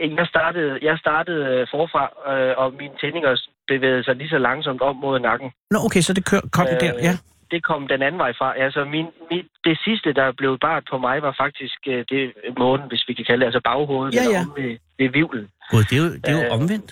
Jeg 0.00 0.26
startede, 0.26 0.78
jeg 0.82 0.98
startede 0.98 1.44
øh, 1.52 1.66
forfra, 1.70 2.04
øh, 2.32 2.54
og 2.58 2.72
mine 2.80 2.94
tændinger 3.00 3.36
bevægede 3.68 4.04
sig 4.04 4.14
lige 4.16 4.28
så 4.28 4.38
langsomt 4.38 4.80
op 4.82 4.96
mod 4.96 5.18
nakken. 5.20 5.50
Nå, 5.70 5.78
okay, 5.86 6.00
så 6.00 6.12
det 6.12 6.24
kør, 6.24 6.40
kom 6.52 6.66
øh, 6.72 6.80
der, 6.80 6.92
ja. 7.08 7.14
Det 7.50 7.62
kom 7.64 7.88
den 7.88 8.02
anden 8.02 8.18
vej 8.18 8.32
fra. 8.38 8.48
Altså, 8.64 8.84
min, 8.84 9.06
min, 9.30 9.44
det 9.64 9.78
sidste, 9.84 10.12
der 10.12 10.32
blev 10.32 10.58
bart 10.58 10.84
på 10.90 10.98
mig, 10.98 11.22
var 11.22 11.34
faktisk 11.44 11.78
øh, 11.88 12.04
det 12.10 12.32
månen, 12.58 12.88
hvis 12.88 13.04
vi 13.08 13.12
kan 13.14 13.24
kalde 13.24 13.40
det, 13.40 13.46
altså 13.46 13.60
baghovedet, 13.64 14.14
Ja, 14.14 14.22
ja. 14.34 14.40
om 14.40 14.52
ved, 14.56 14.76
ved 14.98 15.08
vivlen. 15.18 15.46
God, 15.70 15.82
det 15.90 15.92
er 15.98 16.02
jo, 16.04 16.08
det 16.24 16.28
er 16.32 16.36
jo 16.40 16.44
Øh, 16.46 16.52
omvendt. 16.58 16.90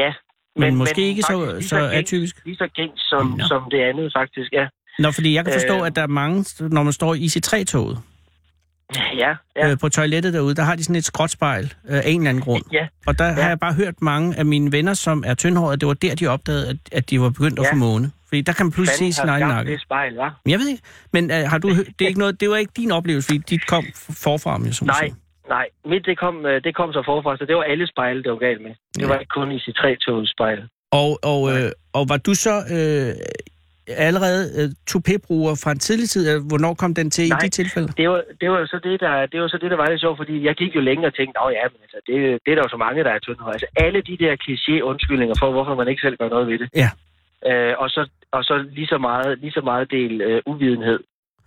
Ja. 0.00 0.12
Men, 0.56 0.74
måske 0.76 1.00
ikke 1.10 1.22
så, 1.22 1.56
så 1.60 1.76
gængs- 1.78 1.94
atypisk. 1.98 2.36
Lige 2.44 2.56
så 2.56 2.68
gængs 2.74 3.00
som, 3.12 3.40
som 3.50 3.60
det 3.70 3.80
andet, 3.80 4.12
faktisk, 4.18 4.52
ja. 4.52 4.66
Nå, 4.98 5.10
fordi 5.10 5.34
jeg 5.34 5.44
kan 5.44 5.54
forstå, 5.54 5.80
Øh. 5.80 5.86
at 5.86 5.96
der 5.96 6.02
er 6.02 6.06
mange, 6.06 6.44
når 6.68 6.82
man 6.82 6.92
står 6.92 7.14
i 7.14 7.24
IC3-toget, 7.26 7.98
Ja, 9.16 9.34
ja. 9.56 9.70
øh, 9.70 9.78
på 9.78 9.88
toilettet 9.88 10.32
derude, 10.32 10.54
der 10.54 10.62
har 10.62 10.76
de 10.76 10.84
sådan 10.84 10.96
et 10.96 11.04
skråtspejl 11.04 11.64
øh, 11.88 11.96
af 11.96 12.02
en 12.06 12.20
eller 12.20 12.30
anden 12.30 12.42
grund. 12.42 12.64
Ja, 12.72 12.86
Og 13.06 13.18
der 13.18 13.24
ja. 13.26 13.32
har 13.32 13.48
jeg 13.48 13.60
bare 13.60 13.72
hørt 13.74 14.02
mange 14.02 14.36
af 14.38 14.44
mine 14.44 14.72
venner, 14.72 14.94
som 14.94 15.24
er 15.26 15.34
tyndhårede, 15.34 15.76
det 15.76 15.88
var 15.88 15.94
der, 15.94 16.14
de 16.14 16.26
opdagede, 16.26 16.68
at, 16.68 16.76
at 16.92 17.10
de 17.10 17.20
var 17.20 17.30
begyndt 17.30 17.58
at 17.58 17.64
Ja. 17.64 17.72
få 17.72 17.76
måne. 17.76 18.10
Fordi 18.28 18.40
der 18.40 18.52
kan 18.52 18.66
man 18.66 18.72
pludselig 18.72 18.96
se 19.14 19.20
fanden 19.20 19.28
sin 19.28 19.28
har 19.28 19.34
egen 19.36 19.48
nakke. 19.48 19.72
det 19.72 19.80
spejl, 19.82 20.12
hva'? 20.20 20.30
Jeg 20.46 20.58
ved 20.58 20.68
ikke, 20.68 20.82
men 21.12 21.30
øh, 21.30 21.36
har 21.52 21.58
du 21.58 21.68
hø- 21.74 21.84
det 21.98 22.04
er 22.04 22.08
ikke 22.08 22.18
noget, 22.18 22.40
det 22.40 22.50
var 22.50 22.56
ikke 22.56 22.72
din 22.76 22.90
oplevelse, 22.92 23.26
fordi 23.26 23.38
dit 23.38 23.66
kom 23.66 23.84
forfra, 24.24 24.54
om 24.54 24.64
jeg 24.66 24.74
så 24.74 24.84
Nej, 24.84 25.10
nej. 25.48 25.66
Mit, 25.86 26.06
det 26.06 26.18
kom, 26.18 26.46
øh, 26.46 26.64
det 26.64 26.76
kom 26.76 26.92
så 26.92 27.02
forfra, 27.06 27.36
så 27.36 27.44
det 27.48 27.56
var 27.56 27.62
alle 27.62 27.86
spejle, 27.88 28.22
det 28.22 28.30
var 28.32 28.38
galt 28.38 28.62
med. 28.62 28.70
Det 28.94 29.02
Ja. 29.02 29.06
var 29.06 29.18
ikke 29.18 29.30
kun 29.38 29.52
i 29.52 29.58
sit 29.58 29.74
tre 29.74 29.96
spejl. 30.34 30.58
Og, 30.92 31.18
og, 31.22 31.40
øh, 31.52 31.70
og 31.92 32.08
var 32.08 32.16
du 32.16 32.34
så 32.34 32.54
øh, 32.76 33.14
allerede 33.88 34.42
øh, 34.58 34.68
toupé-bruger 34.90 35.54
fra 35.62 35.70
en 35.70 35.78
tidlig 35.78 36.08
tid? 36.08 36.28
Eller 36.28 36.48
Hvornår 36.48 36.74
kom 36.74 36.94
den 36.94 37.10
til 37.10 37.28
Nej. 37.28 37.38
i 37.38 37.44
de 37.44 37.48
tilfælde? 37.48 37.88
Det 37.88 38.08
var, 38.08 38.22
det 38.40 38.50
var 38.50 38.58
jo 38.58 38.66
så 38.66 38.78
det, 38.84 39.00
der, 39.00 39.26
det 39.26 39.40
var 39.40 39.48
så 39.48 39.58
det, 39.62 39.70
der 39.70 39.76
var 39.76 39.90
lidt 39.90 40.00
sjovt, 40.00 40.16
fordi 40.16 40.44
jeg 40.44 40.54
gik 40.54 40.74
jo 40.74 40.80
længe 40.80 41.06
og 41.06 41.14
tænkte, 41.14 41.40
at 41.40 41.52
ja, 41.58 41.64
men 41.72 41.80
altså, 41.82 41.98
det, 42.06 42.16
det 42.44 42.50
er 42.50 42.56
der 42.56 42.62
jo 42.66 42.68
så 42.68 42.76
mange, 42.76 43.04
der 43.04 43.10
er 43.10 43.18
tyndhårede. 43.18 43.54
Altså 43.54 43.66
alle 43.76 44.00
de 44.08 44.16
der 44.24 44.32
kliché-undskyldninger 44.44 45.34
for, 45.38 45.50
hvorfor 45.50 45.74
man 45.74 45.88
ikke 45.88 46.02
selv 46.06 46.16
gør 46.16 46.28
noget 46.28 46.46
ved 46.48 46.58
det. 46.58 46.68
Ja. 46.82 46.90
Øh, 47.50 47.74
og, 47.78 47.88
så, 47.90 48.08
og 48.32 48.44
så 48.44 48.54
lige 48.78 48.86
så 48.86 48.98
meget, 48.98 49.38
lige 49.38 49.52
så 49.52 49.60
meget 49.60 49.90
del 49.90 50.20
øh, 50.20 50.42
uvidenhed. 50.46 51.00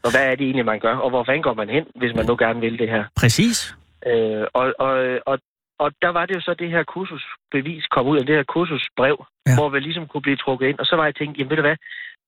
Og 0.05 0.11
hvad 0.11 0.25
er 0.29 0.35
det 0.35 0.45
egentlig, 0.45 0.65
man 0.65 0.79
gør? 0.79 0.95
Og 0.95 1.09
hvor 1.09 1.23
fanden 1.23 1.43
går 1.43 1.53
man 1.53 1.69
hen, 1.69 1.85
hvis 1.95 2.15
man 2.15 2.25
nu 2.25 2.35
gerne 2.39 2.59
vil 2.59 2.79
det 2.79 2.89
her? 2.89 3.03
Præcis. 3.21 3.75
Øh, 4.07 4.45
og, 4.53 4.73
og, 4.79 4.93
og, 5.25 5.37
og 5.79 5.91
der 6.01 6.09
var 6.09 6.25
det 6.25 6.35
jo 6.35 6.41
så, 6.41 6.53
det 6.53 6.69
her 6.69 6.83
kursusbevis 6.83 7.85
kom 7.85 8.07
ud 8.07 8.17
af 8.19 8.25
det 8.25 8.35
her 8.35 8.43
kursusbrev, 8.43 9.25
ja. 9.47 9.55
hvor 9.57 9.69
vi 9.69 9.79
ligesom 9.79 10.07
kunne 10.07 10.21
blive 10.21 10.41
trukket 10.43 10.67
ind. 10.67 10.79
Og 10.79 10.85
så 10.85 10.95
var 10.95 11.05
jeg 11.05 11.15
tænkt, 11.15 11.37
jamen 11.37 11.49
ved 11.49 11.57
du 11.57 11.61
hvad, 11.61 11.77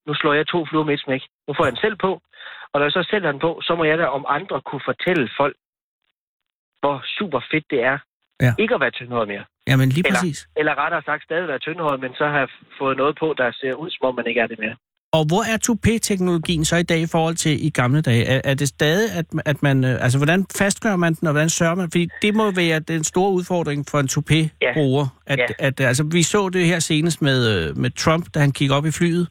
nu 0.08 0.14
slår 0.20 0.34
jeg 0.34 0.48
to 0.48 0.60
fluer 0.70 0.84
med 0.90 0.94
et 0.94 1.04
smæk. 1.06 1.22
Nu 1.48 1.52
får 1.58 1.64
jeg 1.66 1.72
den 1.74 1.82
selv 1.86 1.96
på. 2.06 2.12
Og 2.72 2.76
når 2.80 2.86
jeg 2.88 2.92
så 3.00 3.04
selv 3.12 3.24
har 3.26 3.32
den 3.32 3.42
på, 3.48 3.52
så 3.68 3.76
må 3.76 3.84
jeg 3.84 3.98
da 3.98 4.06
om 4.18 4.26
andre 4.38 4.62
kunne 4.70 4.82
fortælle 4.92 5.30
folk, 5.40 5.56
hvor 6.82 6.96
super 7.18 7.40
fedt 7.52 7.66
det 7.74 7.82
er, 7.92 7.98
Ja. 8.42 8.54
ikke 8.60 8.74
at 8.76 8.82
være 8.82 8.92
tyndhåret 8.92 9.28
mere. 9.28 9.46
Jamen 9.68 9.90
lige 9.90 10.08
Eller- 10.08 10.20
præcis. 10.20 10.48
Eller 10.56 10.74
rettere 10.84 11.02
sagt 11.06 11.24
stadig 11.24 11.48
være 11.48 11.60
tyndhåret, 11.60 12.00
men 12.00 12.12
så 12.16 12.26
have 12.28 12.48
fået 12.80 12.98
noget 12.98 13.18
på, 13.20 13.34
der 13.38 13.52
ser 13.52 13.74
ud, 13.74 13.90
som 13.90 14.08
om 14.10 14.16
man 14.16 14.28
ikke 14.28 14.42
er 14.42 14.48
det 14.48 14.60
mere. 14.60 14.76
Og 15.12 15.26
hvor 15.28 15.44
er 15.54 15.58
toupé-teknologien 15.68 16.66
så 16.66 16.76
i 16.76 16.84
dag 16.84 17.00
i 17.00 17.08
forhold 17.12 17.36
til 17.36 17.66
i 17.66 17.70
gamle 17.70 18.02
dage? 18.02 18.26
Er, 18.26 18.42
er 18.44 18.54
det 18.54 18.68
stadig, 18.68 19.12
at, 19.20 19.26
at 19.46 19.64
man... 19.64 19.84
øh, 19.86 20.04
Altså, 20.04 20.18
hvordan 20.20 20.46
fastgør 20.58 20.96
man 20.96 21.14
den, 21.14 21.28
og 21.28 21.32
hvordan 21.34 21.50
sørger 21.50 21.76
man? 21.76 21.92
Fordi 21.92 22.08
det 22.22 22.36
må 22.36 22.52
være 22.52 22.80
den 22.80 23.04
store 23.04 23.32
udfordring 23.32 23.86
for 23.90 24.00
en 24.00 24.08
toupé-bruger. 24.16 25.06
At, 25.26 25.40
Ja. 25.40 25.46
at, 25.60 25.80
altså, 25.80 26.04
vi 26.12 26.24
så 26.24 26.50
det 26.50 26.66
her 26.66 26.80
senest 26.80 27.22
med, 27.22 27.40
øh, 27.70 27.78
med 27.78 27.90
Trump, 27.92 28.26
da 28.34 28.40
han 28.40 28.52
gik 28.52 28.72
op 28.72 28.86
i 28.86 28.92
flyet, 28.92 29.28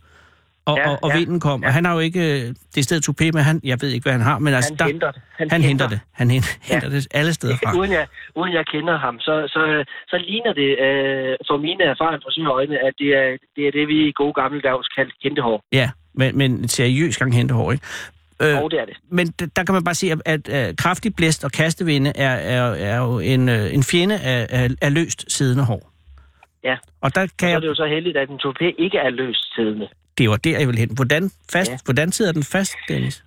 og, 0.67 0.77
Ja, 0.79 0.89
og, 0.91 0.99
og 1.03 1.11
ja, 1.11 1.19
vinden 1.19 1.41
kom. 1.41 1.63
ja. 1.63 1.67
Og 1.69 1.73
han 1.75 1.85
har 1.85 1.93
jo 1.95 1.99
ikke... 2.01 2.21
øh, 2.21 2.49
Det 2.75 2.79
er 2.79 2.83
stedet 2.83 3.09
toupé, 3.09 3.25
men 3.33 3.43
han, 3.43 3.61
jeg 3.65 3.79
ved 3.83 3.89
ikke, 3.89 4.03
hvad 4.05 4.13
han 4.13 4.21
har, 4.21 4.39
men 4.39 4.55
altså, 4.55 4.71
Han 4.71 4.79
der, 4.79 4.87
henter 4.87 5.11
det. 5.11 5.23
han 5.53 5.63
henter 5.63 5.89
det. 5.89 6.01
Han 6.13 6.31
henter, 6.31 6.49
Ja. 6.69 6.73
henter 6.75 6.89
det 6.89 7.07
alle 7.15 7.33
steder 7.35 7.57
fra. 7.65 7.79
uden, 7.79 7.93
jeg, 7.93 8.07
uden 8.37 8.53
jeg 8.55 8.67
kender 8.67 8.99
ham, 8.99 9.21
så, 9.21 9.35
så, 9.55 9.85
så 10.09 10.17
ligner 10.29 10.53
det 10.53 10.71
øh, 10.87 11.37
for 11.49 11.57
mine 11.67 11.83
erfaringer 11.85 12.21
fra 12.25 12.33
sine 12.33 12.51
øjne, 12.51 12.77
at 12.87 12.93
det 12.99 13.09
er, 13.21 13.37
det 13.57 13.63
er 13.69 13.73
det, 13.79 13.89
vi 13.89 14.09
i 14.09 14.13
gode 14.17 14.33
gamle 14.41 14.61
dags 14.61 14.89
kaldte 14.89 15.15
kendehår. 15.23 15.63
Ja, 15.73 15.91
men, 16.15 16.39
men 16.39 16.51
en 16.53 16.69
seriøs 16.69 17.17
gang 17.17 17.35
hentehår, 17.35 17.73
ikke? 17.73 17.85
Øh, 18.43 18.63
Og 18.63 18.71
det 18.71 18.81
er 18.81 18.85
det. 18.85 18.97
men 19.11 19.27
der 19.57 19.65
kan 19.65 19.73
man 19.73 19.85
bare 19.85 19.95
se, 19.95 20.07
at, 20.13 20.19
at, 20.25 20.49
at 20.49 20.77
kraftig 20.77 21.15
blæst 21.17 21.45
og 21.45 21.53
kastevinde 21.53 22.13
er, 22.15 22.31
er, 22.31 22.63
er 22.75 22.97
jo 22.99 23.19
en, 23.19 23.49
øh, 23.49 23.75
en 23.75 23.83
fjende 23.83 24.19
af, 24.21 24.47
af, 24.51 24.69
af 24.83 24.95
løst 24.95 25.25
siddende 25.29 25.65
hår. 25.65 25.93
Ja. 26.69 26.77
Og 27.05 27.15
der 27.15 27.21
kan 27.39 27.49
Så 27.51 27.57
er 27.57 27.61
det 27.61 27.73
jo 27.75 27.75
så 27.75 27.87
heldigt, 27.87 28.17
at 28.17 28.29
en 28.31 28.41
toupé 28.47 28.67
ikke 28.85 28.99
er 28.99 29.11
løst 29.11 29.55
siddende. 29.55 29.89
det 30.19 30.31
var 30.31 30.37
der, 30.37 30.59
jeg 30.59 30.69
vil 30.69 30.79
hen. 30.79 30.91
Hvordan, 30.95 31.23
fast, 31.53 31.71
ja. 31.71 31.79
Hvordan 31.85 32.13
sidder 32.13 32.33
den 32.33 32.43
fast, 32.55 32.77
Dennis? 32.89 33.25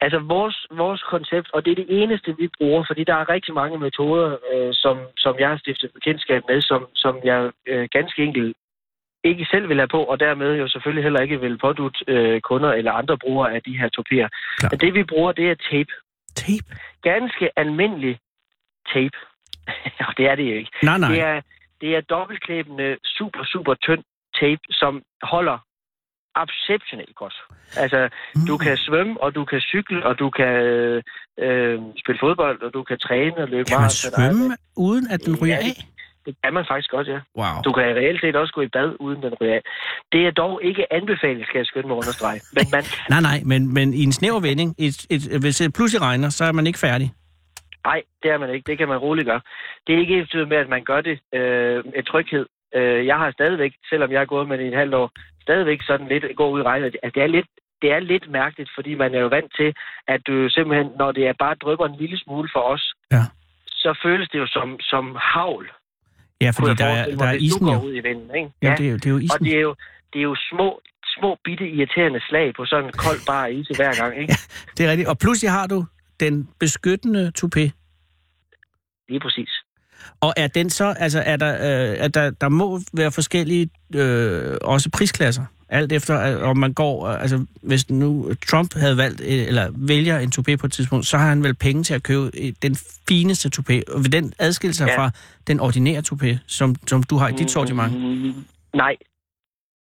Altså 0.00 0.18
vores, 0.18 0.66
vores 0.82 1.02
koncept, 1.02 1.48
og 1.54 1.64
det 1.64 1.70
er 1.70 1.74
det 1.74 1.86
eneste, 2.02 2.36
vi 2.38 2.48
bruger, 2.58 2.84
fordi 2.88 3.04
der 3.04 3.14
er 3.14 3.28
rigtig 3.28 3.54
mange 3.54 3.78
metoder, 3.78 4.36
øh, 4.52 4.70
som, 4.72 4.96
som 5.16 5.34
jeg 5.38 5.48
har 5.48 5.58
stiftet 5.58 5.90
bekendtskab 5.94 6.42
med, 6.48 6.62
som, 6.62 6.86
som 6.94 7.14
jeg 7.24 7.50
øh, 7.66 7.88
ganske 7.92 8.22
enkelt 8.22 8.56
ikke 9.24 9.46
selv 9.50 9.68
vil 9.68 9.76
have 9.78 9.88
på, 9.88 10.02
og 10.04 10.20
dermed 10.20 10.56
jo 10.56 10.68
selvfølgelig 10.68 11.04
heller 11.04 11.20
ikke 11.20 11.40
vil 11.40 11.58
pådute 11.58 12.04
øh, 12.08 12.40
kunder 12.40 12.72
eller 12.72 12.92
andre 12.92 13.18
brugere 13.18 13.54
af 13.54 13.62
de 13.62 13.78
her 13.78 13.88
topier. 13.88 14.28
Klart. 14.58 14.72
Men 14.72 14.80
det 14.80 14.94
vi 14.94 15.04
bruger, 15.04 15.32
det 15.32 15.50
er 15.50 15.54
tape. 15.70 15.92
Tape? 16.34 16.68
Ganske 17.02 17.58
almindelig 17.58 18.18
tape. 18.92 19.18
og 20.08 20.14
det 20.16 20.26
er 20.30 20.34
det 20.34 20.44
jo 20.50 20.54
ikke. 20.54 20.70
Nej, 20.82 20.98
nej. 20.98 21.10
Det 21.10 21.20
er, 21.20 21.40
det 21.80 21.90
er 21.96 22.00
dobbeltklæbende, 22.00 22.96
super, 23.04 23.44
super 23.52 23.74
tynd 23.74 24.02
tape, 24.40 24.60
som 24.70 25.02
holder 25.22 25.58
exceptionelt 26.44 27.14
godt. 27.16 27.34
Altså, 27.76 28.08
du 28.48 28.52
Mm. 28.52 28.58
kan 28.58 28.76
svømme, 28.76 29.20
og 29.22 29.34
du 29.34 29.44
kan 29.44 29.60
cykle, 29.60 30.06
og 30.06 30.18
du 30.18 30.30
kan 30.30 30.54
øh, 31.44 31.78
spille 32.02 32.18
fodbold, 32.20 32.62
og 32.62 32.70
du 32.74 32.82
kan 32.82 32.98
træne 32.98 33.36
og 33.36 33.48
løbe 33.48 33.64
Kan 33.68 33.80
man 33.80 33.90
svømme, 33.90 34.56
uden 34.76 35.10
at 35.10 35.20
den 35.26 35.36
ryger 35.42 35.54
Ja, 35.56 35.60
af? 35.68 35.84
Det 36.26 36.36
kan 36.44 36.54
man 36.54 36.64
faktisk 36.68 36.90
godt, 36.90 37.06
ja. 37.08 37.20
Wow. 37.38 37.62
Du 37.64 37.72
kan 37.72 37.82
reelt 37.82 38.20
set 38.20 38.36
også 38.36 38.52
gå 38.52 38.60
i 38.60 38.68
bad 38.68 38.96
uden 39.00 39.22
den 39.22 39.34
ryger 39.40 39.54
af. 39.54 39.62
Det 40.12 40.26
er 40.26 40.30
dog 40.30 40.60
ikke 40.64 40.92
anbefalet, 40.92 41.46
skal 41.46 41.58
jeg 41.58 41.66
skynde 41.66 41.88
mig 41.88 41.96
understrege. 41.96 42.40
Men 42.56 42.64
man, 42.72 42.82
Nej, 43.14 43.20
nej, 43.20 43.38
men, 43.44 43.74
men 43.74 43.94
i 43.94 44.02
en 44.02 44.12
snæver 44.12 44.40
vending, 44.40 44.74
et, 44.78 45.06
et, 45.10 45.40
hvis 45.40 45.56
det 45.56 45.74
pludselig 45.74 46.02
regner, 46.02 46.28
så 46.28 46.44
er 46.44 46.52
man 46.52 46.66
ikke 46.66 46.78
færdig. 46.78 47.12
Nej, 47.86 48.02
det 48.22 48.30
er 48.30 48.38
man 48.38 48.50
ikke. 48.50 48.66
Det 48.70 48.78
kan 48.78 48.88
man 48.88 48.98
roligt 48.98 49.26
gøre. 49.26 49.40
Det 49.86 49.94
er 49.94 49.98
ikke 49.98 50.18
efter 50.18 50.46
med, 50.46 50.56
at 50.56 50.68
man 50.68 50.84
gør 50.84 51.00
det 51.00 51.18
øh, 51.34 51.84
med 51.94 52.02
tryghed. 52.10 52.46
Øh, 52.74 53.06
jeg 53.06 53.16
har 53.16 53.30
stadigvæk, 53.32 53.72
selvom 53.90 54.12
jeg 54.12 54.20
er 54.22 54.24
gået 54.34 54.48
med 54.48 54.58
det 54.58 54.64
i 54.64 54.68
et 54.68 54.74
halvt 54.82 54.94
år, 54.94 55.10
stadigvæk 55.42 55.80
sådan 55.82 56.08
lidt 56.08 56.24
gå 56.36 56.50
ud 56.50 56.60
i 56.60 56.62
regnet. 56.62 56.96
at 57.02 57.14
det 57.14 57.22
er 57.22 57.26
lidt 57.26 57.46
det 57.82 57.90
er 57.92 57.98
lidt 58.00 58.30
mærkeligt, 58.30 58.70
fordi 58.74 58.94
man 58.94 59.14
er 59.14 59.20
jo 59.20 59.26
vant 59.26 59.52
til, 59.56 59.74
at 60.08 60.20
du 60.26 60.48
simpelthen, 60.48 60.90
når 60.98 61.12
det 61.12 61.26
er 61.26 61.32
bare 61.38 61.54
drypper 61.54 61.86
en 61.86 61.96
lille 62.00 62.18
smule 62.18 62.48
for 62.54 62.60
os, 62.60 62.92
Ja. 63.12 63.22
så 63.68 63.98
føles 64.02 64.28
det 64.28 64.38
jo 64.38 64.46
som, 64.46 64.80
som 64.80 65.16
havl. 65.20 65.70
Ja, 66.40 66.50
fordi 66.56 66.74
der 66.74 66.84
er, 66.84 67.04
der 67.16 67.24
er 67.26 67.32
isen 67.32 67.66
jo. 67.66 67.72
går 67.74 67.82
ud 67.84 67.94
i 67.94 68.00
vinden, 68.00 68.30
ikke? 68.36 68.50
Ja, 68.62 68.74
det 68.78 68.86
er, 68.86 68.90
jo- 68.90 68.96
det 68.96 69.06
er 69.06 69.10
jo 69.10 69.16
Og 69.16 69.22
isen. 69.22 69.44
det 69.44 69.54
er 69.56 69.60
jo, 69.60 69.74
det 70.12 70.18
er 70.18 70.22
jo 70.22 70.36
små, 70.50 70.80
små 71.18 71.38
bitte 71.44 71.68
irriterende 71.68 72.20
slag 72.28 72.54
på 72.54 72.64
sådan 72.64 72.84
en 72.84 72.92
kold 72.92 73.20
bar 73.26 73.46
is 73.46 73.68
hver 73.76 73.92
gang, 74.02 74.20
ikke? 74.20 74.34
Det 74.76 74.86
er 74.86 74.90
rigtigt. 74.90 75.08
Og 75.08 75.18
pludselig 75.18 75.50
har 75.50 75.66
du 75.66 75.84
den 76.20 76.48
beskyttende 76.60 77.32
toupé. 77.38 77.70
Lige 79.08 79.20
præcis. 79.20 79.50
Og 80.20 80.34
er 80.36 80.46
den 80.46 80.70
så, 80.70 80.84
altså 80.98 81.22
er 81.26 81.36
der, 81.36 81.54
øh, 81.54 81.96
er 81.98 82.08
der, 82.08 82.30
der 82.30 82.48
må 82.48 82.80
være 82.92 83.12
forskellige 83.12 83.70
øh, 83.94 84.56
også 84.62 84.90
prisklasser, 84.90 85.44
alt 85.68 85.92
efter 85.92 86.38
øh, 86.42 86.48
om 86.48 86.56
man 86.56 86.72
går, 86.72 87.06
øh, 87.06 87.22
altså 87.22 87.46
hvis 87.62 87.90
nu 87.90 88.34
Trump 88.48 88.74
havde 88.74 88.96
valgt, 88.96 89.20
øh, 89.20 89.26
eller 89.28 89.70
vælger 89.76 90.18
en 90.18 90.32
toupé 90.38 90.56
på 90.56 90.66
et 90.66 90.72
tidspunkt, 90.72 91.06
så 91.06 91.18
har 91.18 91.28
han 91.28 91.42
vel 91.42 91.54
penge 91.54 91.82
til 91.82 91.94
at 91.94 92.02
købe 92.02 92.30
den 92.62 92.76
fineste 93.08 93.50
toupé, 93.56 93.94
og 93.94 94.04
vil 94.04 94.12
den 94.12 94.32
adskille 94.38 94.74
sig 94.74 94.86
Ja. 94.88 94.98
fra 94.98 95.10
den 95.46 95.60
ordinære 95.60 96.02
toupé, 96.12 96.36
som, 96.46 96.74
som 96.86 97.02
du 97.02 97.16
har 97.16 97.28
i 97.28 97.32
dit 97.32 97.50
sortiment? 97.50 97.92
Mm, 97.92 98.34
nej. 98.74 98.96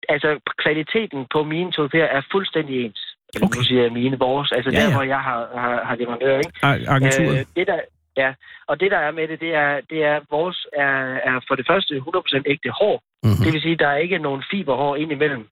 Altså, 0.10 0.40
kvaliteten 0.64 1.26
på 1.34 1.44
mine 1.44 1.70
toupéer 1.78 2.08
er 2.18 2.22
fuldstændig 2.32 2.86
ens. 2.86 3.07
Eller 3.34 3.48
Okay. 3.48 3.58
nu 3.60 3.64
siger 3.64 3.82
jeg 3.84 3.92
mine, 3.92 4.20
vores. 4.20 4.52
Altså 4.52 4.70
Ja, 4.72 4.78
der, 4.78 4.88
ja. 4.88 4.94
hvor 4.96 5.04
jeg 5.04 5.20
har, 5.20 5.40
har, 5.64 5.84
har 5.86 5.96
leverandør, 5.96 6.38
ikke? 6.38 6.52
Agenturet? 6.64 7.40
Øh, 7.40 7.46
det 7.56 7.68
der, 7.68 7.80
ja, 8.18 8.34
og 8.68 8.80
det 8.80 8.92
der 8.92 8.98
er 8.98 9.12
med 9.12 9.28
det, 9.28 9.40
det 9.40 9.54
er, 9.54 9.82
det 9.90 10.04
er 10.04 10.20
vores 10.30 10.68
er, 10.74 10.94
er 11.30 11.40
for 11.48 11.56
det 11.56 11.66
første 11.68 11.94
100% 11.96 12.42
ægte 12.46 12.70
hår. 12.80 12.96
mm-hmm. 13.24 13.44
Det 13.44 13.54
vil 13.54 13.62
sige, 13.62 13.76
der 13.78 13.88
er 13.88 13.98
ikke 13.98 14.18
nogen 14.18 14.44
fiberhår 14.52 14.96
ind 14.96 15.12
imellem, 15.12 15.48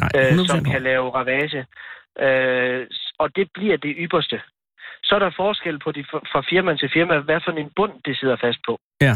Nej, 0.00 0.10
øh, 0.16 0.32
100% 0.32 0.46
som 0.46 0.64
kan 0.64 0.82
lave 0.82 1.10
ravage. 1.10 1.66
Øh, 2.24 2.86
og 3.18 3.36
det 3.36 3.48
bliver 3.54 3.76
det 3.76 3.94
ypperste. 3.98 4.40
Så 5.04 5.14
er 5.14 5.18
der 5.18 5.30
forskel 5.36 5.78
på 5.78 5.92
de, 5.92 6.04
fra 6.32 6.42
firma 6.50 6.76
til 6.76 6.90
firma, 6.92 7.18
hvad 7.18 7.40
for 7.44 7.52
en 7.52 7.70
bund 7.76 7.92
det 8.04 8.18
sidder 8.18 8.36
fast 8.36 8.58
på. 8.66 8.78
Ja. 9.00 9.14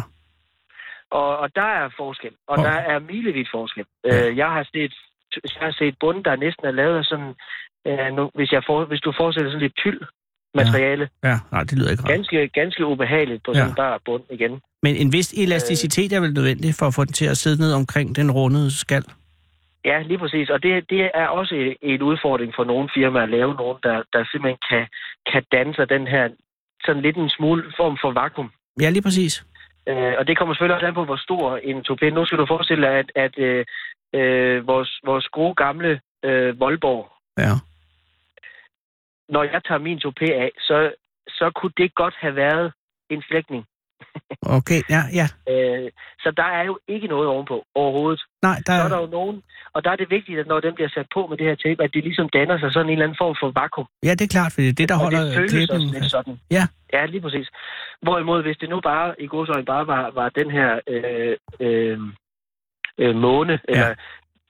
Og, 1.11 1.39
og 1.39 1.55
der 1.55 1.63
er 1.81 1.89
forskel, 1.97 2.33
og 2.49 2.59
Okay. 2.59 2.65
der 2.65 2.79
er 2.93 2.99
milevidt 2.99 3.49
forskel. 3.51 3.85
Ja. 4.05 4.29
Øh, 4.31 4.37
jeg 4.37 4.51
har 4.51 4.67
set 4.75 4.95
jeg 5.45 5.63
har 5.67 5.71
set 5.73 5.95
bund, 6.01 6.25
der 6.25 6.37
næsten 6.37 6.67
er 6.67 6.71
lavet 6.71 6.99
af 6.99 7.05
sådan, 7.05 7.35
øh, 7.89 8.17
nu, 8.17 8.31
hvis, 8.35 8.53
jeg 8.53 8.63
for, 8.67 8.85
hvis 8.85 9.01
du 9.01 9.13
forestiller 9.17 9.51
sådan 9.51 9.63
lidt 9.63 9.77
tyld 9.77 10.01
materiale, 10.55 11.09
Ja, 11.25 11.39
nej, 11.53 11.63
det 11.63 11.79
lyder 11.79 11.91
ikke 11.91 12.03
rart. 12.03 12.11
ganske, 12.13 12.49
ganske 12.49 12.87
ubehageligt 12.87 13.43
på 13.45 13.53
Ja. 13.55 13.59
sådan 13.69 13.93
en 13.93 13.99
bund 14.05 14.23
igen. 14.31 14.61
Men 14.83 14.97
en 14.97 15.13
vis 15.13 15.33
elasticitet 15.33 16.13
er 16.13 16.21
vel 16.21 16.35
nødvendig 16.35 16.75
for 16.79 16.87
at 16.87 16.95
få 16.95 17.05
den 17.05 17.13
til 17.13 17.25
at 17.27 17.37
sidde 17.37 17.61
ned 17.61 17.73
omkring 17.73 18.17
den 18.17 18.31
rundede 18.31 18.71
skal? 18.79 19.05
Ja, 19.85 20.03
lige 20.03 20.19
præcis. 20.19 20.51
Og 20.51 20.63
det, 20.63 20.91
det 20.91 21.11
er 21.15 21.27
også 21.27 21.75
en 21.83 22.03
udfordring 22.03 22.53
for 22.57 22.65
nogle 22.65 22.89
firmaer 22.95 23.23
at 23.23 23.29
lave 23.29 23.55
nogen, 23.55 23.79
der, 23.83 24.03
der 24.13 24.25
simpelthen 24.33 24.59
kan, 24.71 24.87
kan 25.33 25.43
danne 25.53 25.75
sig 25.75 25.89
den 25.89 26.07
her 26.07 26.29
sådan 26.85 27.03
lidt 27.03 27.17
en 27.17 27.31
smule 27.31 27.63
form 27.77 27.99
for 28.03 28.13
vakuum. 28.13 28.51
Ja, 28.81 28.91
lige 28.91 29.03
præcis. 29.03 29.45
Øh, 29.89 30.13
og 30.19 30.27
det 30.27 30.39
kommer 30.39 30.55
selvfølgelig 30.55 30.75
også 30.75 30.87
an 30.87 30.95
på, 30.95 31.05
hvor 31.05 31.17
stor 31.17 31.57
en 31.57 31.77
topé. 31.91 32.07
Nu 32.11 32.25
skal 32.25 32.39
du 32.39 32.47
forestille 32.47 32.87
dig, 32.87 32.95
at, 33.03 33.11
at 33.25 33.39
øh, 33.39 33.65
øh, 34.15 34.67
vores, 34.67 35.01
vores 35.05 35.27
gode 35.29 35.55
gamle 35.55 36.01
øh, 36.25 36.61
Voldborg, 36.61 37.09
Ja. 37.39 37.53
Når 39.29 39.43
jeg 39.43 39.61
tager 39.67 39.79
min 39.79 39.99
topé 40.07 40.29
af, 40.45 40.51
så, 40.59 40.93
så 41.29 41.51
kunne 41.57 41.73
det 41.77 41.95
godt 41.95 42.15
have 42.21 42.37
været 42.37 42.73
en 43.11 43.23
flækning. 43.29 43.65
Okay, 44.59 44.81
ja, 44.95 45.03
ja. 45.21 45.27
Øh, 45.53 45.91
så 46.23 46.29
der 46.37 46.49
er 46.59 46.65
jo 46.65 46.79
ikke 46.89 47.07
noget 47.07 47.29
ovenpå 47.29 47.65
overhovedet. 47.75 48.21
Nej, 48.43 48.57
der 48.67 48.73
Så 48.79 48.85
er 48.85 48.89
der 48.89 49.01
jo 49.01 49.07
nogen, 49.07 49.43
og 49.75 49.85
der 49.85 49.91
er 49.91 49.97
det 49.97 50.11
vigtigt, 50.11 50.39
at 50.39 50.47
når 50.47 50.61
den 50.61 50.75
bliver 50.75 50.89
sat 50.89 51.07
på 51.15 51.27
med 51.27 51.37
det 51.37 51.47
her 51.47 51.55
tape, 51.55 51.85
at 51.85 51.91
det 51.95 52.05
ligesom 52.05 52.29
danner 52.29 52.59
sig 52.59 52.73
sådan 52.73 52.87
en 52.87 52.93
eller 52.93 53.05
anden 53.05 53.19
form 53.21 53.37
for 53.41 53.51
vakuum. 53.61 53.87
Ja, 54.03 54.13
det 54.19 54.25
er 54.25 54.35
klart, 54.37 54.53
for 54.53 54.61
det 54.61 54.69
er 54.69 54.79
det, 54.81 54.89
der 54.89 54.95
og 54.95 55.01
holder 55.01 55.23
det 55.25 55.51
klæbningen 55.51 55.91
lidt 55.95 56.11
sådan. 56.17 56.41
Ja. 56.51 56.65
Ja, 56.93 57.07
lige 57.07 57.21
præcis. 57.21 57.49
Hvorimod, 58.03 58.43
hvis 58.43 58.57
det 58.57 58.69
nu 58.69 58.81
bare, 58.81 59.15
i 59.19 59.27
godsøjne 59.27 59.65
bare 59.65 59.87
var, 59.87 60.11
var 60.11 60.29
den 60.29 60.51
her 60.51 60.81
øh, 60.93 61.37
øh, 61.61 61.99
øh, 62.99 63.15
måne, 63.17 63.53
ja. 63.69 63.73
eller 63.73 63.95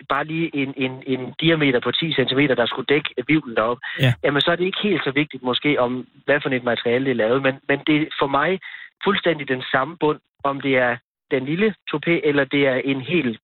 bare 0.08 0.24
lige 0.24 0.56
en, 0.56 0.74
en, 0.76 1.02
en 1.06 1.34
diameter 1.40 1.80
på 1.80 1.90
10 1.90 2.12
cm, 2.12 2.38
der 2.38 2.66
skulle 2.66 2.86
dække 2.86 3.10
vivlen 3.26 3.56
derop, 3.56 3.78
Ja. 4.00 4.12
jamen 4.24 4.40
så 4.40 4.50
er 4.50 4.56
det 4.56 4.64
ikke 4.64 4.82
helt 4.82 5.04
så 5.04 5.10
vigtigt 5.10 5.42
måske, 5.42 5.80
om 5.80 6.06
hvad 6.24 6.40
for 6.42 6.50
et 6.50 6.64
materiale 6.64 7.04
det 7.04 7.10
er 7.10 7.14
lavet, 7.14 7.42
men, 7.42 7.54
men 7.68 7.78
det 7.86 7.96
er 8.02 8.06
for 8.20 8.26
mig 8.26 8.60
fuldstændig 9.04 9.48
den 9.48 9.62
samme 9.72 9.96
bund, 10.00 10.20
om 10.44 10.60
det 10.60 10.76
er 10.76 10.96
den 11.30 11.44
lille 11.44 11.74
topé, 11.94 12.10
eller 12.28 12.44
det 12.44 12.66
er 12.66 12.74
en 12.74 13.00
hel, 13.00 13.38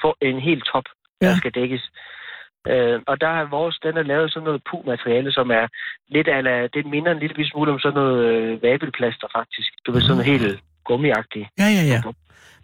for, 0.00 0.16
en 0.20 0.40
hel 0.40 0.60
top, 0.60 0.84
ja. 1.22 1.26
Der 1.26 1.36
skal 1.36 1.50
dækkes. 1.50 1.90
Øh, 2.68 3.00
og 3.06 3.20
der 3.20 3.28
er 3.28 3.44
vores, 3.48 3.76
den 3.82 3.96
er 3.96 4.02
lavet 4.02 4.32
sådan 4.32 4.44
noget 4.44 4.62
pu-materiale, 4.70 5.32
som 5.32 5.50
er 5.50 5.66
lidt 6.08 6.28
ala, 6.28 6.66
det 6.66 6.86
minder 6.86 7.12
en 7.12 7.18
lille 7.18 7.48
smule 7.50 7.72
om 7.72 7.78
sådan 7.80 7.94
noget 7.94 8.24
øh, 8.24 8.62
vabelplaster 8.62 9.28
faktisk. 9.36 9.72
Du 9.86 9.92
ved, 9.92 10.00
sådan 10.00 10.16
noget 10.16 10.32
helt 10.32 10.60
gummiagtigt. 10.84 11.46
Ja, 11.58 11.64
ja, 11.78 11.82
ja. 11.92 12.00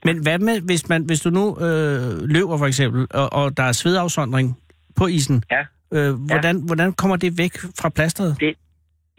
Men 0.05 0.23
hvad 0.23 0.39
med, 0.39 0.61
hvis, 0.61 0.89
man, 0.89 1.03
hvis 1.05 1.21
du 1.21 1.31
nu 1.31 1.45
øh, 1.67 2.23
løber 2.37 2.59
for 2.59 2.67
eksempel, 2.67 3.07
og, 3.11 3.33
og 3.33 3.57
der 3.57 3.63
er 3.63 3.73
svedafsondring 3.73 4.59
på 4.97 5.07
isen, 5.07 5.43
Ja. 5.51 5.63
øh, 5.97 6.15
hvordan, 6.31 6.57
hvordan 6.67 6.93
kommer 6.93 7.17
det 7.17 7.39
væk 7.39 7.53
fra 7.81 7.89
plasteret? 7.89 8.37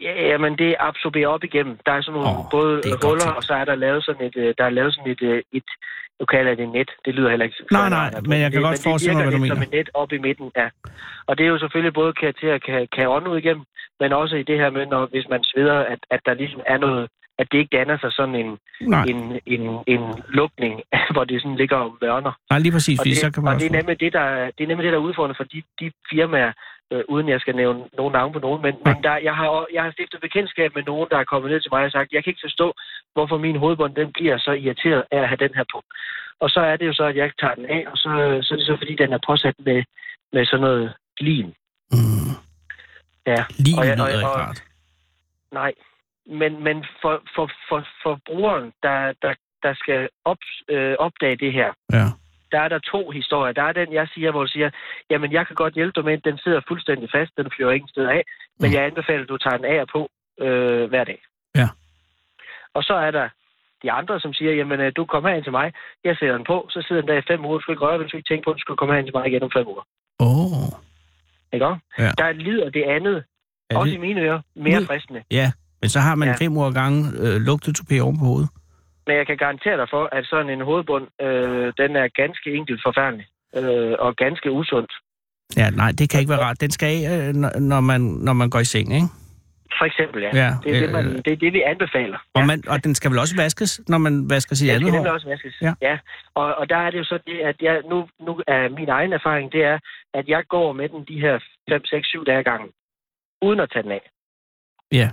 Ja, 0.00 0.12
jamen 0.30 0.58
det 0.58 0.74
absorberer 0.80 1.28
op 1.28 1.44
igennem. 1.44 1.78
Der 1.86 1.92
er 1.92 2.00
sådan 2.02 2.20
nogle 2.20 2.38
oh, 2.38 2.44
både 2.50 2.76
det 2.82 2.92
er 2.92 3.06
huller, 3.08 3.30
og 3.38 3.42
så 3.42 3.54
er 3.54 3.64
der 3.64 3.74
lavet 3.74 4.04
sådan 4.04 4.26
et, 4.26 4.36
øh, 4.36 4.54
der 4.58 4.64
er 4.64 4.70
lavet 4.70 4.94
sådan 4.94 5.12
et, 5.12 5.22
øh, 5.22 5.42
et 5.52 5.68
nu 6.20 6.24
kalder 6.26 6.50
jeg 6.50 6.58
det 6.58 6.68
net. 6.68 6.90
Det 7.04 7.14
lyder 7.14 7.30
heller 7.30 7.44
ikke 7.44 7.56
Nej, 7.70 7.88
nej, 7.88 8.10
men 8.30 8.40
jeg 8.40 8.52
kan 8.52 8.62
godt 8.62 8.82
forestille 8.82 9.14
mig, 9.16 9.22
hvad 9.24 9.32
du 9.32 9.36
det 9.36 9.40
mener. 9.42 9.54
som 9.54 9.62
et 9.62 9.72
net 9.72 9.88
op 9.94 10.12
i 10.12 10.18
midten, 10.18 10.50
ja. 10.56 10.68
Og 11.26 11.38
det 11.38 11.44
er 11.46 11.50
jo 11.54 11.58
selvfølgelig 11.58 11.94
både 11.94 12.12
kan, 12.20 12.34
til 12.40 12.46
at 12.56 12.62
kan, 12.64 12.88
kan 12.96 13.08
ånde 13.08 13.30
ud 13.30 13.38
igennem, 13.38 13.64
men 14.00 14.12
også 14.12 14.36
i 14.36 14.42
det 14.50 14.58
her 14.62 14.70
med, 14.70 14.86
når, 14.86 15.06
hvis 15.06 15.26
man 15.30 15.40
sveder, 15.44 15.78
at, 15.92 15.98
at 16.10 16.20
der 16.26 16.34
ligesom 16.34 16.60
er 16.66 16.78
noget, 16.78 17.08
at 17.38 17.46
det 17.52 17.58
ikke 17.58 17.76
danner 17.76 17.98
sig 17.98 18.12
sådan 18.12 18.34
en, 18.34 18.58
Nej, 18.80 19.04
en, 19.04 19.40
en, 19.46 19.62
en 19.86 20.02
lukning, 20.28 20.82
hvor 21.14 21.24
det 21.24 21.42
sådan 21.42 21.56
ligger 21.56 21.76
og 21.76 21.96
mørner. 22.02 22.32
nej 22.50 22.58
lige 22.58 22.72
præcis, 22.72 22.98
Og 23.00 23.04
det, 23.04 23.16
så 23.16 23.30
kan 23.30 23.42
man 23.44 23.54
og 23.54 23.60
det 23.60 23.66
er 23.66 23.76
nemlig 23.78 24.00
det, 24.00 24.12
der, 24.12 24.20
er- 24.20 24.50
det 24.58 24.64
er 24.64 24.68
nemlig 24.68 24.84
det, 24.84 24.92
der 24.92 24.98
er 24.98 25.02
udfordrende 25.02 25.36
for 25.36 25.44
de, 25.44 25.62
de 25.80 25.92
firmaer, 26.10 26.52
øh, 26.92 27.02
uden 27.08 27.28
jeg 27.28 27.40
skal 27.40 27.56
nævne 27.56 27.80
nogen 27.98 28.12
navn 28.12 28.32
på 28.32 28.38
nogen, 28.38 28.62
men, 28.62 28.74
Nej. 28.84 28.94
men 28.94 29.02
der, 29.02 29.16
jeg, 29.16 29.34
har, 29.36 29.66
jeg 29.72 29.82
har 29.82 29.90
stiftet 29.92 30.20
bekendtskab 30.20 30.74
med 30.74 30.82
nogen, 30.86 31.08
der 31.10 31.18
er 31.18 31.24
kommet 31.24 31.50
ned 31.50 31.60
til 31.60 31.68
mig 31.72 31.84
og 31.84 31.90
sagt, 31.90 32.12
jeg 32.12 32.24
kan 32.24 32.30
ikke 32.30 32.44
forstå, 32.48 32.74
hvorfor 33.14 33.38
min 33.38 33.56
hovedbånd 33.56 33.94
den 33.94 34.12
bliver 34.12 34.38
så 34.38 34.52
irriteret 34.52 35.04
af 35.10 35.18
at 35.22 35.28
have 35.28 35.42
den 35.48 35.54
her 35.54 35.64
på. 35.74 35.82
Og 36.40 36.50
så 36.50 36.60
er 36.60 36.76
det 36.76 36.86
jo 36.86 36.92
så, 36.92 37.04
at 37.04 37.16
jeg 37.16 37.30
tager 37.40 37.54
den 37.54 37.66
af, 37.66 37.84
og 37.92 37.96
så, 37.96 38.10
så 38.42 38.54
er 38.54 38.58
det 38.58 38.66
så, 38.66 38.76
fordi 38.78 38.94
den 38.96 39.12
er 39.12 39.18
påsat 39.26 39.54
med, 39.58 39.82
med 40.32 40.46
sådan 40.46 40.60
noget 40.60 40.92
lin. 41.20 41.54
Mm, 41.92 42.32
Ja. 43.26 43.44
lige 43.58 43.78
Og 43.78 43.86
jeg- 43.86 43.96
lyder 43.96 44.04
og- 44.06 44.12
ikke 44.12 44.28
og- 44.28 44.36
rart. 44.36 44.62
Nej, 45.52 45.72
men, 46.26 46.64
men 46.64 46.84
for, 47.02 47.22
for, 47.34 47.50
for, 47.68 47.86
for 48.02 48.18
brugeren, 48.26 48.72
der, 48.82 49.12
der, 49.22 49.34
der 49.62 49.74
skal 49.74 50.08
op, 50.24 50.38
øh, 50.68 50.94
opdage 50.98 51.36
det 51.36 51.52
her, 51.52 51.72
Ja. 51.92 52.04
der 52.52 52.60
er 52.60 52.68
der 52.68 52.78
to 52.78 53.10
historier. 53.10 53.52
Der 53.52 53.62
er 53.62 53.72
den, 53.72 53.92
jeg 53.92 54.08
siger, 54.14 54.30
hvor 54.30 54.42
jeg 54.42 54.48
siger, 54.48 54.70
jamen 55.10 55.32
jeg 55.32 55.46
kan 55.46 55.56
godt 55.56 55.74
hjælpe 55.74 55.92
dig 55.96 56.04
med, 56.04 56.18
den 56.18 56.38
sidder 56.38 56.60
fuldstændig 56.68 57.08
fast, 57.14 57.32
den 57.36 57.50
flyver 57.56 57.72
ingen 57.72 57.88
sted 57.88 58.06
af, 58.06 58.22
men 58.60 58.70
Mm. 58.70 58.74
jeg 58.74 58.84
anbefaler, 58.84 59.22
at 59.22 59.28
du 59.28 59.36
tager 59.38 59.56
den 59.56 59.64
af 59.66 59.80
og 59.80 59.88
på 59.88 60.10
øh, 60.44 60.88
hver 60.88 61.04
dag. 61.04 61.20
Ja. 61.54 61.68
Og 62.74 62.82
så 62.82 62.94
er 62.94 63.10
der 63.10 63.28
de 63.82 63.92
andre, 63.92 64.20
som 64.20 64.32
siger, 64.34 64.52
jamen 64.54 64.80
øh, 64.80 64.92
du 64.96 65.04
kommer 65.04 65.28
herind 65.28 65.44
til 65.44 65.52
mig, 65.52 65.72
jeg 66.04 66.16
sætter 66.16 66.36
den 66.36 66.44
på, 66.46 66.66
så 66.70 66.82
sidder 66.88 67.02
den 67.02 67.08
der 67.10 67.18
i 67.18 67.28
fem 67.30 67.44
uger, 67.44 67.56
du 67.58 67.62
skal 67.62 67.72
ikke 67.72 67.84
røre, 67.84 67.98
du 68.02 68.08
skal 68.08 68.18
ikke 68.18 68.28
tænke 68.32 68.44
på, 68.44 68.50
at 68.50 68.54
du 68.56 68.60
skal 68.60 68.76
komme 68.76 68.94
herind 68.94 69.06
til 69.06 69.14
mig 69.16 69.26
igen 69.26 69.42
om 69.42 69.50
fem 69.56 69.66
uger. 69.68 69.82
Åh, 70.20 70.52
oh, 70.62 70.72
Ikke 71.52 71.66
også? 71.66 71.80
Ja. 71.98 72.10
Der 72.18 72.32
lyder 72.32 72.70
det 72.70 72.82
andet, 72.82 73.24
er 73.70 73.78
også 73.78 73.90
det, 73.90 73.96
i 73.96 74.00
mine 74.00 74.20
ører, 74.20 74.40
mere 74.54 74.80
Ud- 74.80 74.86
fristende. 74.86 75.22
ja, 75.30 75.52
men 75.80 75.88
så 75.90 76.00
har 76.00 76.14
man 76.14 76.28
Ja. 76.28 76.34
fem 76.44 76.56
uger 76.56 76.72
gange 76.72 76.98
øh, 77.18 77.36
lugtet 77.48 77.78
tupé 77.80 77.98
oven 78.00 78.18
på 78.18 78.24
hovedet. 78.24 78.48
Men 79.06 79.16
jeg 79.16 79.26
kan 79.26 79.36
garantere 79.36 79.76
dig 79.76 79.86
for, 79.90 80.08
at 80.12 80.24
sådan 80.26 80.50
en 80.50 80.60
hovedbund, 80.60 81.06
øh, 81.22 81.72
den 81.80 81.96
er 81.96 82.08
ganske 82.22 82.54
enkelt 82.54 82.80
forfærdelig. 82.86 83.26
Øh, 83.56 83.94
og 83.98 84.16
ganske 84.16 84.50
usundt. 84.50 84.92
Ja, 85.56 85.70
nej, 85.70 85.90
det 85.98 86.10
kan 86.10 86.20
ikke 86.20 86.30
være 86.30 86.40
rart. 86.46 86.60
Den 86.60 86.70
skal 86.70 86.86
af, 87.04 87.28
øh, 87.28 87.34
når- 87.60 87.80
man, 87.80 88.00
når 88.00 88.32
man 88.32 88.50
går 88.50 88.58
i 88.58 88.64
seng, 88.64 88.94
ikke? 88.94 89.06
For 89.78 89.84
eksempel, 89.84 90.22
ja. 90.22 90.30
Ja, 90.44 90.50
det, 90.64 90.76
er 90.76 90.80
det, 90.80 90.86
øh, 90.86 90.92
man, 90.92 91.04
det 91.24 91.32
er 91.32 91.36
det, 91.36 91.52
vi 91.52 91.60
anbefaler. 91.62 92.18
Og, 92.34 92.46
man, 92.46 92.62
og 92.68 92.84
den 92.84 92.94
skal 92.94 93.10
vel 93.10 93.18
også 93.18 93.36
vaskes, 93.36 93.80
når 93.88 93.98
man 93.98 94.30
vasker 94.30 94.54
sit 94.56 94.66
Den 94.66 94.74
andet 94.74 94.86
skal 94.88 94.90
hår? 94.90 94.98
nemlig 94.98 95.12
også 95.12 95.28
vaskes. 95.28 95.54
Ja. 95.62 95.72
ja. 95.82 95.98
Og, 96.34 96.54
og 96.54 96.68
der 96.70 96.76
er 96.76 96.90
det 96.90 96.98
jo 96.98 97.04
så 97.04 97.18
det, 97.26 97.38
at 97.50 97.56
jeg, 97.62 97.82
nu, 97.90 98.08
nu 98.26 98.40
er 98.46 98.68
min 98.68 98.88
egen 98.88 99.12
erfaring, 99.12 99.52
det 99.52 99.62
er, 99.64 99.78
at 100.14 100.28
jeg 100.28 100.42
går 100.48 100.72
med 100.72 100.88
den 100.88 101.04
de 101.08 101.20
her 101.20 101.38
5, 101.70 101.84
6, 101.84 102.08
7 102.08 102.24
dage 102.26 102.42
gangen, 102.44 102.70
uden 103.42 103.60
at 103.60 103.70
tage 103.72 103.82
den 103.82 103.92
af. 103.92 104.10
Ja. 104.92 105.08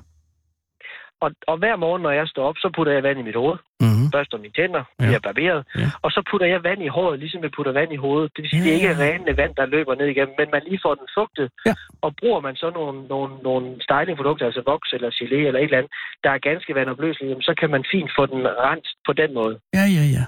Og, 1.26 1.32
og 1.52 1.58
hver 1.58 1.76
morgen, 1.76 2.02
når 2.02 2.12
jeg 2.20 2.28
står 2.34 2.44
op, 2.50 2.58
så 2.64 2.68
putter 2.76 2.94
jeg 2.94 3.04
vand 3.04 3.20
i 3.20 3.28
mit 3.30 3.36
hoved. 3.42 3.58
Mm-hmm. 3.84 4.08
børster 4.16 4.38
mine 4.38 4.54
tænder, 4.60 4.84
Ja. 5.00 5.06
bliver 5.08 5.24
barberet, 5.30 5.62
Ja. 5.82 5.88
og 6.06 6.10
så 6.16 6.20
putter 6.30 6.48
jeg 6.54 6.60
vand 6.70 6.82
i 6.88 6.88
håret, 6.98 7.20
ligesom 7.24 7.44
jeg 7.46 7.52
putter 7.58 7.72
vand 7.80 7.92
i 7.98 8.00
hovedet. 8.06 8.28
Det 8.36 8.40
vil 8.44 8.50
sige, 8.50 8.62
ja. 8.62 8.66
det 8.66 8.72
er 8.72 8.78
ikke 8.80 8.94
Ja. 9.04 9.04
rene 9.06 9.38
vand, 9.42 9.54
der 9.60 9.66
løber 9.76 9.94
ned 9.96 10.08
igennem, 10.14 10.36
men 10.40 10.48
man 10.56 10.64
lige 10.70 10.80
får 10.86 10.96
den 11.02 11.08
fugtet. 11.18 11.48
Ja. 11.68 11.74
Og 12.06 12.10
bruger 12.20 12.40
man 12.48 12.56
så 12.56 12.68
nogle, 12.80 12.98
nogle, 13.14 13.30
nogle 13.48 13.66
stylingprodukter, 13.86 14.46
altså 14.50 14.62
voks 14.72 14.90
eller 14.96 15.10
gelé 15.20 15.40
eller 15.48 15.60
et 15.60 15.64
eller 15.70 15.78
andet, 15.82 15.92
der 16.24 16.30
er 16.36 16.40
ganske 16.50 16.76
vandopløseligt, 16.76 17.30
jamen, 17.32 17.48
så 17.50 17.54
kan 17.60 17.70
man 17.76 17.84
fint 17.94 18.12
få 18.18 18.24
den 18.34 18.42
renset 18.68 18.98
på 19.08 19.14
den 19.22 19.34
måde. 19.40 19.56
Ja, 19.78 19.86
ja, 19.98 20.04
ja. 20.18 20.24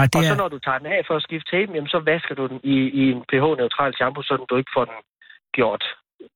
Ej, 0.00 0.04
det 0.12 0.16
Og 0.18 0.22
så 0.30 0.34
er... 0.34 0.40
når 0.42 0.48
du 0.54 0.58
tager 0.66 0.78
den 0.78 0.86
af 0.96 1.00
for 1.06 1.14
at 1.16 1.22
skifte 1.26 1.50
tapen, 1.52 1.74
jamen, 1.76 1.92
så 1.94 1.98
vasker 2.12 2.34
du 2.40 2.44
den 2.52 2.60
i, 2.74 2.76
i 3.00 3.02
en 3.14 3.20
pH-neutral 3.30 3.92
shampoo, 3.98 4.22
så 4.22 4.32
du 4.50 4.56
ikke 4.60 4.72
får 4.76 4.84
den 4.90 4.98
gjort 5.58 5.84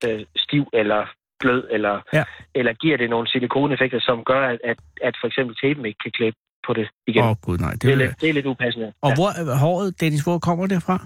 øh, 0.06 0.20
stiv 0.44 0.64
eller 0.80 1.02
blød, 1.42 1.62
eller, 1.70 1.94
Ja. 2.12 2.24
eller 2.54 2.72
giver 2.72 2.96
det 2.96 3.10
nogle 3.10 3.26
silikoneffekter, 3.28 4.00
som 4.00 4.24
gør, 4.24 4.42
at, 4.52 4.58
at, 4.70 4.78
at 5.02 5.14
for 5.20 5.26
eksempel 5.26 5.54
tapen 5.62 5.86
ikke 5.86 5.98
kan 6.04 6.12
klæbe 6.18 6.36
på 6.66 6.72
det 6.72 6.86
igen. 7.06 7.22
Åh, 7.22 7.30
Oh, 7.30 7.36
gud, 7.46 7.58
nej. 7.58 7.70
Det 7.72 7.82
det, 7.82 7.92
er 7.92 7.96
vil... 7.96 8.06
lidt, 8.06 8.20
det 8.20 8.28
er 8.28 8.32
lidt 8.32 8.46
upassende. 8.46 8.92
Og 9.06 9.10
hvor 9.14 9.28
er 9.52 9.58
håret, 9.58 10.00
Dennis, 10.00 10.22
hvor 10.26 10.38
kommer 10.38 10.66
det 10.66 10.82
fra? 10.82 10.96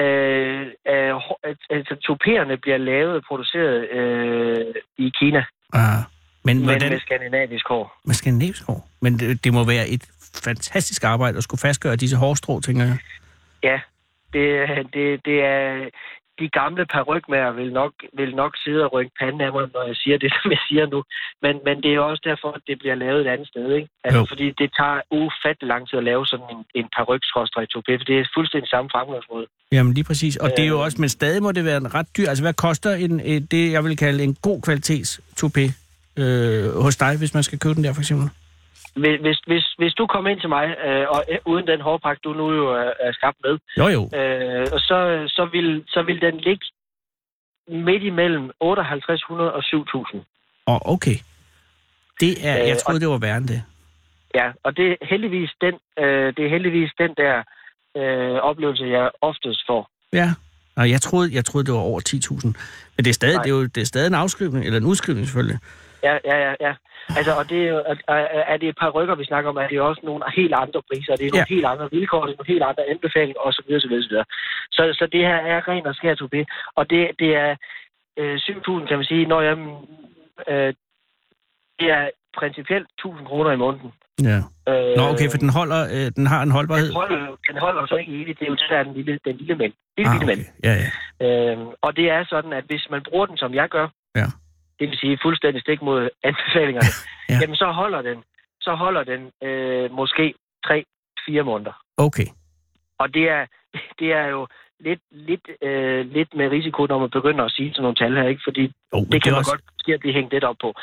Øh, 0.00 0.60
øh, 0.92 1.12
hår- 1.26 1.40
altså, 1.70 1.94
toperne 2.06 2.56
bliver 2.56 2.78
lavet 2.78 3.14
og 3.16 3.22
produceret 3.28 3.90
øh, 3.90 4.74
i 4.98 5.12
Kina, 5.20 5.44
Ah, 5.72 5.98
men 6.44 6.56
men 6.56 6.64
hvordan... 6.64 6.90
med 6.92 7.00
skandinavisk 7.00 7.68
hår. 7.68 8.00
Med 8.04 8.14
skandinavisk 8.14 8.66
hår? 8.66 8.88
Men 9.02 9.18
det, 9.18 9.44
det 9.44 9.52
må 9.52 9.64
være 9.64 9.88
et 9.88 10.04
fantastisk 10.44 11.04
arbejde 11.04 11.36
at 11.38 11.42
skulle 11.42 11.60
fastgøre 11.60 11.96
disse 11.96 12.16
hårstrå, 12.16 12.60
tænker 12.60 12.84
jeg. 12.84 12.96
Ja, 13.62 13.80
det, 14.32 14.68
det, 14.94 15.24
det 15.24 15.44
er... 15.44 15.88
De 16.40 16.48
gamle 16.60 16.84
parrykmager 16.94 17.50
vil 17.60 17.70
nok, 17.80 17.92
vil 18.18 18.32
nok 18.42 18.52
sidde 18.64 18.84
og 18.84 18.92
rykke 18.92 19.12
panden 19.20 19.40
af 19.46 19.50
mig, 19.56 19.64
når 19.74 19.82
jeg 19.90 19.96
siger 20.02 20.16
det, 20.22 20.30
som 20.38 20.50
jeg 20.50 20.62
siger 20.68 20.86
nu. 20.94 21.00
Men, 21.44 21.54
men 21.66 21.74
det 21.82 21.90
er 21.90 21.94
jo 22.00 22.06
også 22.10 22.22
derfor, 22.30 22.48
at 22.58 22.62
det 22.68 22.76
bliver 22.82 22.94
lavet 23.04 23.20
et 23.20 23.30
andet 23.34 23.48
sted. 23.52 23.66
Ikke? 23.78 23.88
Altså, 24.04 24.18
Jo. 24.18 24.24
fordi 24.32 24.46
det 24.60 24.68
tager 24.78 24.98
ufattelig 25.22 25.68
lang 25.72 25.82
tid 25.88 25.96
at 25.98 26.04
lave 26.10 26.22
sådan 26.26 26.48
en, 26.54 26.60
en 26.80 26.86
paryk 26.96 27.22
topé, 27.76 27.92
for 27.98 28.04
det 28.10 28.14
er 28.20 28.24
fuldstændig 28.36 28.68
samme 28.74 28.88
fremgangsmåde. 28.94 29.46
Jamen 29.72 29.92
lige 29.94 30.04
præcis. 30.04 30.36
Og 30.36 30.48
det 30.56 30.62
er 30.64 30.68
jo 30.68 30.78
Øh. 30.78 30.84
også, 30.86 30.96
men 31.00 31.08
stadig 31.08 31.42
må 31.42 31.52
det 31.52 31.64
være 31.64 31.76
en 31.76 31.94
ret 31.94 32.08
dyr. 32.16 32.28
Altså 32.28 32.44
hvad 32.44 32.54
koster 32.54 32.90
en, 33.04 33.20
øh, 33.20 33.40
det, 33.50 33.72
jeg 33.72 33.84
vil 33.84 33.96
kalde 33.96 34.24
en 34.24 34.34
god 34.42 34.62
kvalitets 34.62 35.20
toupé 35.40 35.64
øh, 36.22 36.64
hos 36.84 36.96
dig, 36.96 37.18
hvis 37.18 37.34
man 37.34 37.42
skal 37.42 37.58
købe 37.58 37.74
den 37.74 37.84
der 37.84 37.92
for 37.92 38.00
eksempel? 38.00 38.28
Hvis, 38.94 39.20
hvis, 39.20 39.38
hvis, 39.46 39.64
hvis 39.78 39.94
du 39.94 40.06
kommer 40.06 40.30
ind 40.30 40.40
til 40.40 40.48
mig, 40.48 40.76
øh, 40.86 41.06
og 41.08 41.24
øh, 41.30 41.38
uden 41.46 41.66
den 41.66 41.80
hårpakke, 41.80 42.20
du 42.24 42.32
nu 42.32 42.52
jo 42.52 42.66
er, 42.68 42.92
er 43.00 43.12
skabt 43.12 43.36
med, 43.44 43.58
Jo 43.78 43.86
jo. 43.96 44.18
øh, 44.18 44.66
og 44.72 44.80
så, 44.80 45.24
så, 45.28 45.48
vil, 45.52 45.84
så 45.88 46.02
vil 46.02 46.20
den 46.20 46.36
ligge 46.38 46.66
midt 47.68 48.02
imellem 48.02 48.50
5800 48.60 49.52
og 49.52 49.62
7000. 49.62 50.22
Og 50.66 50.80
okay. 50.94 51.16
Det 52.20 52.32
er, 52.48 52.62
Øh, 52.62 52.68
jeg 52.68 52.78
troede, 52.78 53.00
det 53.00 53.08
var 53.08 53.18
værre 53.18 53.36
end 53.36 53.48
det. 53.48 53.62
Ja, 54.34 54.50
og 54.64 54.76
det 54.76 54.92
er 54.92 54.96
heldigvis 55.06 55.50
den, 55.60 55.74
øh, 55.98 56.26
det 56.36 56.44
er 56.46 56.48
heldigvis 56.48 56.90
den 56.98 57.14
der 57.16 57.42
øh, 57.96 58.34
oplevelse, 58.50 58.84
jeg 58.84 59.10
oftest 59.20 59.60
får. 59.68 59.90
Ja. 60.12 60.28
Nå, 60.76 60.82
jeg 60.82 61.00
troede, 61.00 61.34
jeg 61.34 61.44
troede, 61.44 61.66
det 61.66 61.74
var 61.74 61.80
over 61.80 62.00
10.000. 62.08 62.46
Men 62.96 63.04
det 63.04 63.08
er 63.08 63.14
stadig, 63.14 63.34
Nej. 63.34 63.42
det 63.42 63.50
er 63.50 63.54
jo, 63.56 63.62
det 63.66 63.80
er 63.80 63.84
stadig 63.84 64.06
en 64.06 64.14
afskrivning, 64.14 64.64
eller 64.66 64.78
en 64.78 64.86
udskrivning 64.86 65.26
selvfølgelig. 65.26 65.58
Ja, 66.06 66.14
ja, 66.30 66.36
ja. 66.46 66.52
ja. 66.60 66.72
Altså, 67.18 67.32
og 67.40 67.44
det 67.50 67.60
er, 67.68 67.94
er, 68.08 68.14
er 68.52 68.56
det 68.56 68.68
et 68.68 68.78
par 68.80 68.90
rykker, 68.90 69.14
vi 69.14 69.24
snakker 69.24 69.50
om, 69.50 69.56
er 69.56 69.68
det 69.68 69.76
jo 69.76 69.88
også 69.88 70.00
nogle 70.04 70.24
helt 70.36 70.54
andre 70.54 70.80
priser, 70.90 71.16
det 71.16 71.26
er 71.26 71.30
nogle 71.32 71.46
Ja. 71.50 71.54
helt 71.54 71.66
andre 71.72 71.88
vilkår, 71.90 72.20
det 72.26 72.32
er 72.32 72.36
nogle 72.38 72.52
helt 72.54 72.62
andre 72.70 72.84
anbefalinger, 72.92 73.40
osv. 73.40 73.68
osv., 73.76 73.92
osv. 74.00 74.14
Så, 74.76 74.82
så 74.98 75.08
det 75.12 75.20
her 75.20 75.36
er 75.52 75.68
ren 75.68 75.86
og 75.86 75.94
skær 75.94 76.14
topé, 76.22 76.40
og 76.78 76.90
det, 76.90 77.10
det 77.18 77.30
er 77.36 77.50
øh, 78.18 78.34
7.000, 78.36 78.86
kan 78.88 78.96
man 78.98 79.04
sige, 79.04 79.26
når 79.26 79.40
jeg, 79.40 79.56
øh, 80.48 80.74
det 81.80 81.88
er 81.98 82.04
principielt 82.38 82.86
1.000 83.06 83.24
kroner 83.28 83.50
i 83.52 83.56
måneden. 83.56 83.92
Ja. 84.30 84.38
Øh, 84.72 84.96
Nå, 84.96 85.02
okay, 85.12 85.28
for 85.30 85.38
den, 85.38 85.48
holder, 85.58 85.80
øh, 85.96 86.08
den 86.16 86.26
har 86.26 86.42
en 86.42 86.50
holdbarhed. 86.50 86.86
den 86.88 86.94
holder, 86.94 87.36
den 87.50 87.56
holder 87.58 87.86
så 87.86 87.96
ikke 87.96 88.12
evigt, 88.22 88.38
det 88.38 88.44
er 88.46 88.50
jo 88.50 88.54
det, 88.54 88.66
der 88.70 88.76
er 88.78 88.82
den 88.82 88.94
lille, 88.94 89.18
den 89.24 89.36
lille 89.36 89.54
mænd. 89.54 89.72
Lille, 89.96 90.10
Ah, 90.10 90.14
lille 90.20 90.26
mænd. 90.26 90.40
okay. 90.40 90.68
Ja, 90.68 90.74
ja. 90.82 90.88
Øhm, 91.52 91.66
og 91.82 91.96
det 91.96 92.10
er 92.10 92.24
sådan, 92.28 92.52
at 92.52 92.64
hvis 92.64 92.86
man 92.90 93.02
bruger 93.08 93.26
den, 93.26 93.36
som 93.36 93.54
jeg 93.54 93.68
gør, 93.68 93.88
Ja. 94.16 94.26
Det 94.80 94.88
vil 94.88 94.98
sige 94.98 95.18
fuldstændig 95.22 95.62
stik 95.62 95.82
mod 95.82 96.08
anbefalingerne, 96.28 96.92
Ja. 97.28 97.34
ja. 97.34 97.38
jamen 97.40 97.56
så 97.56 97.66
holder 97.72 98.02
den, 98.02 98.18
så 98.60 98.74
holder 98.74 99.04
den 99.04 99.48
øh, 99.48 99.92
måske 99.92 100.34
3-4 100.66 101.42
måneder. 101.42 101.72
Okay. 101.96 102.26
Og 102.98 103.14
det 103.14 103.28
er, 103.28 103.46
det 104.00 104.12
er 104.12 104.26
jo 104.26 104.46
lidt, 104.80 105.00
lidt, 105.10 105.46
øh, 105.62 106.06
lidt 106.12 106.34
med 106.34 106.48
risiko, 106.50 106.86
når 106.86 106.98
man 106.98 107.10
begynder 107.10 107.44
at 107.44 107.52
sige 107.52 107.70
sådan 107.70 107.82
nogle 107.82 107.96
tal 107.96 108.16
her, 108.16 108.28
ikke? 108.28 108.40
Fordi 108.44 108.72
Oh, 108.92 109.02
det 109.12 109.22
kan 109.22 109.30
er 109.30 109.34
man 109.34 109.38
også... 109.38 109.50
godt 109.52 109.64
ske 109.78 109.94
at 109.94 110.00
blive 110.00 110.14
hængt 110.14 110.32
lidt 110.32 110.44
op 110.44 110.56
på. 110.60 110.74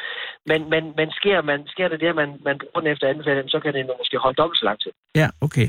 Men, 0.45 0.69
men, 0.69 0.93
men 0.97 1.11
sker, 1.11 1.41
man, 1.41 1.67
sker 1.67 1.87
det 1.87 1.99
der, 2.01 2.13
man, 2.13 2.29
man 2.47 2.57
bruger 2.59 2.79
den 2.81 2.91
efter 2.91 3.07
anbefalingen, 3.07 3.49
så 3.49 3.59
kan 3.59 3.73
det 3.73 3.91
måske 3.99 4.17
holde 4.17 4.35
dobbelt 4.41 4.59
så 4.59 4.65
lang 4.65 4.79
tid. 4.79 4.91
Ja, 5.15 5.27
okay. 5.41 5.67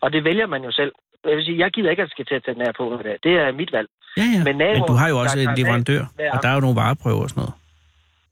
Og 0.00 0.12
det 0.12 0.24
vælger 0.24 0.46
man 0.46 0.64
jo 0.64 0.72
selv. 0.72 0.92
Jeg 1.24 1.36
vil 1.36 1.44
sige, 1.44 1.58
jeg 1.58 1.70
gider 1.70 1.90
ikke, 1.90 2.02
at 2.02 2.06
jeg 2.06 2.10
skal 2.10 2.26
til 2.26 2.34
at 2.34 2.44
tage 2.44 2.54
den 2.54 2.62
her 2.66 2.72
på. 2.72 2.88
med 2.90 3.04
det. 3.04 3.16
Det 3.24 3.32
er 3.32 3.52
mit 3.52 3.72
valg. 3.72 3.88
Ja, 4.20 4.22
ja. 4.36 4.38
Men 4.38 4.44
Men, 4.44 4.56
naboer, 4.56 4.86
du 4.86 4.92
har 5.00 5.08
jo 5.12 5.16
også 5.22 5.36
der 5.38 5.48
en 5.50 5.54
leverandør, 5.58 6.02
og 6.34 6.38
der 6.42 6.48
er 6.48 6.54
jo 6.54 6.60
nogle 6.66 6.76
vareprøver 6.82 7.22
og 7.26 7.30
sådan 7.30 7.40
noget. 7.44 7.54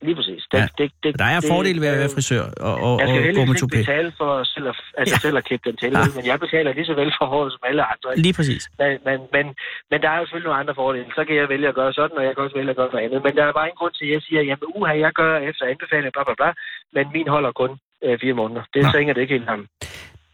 Lige 0.08 0.16
præcis. 0.20 0.42
Det, 0.52 0.58
Ja. 0.58 0.66
det, 0.78 0.86
det, 1.02 1.10
Der 1.22 1.28
er 1.34 1.40
det, 1.40 1.48
fordele 1.52 1.78
ved 1.84 1.88
at 1.94 1.98
være 2.02 2.10
øh, 2.10 2.16
frisør 2.16 2.44
og, 2.68 2.74
og, 2.86 2.94
Jeg 3.00 3.06
og 3.08 3.08
skal 3.08 3.20
gå 3.20 3.20
med 3.20 3.24
heldigvis 3.28 3.62
ikke 3.62 3.64
toupé. 3.64 3.78
betale 3.84 4.10
for 4.20 4.30
selv 4.54 4.66
at, 4.72 4.76
altså 5.00 5.14
Ja. 5.16 5.18
selv 5.26 5.36
at 5.40 5.44
klippe 5.48 5.64
den 5.68 5.76
til, 5.82 5.90
Ja. 5.96 6.04
men 6.16 6.24
jeg 6.30 6.36
betaler 6.44 6.70
lige 6.78 6.88
så 6.90 6.94
vel 7.00 7.10
for 7.18 7.26
håret 7.32 7.50
som 7.54 7.62
alle 7.70 7.82
andre. 7.92 8.08
ikke? 8.12 8.22
Lige 8.26 8.34
præcis. 8.38 8.62
Men, 8.80 8.90
men, 9.06 9.18
men, 9.34 9.44
men 9.90 9.98
der 10.02 10.08
er 10.14 10.18
jo 10.20 10.24
selvfølgelig 10.26 10.48
nogle 10.50 10.60
andre 10.62 10.74
fordele. 10.82 11.06
Så 11.18 11.22
kan 11.26 11.34
jeg 11.40 11.46
vælge 11.54 11.66
at 11.72 11.76
gøre 11.80 11.92
sådan, 12.00 12.16
og 12.20 12.24
jeg 12.26 12.32
kan 12.34 12.40
også 12.44 12.56
vælge 12.60 12.70
at 12.74 12.78
gøre 12.80 12.90
noget 12.92 13.04
andet. 13.06 13.20
Men 13.26 13.32
der 13.38 13.44
er 13.48 13.52
bare 13.60 13.68
en 13.72 13.78
grund 13.80 13.94
til, 13.98 14.04
at 14.08 14.12
jeg 14.16 14.22
siger, 14.26 14.40
jamen 14.50 14.66
uha, 14.76 14.92
jeg 15.06 15.12
gør 15.20 15.32
efter 15.50 15.64
anbefaling, 15.72 16.10
bla 16.16 16.22
bla 16.28 16.34
bla, 16.40 16.50
men 16.96 17.04
min 17.16 17.28
holder 17.34 17.52
kun 17.62 17.70
øh, 18.04 18.14
fire 18.22 18.34
måneder. 18.40 18.62
Det 18.74 18.80
Nå. 18.82 18.88
så 18.92 18.96
hænger 19.00 19.14
det 19.14 19.22
ikke 19.24 19.34
helt 19.38 19.48
sammen. 19.52 19.66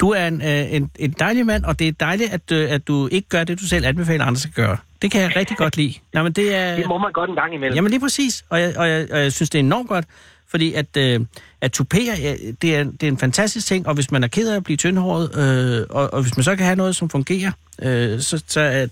Du 0.01 0.11
er 0.11 0.27
en, 0.27 0.43
øh, 0.43 0.75
en, 0.75 0.91
en 0.99 1.15
dejlig 1.19 1.47
mand, 1.47 1.65
og 1.65 1.79
det 1.79 1.89
er 1.89 1.93
dejligt, 1.93 2.33
at, 2.33 2.53
øh, 2.53 2.71
at 2.71 2.89
du 2.89 3.09
ikke 3.13 3.29
gør 3.29 3.45
det, 3.45 3.61
du 3.61 3.65
selv 3.65 3.87
anbefaler 3.87 4.25
andre 4.25 4.41
skal 4.41 4.53
gøre. 4.53 4.77
Det 5.03 5.11
kan 5.11 5.21
jeg 5.21 5.37
rigtig 5.37 5.57
godt 5.57 5.77
lide. 5.77 5.95
Nå, 6.13 6.23
men 6.23 6.33
det 6.33 6.55
er... 6.55 6.77
Det 6.77 6.87
må 6.89 6.99
man 6.99 7.13
godt 7.13 7.31
en 7.31 7.37
gang 7.37 7.55
imellem. 7.55 7.75
Jamen 7.75 7.91
lige 7.91 8.01
præcis, 8.01 8.45
og 8.49 8.61
jeg, 8.61 8.77
og 8.77 8.89
jeg, 8.89 9.07
og 9.13 9.19
jeg 9.19 9.33
synes, 9.33 9.51
det 9.51 9.59
er 9.59 9.63
enormt 9.63 9.89
godt, 9.89 10.05
fordi 10.49 10.73
at, 10.73 10.97
øh, 10.97 11.21
at 11.61 11.81
tupéer, 11.81 12.21
ja, 12.21 12.37
det, 12.63 12.77
er, 12.77 12.85
det 12.85 13.03
er 13.03 13.09
en 13.09 13.19
fantastisk 13.19 13.67
ting, 13.67 13.89
og 13.89 13.95
hvis 13.95 14.11
man 14.11 14.25
er 14.25 14.29
ked 14.29 14.49
af 14.49 14.57
at 14.57 14.65
blive 14.65 14.77
tyndhåret, 14.77 15.39
øh, 15.39 15.87
og, 15.91 16.15
og 16.15 16.23
hvis 16.23 16.37
man 16.37 16.45
så 16.45 16.57
kan 16.57 16.65
have 16.67 16.77
noget, 16.77 16.97
som 16.97 17.11
fungerer, 17.11 17.53
øh, 17.83 18.21
så, 18.21 18.43
så 18.47 18.61
er 18.61 18.87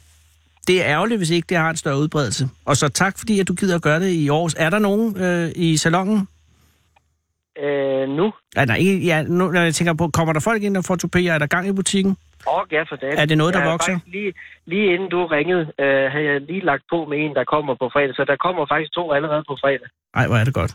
det 0.66 0.80
er 0.82 0.86
ærgerligt, 0.86 1.18
hvis 1.18 1.30
ikke 1.30 1.46
det 1.48 1.56
har 1.56 1.70
en 1.70 1.76
større 1.76 1.98
udbredelse. 1.98 2.48
Og 2.64 2.76
så 2.76 2.88
tak, 2.88 3.18
fordi 3.18 3.40
at 3.40 3.48
du 3.48 3.54
gider 3.54 3.74
at 3.74 3.82
gøre 3.82 4.00
det 4.00 4.10
i 4.10 4.28
år. 4.28 4.50
Er 4.56 4.70
der 4.70 4.78
nogen 4.78 5.16
øh, 5.16 5.52
i 5.56 5.76
salongen? 5.76 6.28
Øh, 7.58 8.08
nu? 8.08 8.32
Ja, 8.56 8.64
nej, 8.64 8.76
ikke, 8.76 9.06
ja, 9.06 9.22
nu, 9.22 9.50
når 9.50 9.60
jeg 9.60 9.74
tænker 9.74 9.94
på, 9.94 10.08
kommer 10.08 10.32
der 10.32 10.40
folk 10.40 10.62
ind 10.62 10.76
og 10.76 10.84
får 10.84 10.96
tupéer? 11.04 11.30
Er 11.30 11.38
der 11.38 11.46
gang 11.46 11.68
i 11.68 11.72
butikken? 11.72 12.16
Og 12.46 12.66
ja, 12.72 12.82
for 12.82 12.96
dagen. 12.96 13.18
Er 13.18 13.26
det 13.26 13.38
noget, 13.38 13.54
der 13.54 13.60
Jeg 13.60 13.70
vokser? 13.70 13.98
Lige, 14.06 14.32
lige 14.66 14.94
inden 14.94 15.08
du 15.10 15.26
ringede, 15.26 15.72
øh, 15.78 16.12
havde 16.12 16.24
jeg 16.24 16.40
lige 16.40 16.64
lagt 16.64 16.84
på 16.90 17.04
med 17.04 17.18
en, 17.24 17.34
der 17.34 17.44
kommer 17.44 17.74
på 17.74 17.88
fredag. 17.92 18.14
Så 18.14 18.24
der 18.24 18.36
kommer 18.36 18.66
faktisk 18.66 18.92
to 18.94 19.12
allerede 19.12 19.44
på 19.48 19.56
fredag. 19.60 19.88
Nej, 20.14 20.26
hvor 20.26 20.36
er 20.36 20.44
det 20.44 20.54
godt. 20.54 20.74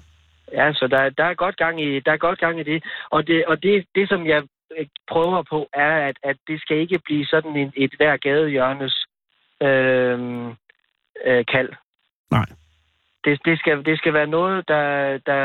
Ja, 0.51 0.73
så 0.73 0.87
der, 0.87 1.09
der, 1.09 1.23
er 1.23 1.33
godt 1.33 1.57
gang 1.57 1.81
i, 1.81 1.99
der 1.99 2.11
er 2.11 2.17
godt 2.17 2.39
gang 2.39 2.59
i 2.59 2.63
det. 2.63 2.83
Og 3.09 3.27
det, 3.27 3.45
og 3.45 3.63
det, 3.63 3.85
det 3.95 4.09
som 4.09 4.25
jeg 4.27 4.41
øh, 4.77 4.85
prøver 5.11 5.43
på, 5.49 5.69
er, 5.73 6.07
at, 6.07 6.15
at 6.23 6.37
det 6.47 6.61
skal 6.61 6.77
ikke 6.77 6.99
blive 7.05 7.25
sådan 7.25 7.55
en, 7.55 7.73
et 7.75 7.93
hver 7.97 8.17
gadehjørnes 8.17 9.05
øh, 9.61 10.19
øh, 11.25 11.45
kald. 11.53 11.69
Nej. 12.31 12.45
Det, 13.25 13.39
det, 13.45 13.59
skal, 13.59 13.85
det 13.85 13.97
skal 13.97 14.13
være 14.13 14.27
noget, 14.27 14.67
der, 14.67 14.83
der, 15.29 15.39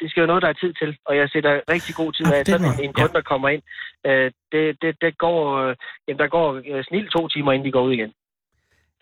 det 0.00 0.06
skal 0.10 0.20
være 0.20 0.26
noget, 0.32 0.42
der 0.42 0.48
er 0.48 0.52
tid 0.62 0.72
til. 0.80 0.96
Og 1.08 1.16
jeg 1.16 1.28
sætter 1.32 1.60
rigtig 1.74 1.94
god 1.94 2.12
tid 2.12 2.26
Ah, 2.26 2.38
af, 2.38 2.46
sådan 2.46 2.66
var- 2.66 2.82
en, 2.84 2.92
kunde, 2.92 3.12
der 3.12 3.20
kommer 3.32 3.48
ind. 3.48 3.62
Øh, 4.06 4.30
det, 4.52 4.62
det, 4.82 4.96
det 5.04 5.18
går, 5.18 5.38
øh, 5.62 5.76
jamen, 6.08 6.18
der 6.18 6.26
går 6.36 6.48
øh, 6.70 6.84
snilt 6.88 7.10
to 7.16 7.28
timer, 7.28 7.52
inden 7.52 7.66
de 7.66 7.72
går 7.72 7.82
ud 7.82 7.92
igen. 7.92 8.12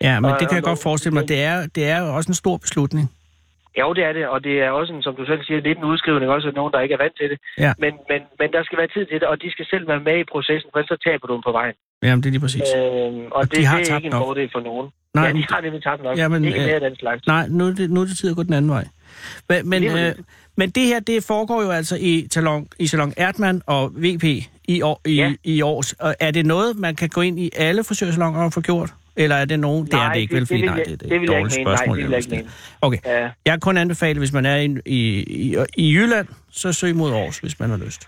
Ja, 0.01 0.19
men 0.19 0.31
Og- 0.31 0.39
det 0.39 0.47
kan 0.49 0.55
jeg 0.57 0.63
og- 0.65 0.69
godt 0.71 0.83
forestille 0.83 1.13
mig. 1.17 1.27
Det 1.27 1.39
er, 1.43 1.57
det 1.75 1.83
er 1.89 2.01
også 2.17 2.29
en 2.29 2.39
stor 2.43 2.57
beslutning. 2.57 3.05
Jo, 3.79 3.93
det 3.93 4.03
er 4.03 4.13
det, 4.13 4.27
og 4.27 4.43
det 4.43 4.55
er 4.61 4.69
også, 4.69 4.93
en, 4.93 5.03
som 5.03 5.15
du 5.15 5.25
selv 5.25 5.43
siger, 5.43 5.61
lidt 5.61 5.77
en 5.77 5.83
udskrivning, 5.83 6.31
også 6.31 6.47
af 6.47 6.53
nogen, 6.53 6.73
der 6.73 6.79
ikke 6.79 6.93
er 6.93 6.97
vant 7.05 7.17
til 7.19 7.29
det. 7.29 7.39
Ja. 7.57 7.73
Men, 7.79 7.93
men, 8.09 8.21
men 8.39 8.51
der 8.55 8.63
skal 8.63 8.77
være 8.77 8.87
tid 8.95 9.05
til 9.05 9.19
det, 9.19 9.27
og 9.27 9.41
de 9.41 9.51
skal 9.51 9.65
selv 9.73 9.87
være 9.87 9.99
med 9.99 10.17
i 10.19 10.23
processen, 10.23 10.69
for 10.71 10.79
ellers 10.79 10.89
så 10.95 10.97
taber 11.09 11.27
du 11.27 11.33
dem 11.33 11.41
på 11.49 11.51
vejen. 11.51 11.75
Jamen, 12.03 12.21
det 12.23 12.27
er 12.29 12.31
lige 12.35 12.45
præcis. 12.47 12.69
Øhm, 12.77 13.25
og, 13.25 13.35
Og 13.37 13.43
det, 13.51 13.57
de 13.57 13.65
har 13.65 13.77
det 13.77 13.91
er 13.91 13.95
ikke 13.95 14.05
en 14.05 14.11
nok. 14.11 14.23
fordel 14.25 14.49
for 14.55 14.59
nogen. 14.69 14.87
Nej, 15.13 15.23
ja, 15.23 15.29
de 15.29 15.33
men- 15.33 15.45
har 15.49 15.61
nemlig 15.61 15.83
tabt 15.83 16.03
nok. 16.03 16.17
Jamen, 16.17 16.45
ikke 16.45 16.59
øh, 16.59 16.65
mere 16.65 16.75
af 16.75 16.81
den 16.81 16.95
slags. 16.95 17.27
Nej, 17.27 17.47
nu 17.49 17.67
er, 17.67 17.73
det, 17.73 17.89
nu 17.91 18.01
er 18.01 18.05
det 18.05 18.17
tid 18.17 18.29
at 18.29 18.35
gå 18.35 18.43
den 18.43 18.53
anden 18.53 18.71
vej. 18.71 18.87
Men, 19.49 19.69
men, 19.69 19.83
øh, 19.83 20.15
men 20.57 20.69
det 20.69 20.83
her, 20.83 20.99
det 20.99 21.23
foregår 21.23 21.61
jo 21.63 21.69
altså 21.71 21.97
i 21.99 22.27
Salon, 22.31 22.67
i 22.79 22.87
salon 22.87 23.13
Ertmann 23.17 23.61
og 23.65 23.91
VP 23.95 24.23
i, 24.67 24.81
år, 24.81 25.01
i, 25.05 25.15
Ja. 25.15 25.33
i 25.43 25.61
års. 25.61 25.93
Og 25.93 26.15
er 26.19 26.31
det 26.31 26.45
noget, 26.45 26.77
man 26.77 26.95
kan 26.95 27.09
gå 27.09 27.21
ind 27.21 27.39
i 27.39 27.49
alle 27.57 27.83
frisørsalonger 27.83 28.43
og 28.43 28.53
få 28.53 28.61
gjort? 28.61 28.93
Eller 29.15 29.35
er 29.35 29.45
det 29.45 29.59
nogen? 29.59 29.85
det 29.85 29.93
er 29.93 29.97
Nej, 29.97 30.13
det 30.13 30.19
ikke, 30.21 30.35
vel? 30.35 30.45
Fordi, 30.45 30.61
det 30.61 30.65
nej, 30.65 30.75
det, 30.75 30.87
det, 30.87 30.99
det 30.99 31.11
er 31.17 31.21
et 31.21 31.27
dårligt 31.27 31.57
mene. 31.57 31.63
Nej, 31.63 31.75
spørgsmål. 31.75 31.97
det 31.97 32.03
vil 32.05 32.11
jeg 32.11 32.19
ikke 32.19 32.29
måske. 32.45 32.49
Okay, 32.81 32.97
Ja. 33.05 33.21
jeg 33.21 33.31
kan 33.45 33.59
kun 33.59 33.77
anbefale, 33.77 34.19
hvis 34.19 34.33
man 34.33 34.45
er 34.45 34.55
i, 34.55 34.79
i, 34.85 35.23
i, 35.51 35.55
i 35.77 35.93
Jylland, 35.95 36.27
så 36.51 36.73
søg 36.73 36.95
mod 36.95 37.13
Aarhus, 37.13 37.39
hvis 37.39 37.59
man 37.59 37.69
har 37.69 37.77
lyst. 37.77 38.07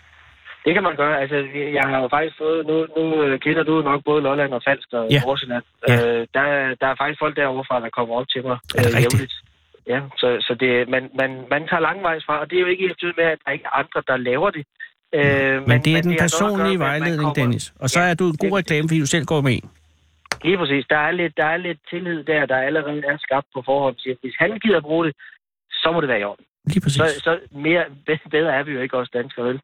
Det 0.66 0.74
kan 0.74 0.84
man 0.84 0.96
gøre. 0.96 1.22
Altså, 1.22 1.38
jeg 1.80 1.84
har 1.92 2.00
jo 2.02 2.08
faktisk 2.08 2.38
fået... 2.38 2.66
Nu, 2.68 2.76
nu 2.98 3.24
øh, 3.24 3.40
kender 3.40 3.64
du 3.64 3.82
nok 3.82 4.04
både 4.04 4.22
Lolland 4.22 4.54
og 4.54 4.62
Falsk 4.68 4.88
og 4.94 5.08
Ja. 5.12 5.22
Nordsjælland. 5.26 5.64
Ja. 5.88 5.94
Øh, 5.96 6.28
der, 6.34 6.46
der 6.82 6.88
er 6.88 6.96
faktisk 7.02 7.20
folk 7.20 7.36
derovre 7.36 7.66
fra, 7.68 7.80
der 7.80 7.90
kommer 7.90 8.16
op 8.16 8.28
til 8.30 8.44
mig. 8.44 8.58
Det 8.72 8.86
øh, 8.86 9.02
jævnligt. 9.04 9.34
Ja, 9.88 10.00
så, 10.18 10.28
så 10.48 10.54
det, 10.60 10.90
man, 10.90 11.04
man, 11.22 11.30
man 11.54 11.68
tager 11.68 11.80
langvejs 11.90 12.24
fra, 12.26 12.40
og 12.42 12.50
det 12.50 12.56
er 12.58 12.62
jo 12.62 12.68
ikke 12.68 12.84
helt 12.88 13.18
med, 13.18 13.26
at 13.26 13.40
der 13.46 13.52
ikke 13.52 13.66
er 13.66 13.76
andre, 13.82 14.00
der 14.08 14.18
laver 14.18 14.50
det. 14.58 14.64
Øh, 15.14 15.22
Men, 15.24 15.70
men 15.70 15.82
det 15.86 15.92
er 15.98 16.02
den 16.02 16.12
noget 16.12 16.14
at 16.14 16.18
gøre 16.20 16.20
personlige 16.30 16.78
man 16.78 16.88
vejledning, 16.88 17.20
kommer- 17.22 17.34
Dennis. 17.42 17.74
Og 17.84 17.90
så 17.90 18.00
Ja, 18.00 18.10
er 18.10 18.14
du 18.22 18.26
en 18.34 18.38
god 18.44 18.50
det- 18.50 18.58
reklame, 18.62 18.88
fordi 18.90 19.00
du 19.00 19.06
selv 19.16 19.26
går 19.26 19.42
med 19.42 19.54
en. 19.60 19.70
Lige 20.44 20.58
præcis. 20.58 20.86
Der 20.90 20.98
er 21.08 21.12
lidt, 21.12 21.34
der 21.38 21.46
er 21.46 21.58
lidt 21.58 21.80
tillid 21.90 22.24
der, 22.24 22.46
der 22.46 22.58
allerede 22.58 23.02
er 23.12 23.18
skabt 23.18 23.48
på 23.54 23.62
forhånd. 23.66 23.96
Siger, 23.98 24.16
hvis 24.22 24.36
han 24.40 24.60
gider 24.64 24.82
bruge 24.82 25.06
det, 25.08 25.14
så 25.72 25.92
må 25.94 26.02
det 26.02 26.10
være 26.10 26.20
i 26.20 26.24
orden. 26.24 26.46
Lige 26.68 26.82
præcis. 26.82 26.98
Så, 27.02 27.22
så 27.28 27.40
mere, 27.52 27.84
bedre 28.32 28.54
er 28.58 28.64
vi 28.64 28.72
jo 28.72 28.82
ikke 28.82 28.98
også 28.98 29.12
danskere, 29.14 29.46
vel? 29.46 29.60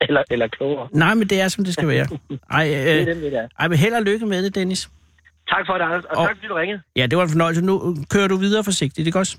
Eller, 0.08 0.22
eller 0.30 0.48
klogere. 0.48 0.88
Nej, 0.92 1.14
men 1.14 1.28
det 1.30 1.40
er, 1.40 1.48
som 1.48 1.64
det 1.64 1.74
skal 1.74 1.88
være. 1.88 2.06
Ej, 2.50 2.64
Det 2.64 2.90
er 2.90 3.00
øh, 3.00 3.06
den, 3.06 3.22
det 3.22 3.32
der. 3.32 3.48
ej 3.58 3.68
men 3.68 3.78
held 3.78 3.94
og 3.94 4.02
lykke 4.02 4.26
med 4.26 4.42
det, 4.44 4.54
Dennis. 4.54 4.90
Tak 5.48 5.66
for 5.66 5.74
det, 5.74 5.84
Anders. 5.84 6.04
Og, 6.04 6.16
Og- 6.16 6.26
tak, 6.28 6.36
fordi 6.36 6.46
du 6.48 6.54
ringede. 6.54 6.80
Ja, 6.96 7.06
det 7.06 7.18
var 7.18 7.24
en 7.24 7.30
fornøjelse. 7.30 7.62
Nu 7.64 7.96
kører 8.10 8.28
du 8.28 8.36
videre 8.36 8.64
forsigtigt, 8.64 9.06
ikke 9.06 9.18
også? 9.18 9.38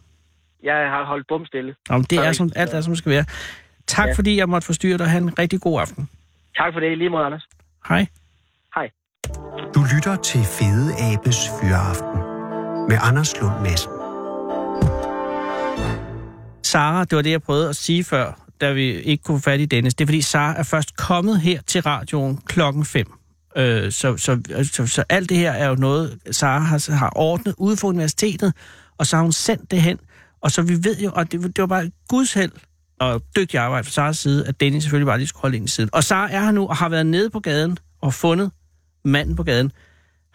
Jeg 0.64 0.74
har 0.76 1.06
holdt 1.06 1.28
bum 1.28 1.46
stille. 1.46 1.76
Nå, 1.90 1.96
men 1.98 2.04
det 2.04 2.18
er 2.18 2.22
er 2.22 2.28
det 2.28 2.36
som, 2.36 2.52
alt 2.56 2.74
er, 2.74 2.82
som 2.82 2.92
det 2.92 2.98
skal 2.98 3.10
være. 3.12 3.26
Tak, 3.88 4.08
Ja. 4.08 4.14
fordi 4.14 4.38
jeg 4.38 4.50
måtte 4.50 4.66
forstyrre 4.66 4.98
dig. 4.98 5.08
Ha' 5.08 5.18
en 5.18 5.40
rigtig 5.40 5.62
god 5.62 5.82
aften. 5.82 6.10
Tak 6.58 6.74
for 6.74 6.80
det. 6.80 6.98
Lige 6.98 7.10
måde, 7.10 7.26
Anders. 7.26 7.48
Hej. 7.90 8.06
Hej. 8.76 8.90
Du 9.76 9.82
lytter 9.96 10.16
til 10.24 10.40
Fede 10.44 10.94
Abes 11.14 11.38
Fyraften 11.62 12.20
med 12.90 12.98
Anders 13.02 13.42
Lund 13.42 13.54
Madsen. 13.64 13.92
Sara, 16.64 17.04
det 17.04 17.16
var 17.16 17.22
det, 17.22 17.32
jeg 17.32 17.42
prøvede 17.42 17.70
at 17.70 17.76
sige 17.76 18.04
før, 18.04 18.32
da 18.62 18.72
vi 18.72 18.84
ikke 18.92 19.24
kunne 19.24 19.40
få 19.40 19.44
fat 19.44 19.60
i 19.60 19.66
Dennis. 19.66 19.94
Det 19.94 20.06
er, 20.06 20.08
fordi 20.08 20.22
Sara 20.22 20.58
er 20.60 20.64
først 20.64 20.98
kommet 20.98 21.42
her 21.42 21.62
til 21.62 21.82
radioen 21.82 22.38
klokken 22.46 22.86
5. 22.86 23.14
Øh, 23.58 23.92
så, 23.92 24.18
så, 24.18 24.42
så, 24.74 24.88
så 24.88 25.04
alt 25.10 25.30
det 25.30 25.38
her 25.38 25.52
er 25.52 25.68
jo 25.70 25.76
noget, 25.76 26.20
Sara 26.32 26.60
har, 26.60 26.92
har 26.96 27.12
ordnet 27.16 27.56
ude 27.58 27.78
for 27.78 27.88
universitetet, 27.88 28.54
og 28.98 29.08
så 29.08 29.16
har 29.16 29.24
hun 29.24 29.32
sendt 29.32 29.72
det 29.72 29.82
hen. 29.82 30.00
Og 30.42 30.52
så 30.52 30.62
vi 30.62 30.74
ved 30.84 31.00
jo, 31.00 31.12
og 31.14 31.32
det, 31.32 31.42
det 31.42 31.58
var 31.58 31.68
bare 31.68 31.92
guds 32.08 32.34
held 32.34 32.52
og 33.00 33.22
dygtig 33.36 33.60
arbejde 33.60 33.84
fra 33.84 33.92
Saras 33.92 34.18
side, 34.18 34.48
at 34.48 34.60
Dennis 34.60 34.84
selvfølgelig 34.84 35.06
bare 35.06 35.18
lige 35.18 35.28
skulle 35.28 35.42
holde 35.42 35.58
ind 35.58 35.66
i 35.66 35.70
siden. 35.70 35.90
Og 35.94 36.04
Sara 36.04 36.32
er 36.32 36.44
her 36.44 36.52
nu 36.52 36.68
og 36.68 36.76
har 36.76 36.90
været 36.90 37.06
nede 37.06 37.30
på 37.30 37.40
gaden 37.40 37.78
og 38.02 38.14
fundet 38.14 38.52
manden 39.06 39.36
på 39.36 39.44
gaden. 39.44 39.72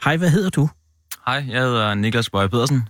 Hej, 0.05 0.16
hvad 0.16 0.31
hedder 0.31 0.51
du? 0.51 0.68
Hej, 1.27 1.45
jeg 1.51 1.61
hedder 1.62 1.95
Niklas 1.95 2.31
Bøje 2.31 2.49
Pedersen. 2.49 2.89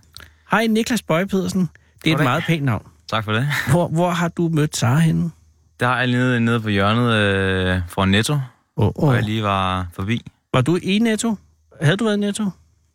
Hej, 0.50 0.66
Niklas 0.66 1.02
Bøje 1.02 1.26
Pedersen. 1.26 1.60
Det 1.60 1.70
er 2.06 2.10
et 2.10 2.12
Goddag. 2.12 2.24
meget 2.24 2.44
pænt 2.46 2.64
navn. 2.64 2.86
Tak 3.14 3.24
for 3.24 3.32
det. 3.32 3.46
Hvor, 3.70 3.88
hvor 3.88 4.10
har 4.10 4.28
du 4.28 4.48
mødt 4.52 4.76
Sara 4.76 4.98
henne? 4.98 5.30
Der 5.80 5.86
har 5.86 5.98
jeg 5.98 6.06
nede, 6.06 6.40
nede 6.40 6.60
på 6.60 6.68
hjørnet 6.68 7.12
øh, 7.14 7.80
for 7.88 8.04
Netto, 8.04 8.34
Oh, 8.76 8.92
hvor 8.98 9.08
oh. 9.08 9.14
jeg 9.14 9.22
lige 9.22 9.42
var 9.42 9.86
forbi. 9.92 10.20
Var 10.54 10.60
du 10.60 10.78
i 10.82 10.98
Netto? 10.98 11.36
Havde 11.82 11.96
du 11.96 12.04
været 12.04 12.16
i 12.16 12.20
Netto? 12.20 12.44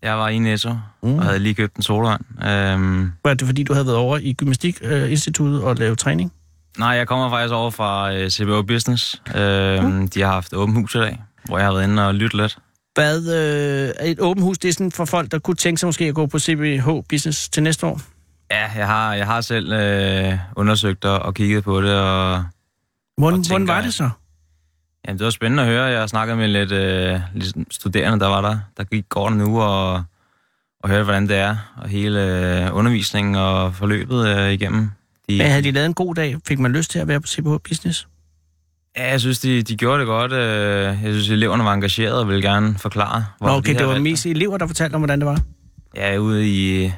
Jeg 0.04 0.18
var 0.18 0.30
i 0.30 0.40
Netto 0.40 0.70
Mm. 1.04 1.16
og 1.16 1.24
havde 1.24 1.40
lige 1.40 1.54
købt 1.56 1.76
en 1.76 1.82
sodavand. 1.84 2.22
Øhm, 2.48 3.12
Var 3.26 3.34
det 3.34 3.48
fordi, 3.48 3.64
du 3.64 3.74
havde 3.74 3.86
været 3.86 3.98
over 3.98 4.18
i 4.18 4.34
Gymnastikinstituttet 4.34 5.62
og 5.64 5.76
lavet 5.76 5.98
træning? 5.98 6.32
nej, 6.78 6.90
jeg 6.90 7.08
kommer 7.08 7.30
faktisk 7.30 7.54
over 7.54 7.72
fra 7.72 8.14
øh, 8.14 8.30
CBO 8.30 8.62
Business. 8.62 9.22
Øhm, 9.36 10.08
De 10.08 10.22
har 10.22 10.32
haft 10.32 10.54
åben 10.54 10.76
hus 10.76 10.96
i 10.96 10.98
dag, 10.98 11.22
hvor 11.46 11.58
jeg 11.58 11.68
har 11.68 11.74
været 11.74 11.84
inde 11.84 12.08
og 12.08 12.16
lyttet 12.16 12.42
lidt. 12.42 12.58
Hvad, 12.96 13.28
øh, 14.00 14.08
et 14.10 14.20
åbent 14.20 14.44
hus, 14.44 14.58
det 14.58 14.70
er 14.70 14.74
sådan 14.74 14.92
for 14.92 15.06
folk, 15.06 15.32
der 15.32 15.40
kunne 15.40 15.56
tænke 15.56 15.80
sig 15.80 15.88
måske 15.88 16.06
at 16.06 16.16
gå 16.16 16.26
på 16.26 16.40
CBH 16.40 16.88
Business 17.10 17.50
til 17.50 17.64
næste 17.64 17.86
år? 17.86 18.02
Ja, 18.52 18.72
jeg 18.76 18.88
har, 18.88 19.14
jeg 19.14 19.26
har 19.26 19.42
selv 19.42 19.72
øh, 19.74 20.38
undersøgt 20.56 21.06
og, 21.06 21.20
og 21.20 21.34
kigget 21.36 21.64
på 21.64 21.82
det, 21.82 21.94
og 22.00 22.44
Hvordan, 23.18 23.40
Og 23.40 23.46
tænker 23.46 23.58
hvordan 23.66 23.68
var 23.68 23.82
det 23.82 23.94
så? 23.94 24.10
jamen, 25.08 25.18
det 25.20 25.26
var 25.26 25.32
spændende 25.32 25.64
at 25.64 25.70
høre. 25.70 25.84
Jeg 25.84 26.10
snakkede 26.10 26.38
med 26.38 26.48
lidt, 26.48 26.72
øh, 26.72 27.20
lidt 27.34 27.56
studerende, 27.74 28.20
der 28.20 28.28
var 28.28 28.42
der, 28.42 28.60
der 28.78 28.84
gik 28.84 29.10
går 29.10 29.30
nu, 29.30 29.62
og, 29.62 29.94
og 30.84 30.90
hørte, 30.90 31.04
hvordan 31.04 31.28
det 31.28 31.38
er, 31.38 31.56
og 31.78 31.90
hele 31.90 32.22
øh, 32.66 32.76
undervisningen 32.76 33.36
og 33.36 33.76
forløbet 33.76 34.28
øh, 34.28 34.52
igennem. 34.52 34.90
De, 35.30 35.38
Men 35.38 35.48
havde 35.48 35.64
de 35.64 35.72
lavet 35.72 35.86
en 35.86 35.94
god 35.94 36.16
dag? 36.16 36.36
Fik 36.48 36.60
man 36.60 36.72
lyst 36.72 36.92
til 36.92 37.00
at 37.00 37.08
være 37.08 37.22
på 37.22 37.28
CBH 37.28 37.50
Business? 37.70 38.08
Ja, 38.98 39.10
jeg 39.12 39.20
synes, 39.20 39.40
de, 39.40 39.62
de 39.64 39.78
gjorde 39.78 40.00
det 40.00 40.08
godt. 40.08 40.32
øh, 40.32 40.84
Jeg 40.84 40.98
synes, 41.02 41.30
eleverne 41.30 41.64
var 41.64 41.74
engagerede 41.74 42.20
og 42.20 42.28
ville 42.28 42.42
gerne 42.42 42.76
forklare, 42.78 43.26
Nå, 43.42 43.48
de 43.48 43.56
okay, 43.56 43.72
har 43.72 43.78
det 43.80 43.88
var 43.88 44.00
mest 44.00 44.26
elever, 44.26 44.58
der 44.58 44.68
fortalte 44.68 44.96
om, 44.96 45.02
hvordan 45.02 45.20
det 45.20 45.26
var. 45.28 45.40
Ja, 45.96 46.18
ude 46.18 46.48
i... 46.50 46.92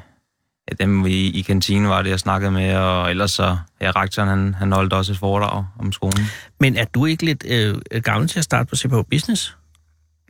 Ja, 0.70 0.84
dem 0.84 1.06
i, 1.06 1.10
i 1.10 1.42
kantinen 1.42 1.88
var 1.88 2.02
det, 2.02 2.10
jeg 2.10 2.20
snakkede 2.20 2.50
med, 2.52 2.74
og 2.76 3.10
ellers 3.10 3.30
så... 3.30 3.56
Ja, 3.80 3.90
rektoren, 3.90 4.28
han, 4.28 4.54
han 4.54 4.72
holdt 4.72 4.92
også 4.92 5.12
et 5.12 5.18
foredrag 5.18 5.64
om 5.78 5.92
skolen. 5.92 6.24
Men 6.60 6.76
er 6.76 6.84
du 6.84 7.06
ikke 7.06 7.24
lidt 7.24 7.44
øh, 7.48 7.74
gammel 8.02 8.28
til 8.28 8.38
at 8.38 8.44
starte 8.44 8.68
på 8.68 8.76
CBH 8.76 8.94
Business? 9.10 9.56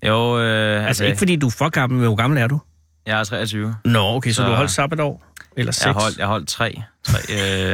Jo, 0.06 0.38
øh, 0.40 0.74
Altså, 0.76 0.86
altså 0.86 1.04
ikke 1.04 1.18
fordi 1.18 1.36
du 1.36 1.46
er 1.46 1.50
for 1.50 1.68
gammel, 1.68 1.98
men 1.98 2.06
hvor 2.06 2.16
gammel 2.16 2.38
er 2.38 2.46
du? 2.46 2.60
Jeg 3.06 3.20
er 3.20 3.24
23. 3.24 3.76
Nå, 3.84 4.00
okay, 4.16 4.30
så, 4.30 4.36
så 4.36 4.42
du 4.42 4.48
har 4.48 4.56
holdt 4.56 4.70
sabbatår? 4.70 5.24
Eller 5.56 5.72
seks? 5.72 5.84
Jeg 5.84 5.92
har 5.94 6.00
holdt, 6.00 6.18
jeg 6.18 6.26
har 6.26 6.32
holdt 6.32 6.48
tre, 6.48 6.82
tre 7.04 7.18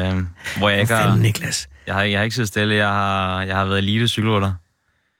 øh, 0.08 0.22
hvor 0.58 0.68
jeg 0.68 0.80
ikke 0.80 0.88
fanden, 0.88 1.10
har, 1.10 1.16
Niklas? 1.16 1.68
jeg 1.86 1.94
har, 1.94 2.02
jeg 2.02 2.18
har 2.18 2.24
ikke 2.24 2.34
siddet 2.34 2.48
stille. 2.48 2.74
Jeg 2.74 2.88
har, 2.88 3.42
jeg 3.42 3.56
har 3.56 3.64
været 3.64 3.78
elite 3.78 4.08
cykelrytter. 4.08 4.52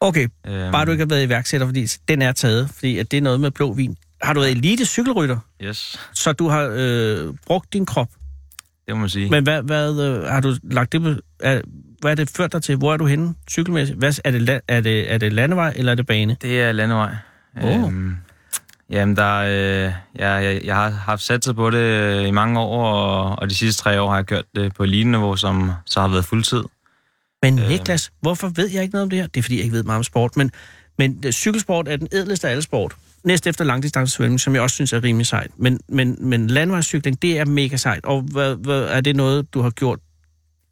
Okay, 0.01 0.28
Øh, 0.47 0.72
bare 0.72 0.84
du 0.84 0.91
ikke 0.91 1.03
har 1.03 1.09
været 1.09 1.22
iværksætter, 1.24 1.66
fordi 1.66 1.86
den 2.09 2.22
er 2.22 2.32
taget, 2.32 2.70
fordi 2.74 2.99
at 2.99 3.11
det 3.11 3.16
er 3.16 3.20
noget 3.20 3.41
med 3.41 3.51
blå 3.51 3.72
vin. 3.72 3.97
Har 4.23 4.33
du 4.33 4.41
været 4.41 4.53
elite 4.53 4.87
cykelrytter, 4.87 5.39
Yes, 5.62 6.01
så 6.14 6.33
du 6.33 6.49
har 6.49 6.71
øh, 6.73 7.35
brugt 7.47 7.73
din 7.73 7.87
krop? 7.87 8.09
det 8.87 8.97
må 8.97 9.01
man 9.01 9.09
sige. 9.09 9.31
Men 9.31 9.43
hvad, 9.43 9.62
hvad 9.62 10.01
øh, 10.01 10.23
har 10.25 10.41
du 10.41 10.55
lagt 10.62 10.93
det 10.93 11.03
på... 11.03 11.09
Er, 11.41 11.61
hvad 12.01 12.11
er 12.11 12.14
det 12.14 12.31
ført 12.31 12.53
dig 12.53 12.62
til? 12.62 12.77
Hvor 12.77 12.93
er 12.93 12.97
du 12.97 13.07
henne 13.07 13.35
cykelmæssigt? 13.51 13.99
Hvad, 13.99 14.21
er, 14.25 14.31
det, 14.31 14.61
er, 14.69 14.81
det, 14.81 15.12
er 15.12 15.19
det 15.19 15.33
landevej, 15.33 15.73
eller 15.77 15.93
er 15.93 15.97
det 15.97 16.07
bane? 16.07 16.37
Det 16.43 16.61
er 16.61 16.73
landevej. 16.73 17.14
Åh. 17.62 17.85
Øhm, 17.85 18.16
jamen, 18.91 19.16
der, 19.16 19.37
øh, 19.37 19.53
jeg, 19.53 19.95
jeg, 20.19 20.61
jeg 20.64 20.75
har 20.77 20.91
haft 20.91 21.23
sat 21.23 21.45
sig 21.45 21.55
på 21.55 21.71
det 21.71 21.79
øh, 21.79 22.29
i 22.29 22.31
mange 22.31 22.61
år, 22.61 22.85
og, 22.85 23.39
og 23.39 23.51
de 23.51 23.55
sidste 23.55 23.83
tre 23.83 24.01
år 24.01 24.09
har 24.09 24.16
jeg 24.16 24.27
kørt 24.27 24.45
det 24.55 24.75
på 24.75 24.83
elite-niveau, 24.83 25.37
som 25.37 25.73
så 25.87 26.01
har 26.01 26.09
været 26.09 26.25
fuldtid. 26.25 26.62
Men 27.43 27.59
Øh. 27.59 27.69
Niklas, 27.69 28.12
hvorfor 28.21 28.49
ved 28.49 28.69
jeg 28.71 28.83
ikke 28.83 28.93
noget 28.93 29.03
om 29.03 29.11
det 29.11 29.19
her? 29.19 29.27
Det 29.27 29.37
er, 29.41 29.43
fordi 29.43 29.57
jeg 29.57 29.64
ikke 29.64 29.77
ved 29.77 29.83
meget 29.83 29.99
om 29.99 30.05
sport, 30.05 30.37
men, 30.37 30.51
men 30.99 31.23
øh, 31.27 31.33
cykelsport 31.33 31.89
er 31.89 31.97
den 31.97 32.09
ædleste 32.12 32.47
af 32.47 32.51
alle 32.51 32.62
sport. 32.62 32.95
Næst 33.25 33.47
efter 33.47 33.64
langdistancesvømning, 33.64 34.41
som 34.41 34.55
jeg 34.55 34.62
også 34.62 34.75
synes 34.75 34.93
er 34.93 35.03
rimelig 35.05 35.27
sejt. 35.27 35.51
Men, 35.57 35.81
men, 35.89 36.16
men 36.21 36.47
landevejscykling, 36.47 37.23
det 37.23 37.39
er 37.39 37.45
mega 37.45 37.77
sejt. 37.77 38.05
Og 38.05 38.23
hvad, 38.23 38.57
hvad, 38.57 38.83
er 38.83 39.01
det 39.01 39.16
noget, 39.16 39.55
du 39.55 39.62
har 39.62 39.71
gjort 39.71 39.99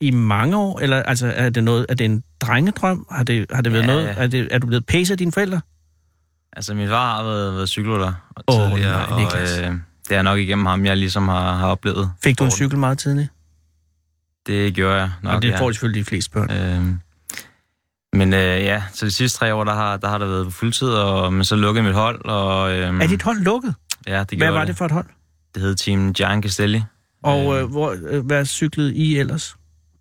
i 0.01 0.11
mange 0.11 0.57
år? 0.57 0.81
Eller 0.81 1.03
altså, 1.03 1.33
er 1.37 1.51
det 1.51 1.65
noget, 1.65 1.87
er 1.89 1.95
det 1.95 2.05
en 2.05 2.23
drengedrøm? 2.41 3.07
Har 3.11 3.25
det, 3.25 3.47
har 3.53 3.63
det 3.63 3.73
været 3.73 3.83
Ja. 3.83 3.87
noget? 3.87 4.15
Er, 4.17 4.27
det, 4.27 4.49
er 4.51 4.59
du 4.59 4.67
blevet 4.67 4.87
pacet 4.87 5.11
af 5.15 5.19
dine 5.19 5.33
forældre? 5.33 5.61
Altså, 6.53 6.75
min 6.75 6.89
far 6.89 7.17
har 7.17 7.25
været, 7.25 7.55
været 7.55 7.69
cykelrytter 7.69 8.13
Åh, 8.49 8.71
tidligere, 8.71 9.11
nej, 9.11 9.25
og 9.25 9.71
øh, 9.71 9.75
det 10.09 10.17
er 10.17 10.23
nok 10.23 10.39
igennem 10.39 10.67
ham, 10.67 10.85
jeg 10.87 10.97
ligesom 10.97 11.29
har, 11.29 11.57
har 11.57 11.67
oplevet. 11.67 12.11
Fik 12.23 12.39
du 12.39 12.45
en 12.45 12.51
cykel 12.51 12.79
meget 12.79 12.99
tidligt? 12.99 13.29
Det 14.47 14.75
gjorde 14.75 14.95
jeg 14.95 15.11
nok, 15.23 15.35
og 15.35 15.43
det 15.43 15.49
ja. 15.49 15.61
får 15.61 15.73
selvfølgelig 15.73 16.01
de 16.01 16.09
fleste 16.09 16.31
børn. 16.31 16.51
Øhm, 16.51 16.99
men 18.17 18.33
øh, 18.35 18.41
ja, 18.41 18.83
så 18.95 19.07
de 19.07 19.11
sidste 19.11 19.39
tre 19.39 19.55
år, 19.55 19.65
der 19.65 19.75
har, 19.75 19.97
der 19.97 20.09
har 20.09 20.19
der 20.19 20.27
været 20.27 20.45
på 20.45 20.51
fuldtid, 20.51 20.89
og, 20.89 21.33
men 21.33 21.45
så 21.45 21.57
lukkede 21.57 21.85
mit 21.85 21.95
hold, 21.95 22.25
og 22.25 22.73
øhm, 22.79 23.01
Er 23.01 23.07
dit 23.07 23.23
hold 23.23 23.39
lukket? 23.41 23.75
ja, 24.07 24.19
det 24.21 24.29
Hvad 24.29 24.39
gjorde 24.39 24.53
var 24.53 24.61
det. 24.61 24.69
det 24.69 24.77
for 24.77 24.85
et 24.85 24.91
hold? 24.93 25.07
Det 25.55 25.63
hed 25.63 25.75
Team 25.75 26.13
Giant 26.13 26.43
Castelli. 26.45 26.83
Og 27.23 27.59
øh, 27.61 27.71
hvor, 27.71 27.97
øh, 28.11 28.27
hvad 28.27 28.45
cyklede 28.45 28.95
I 28.95 29.19
ellers? 29.19 29.57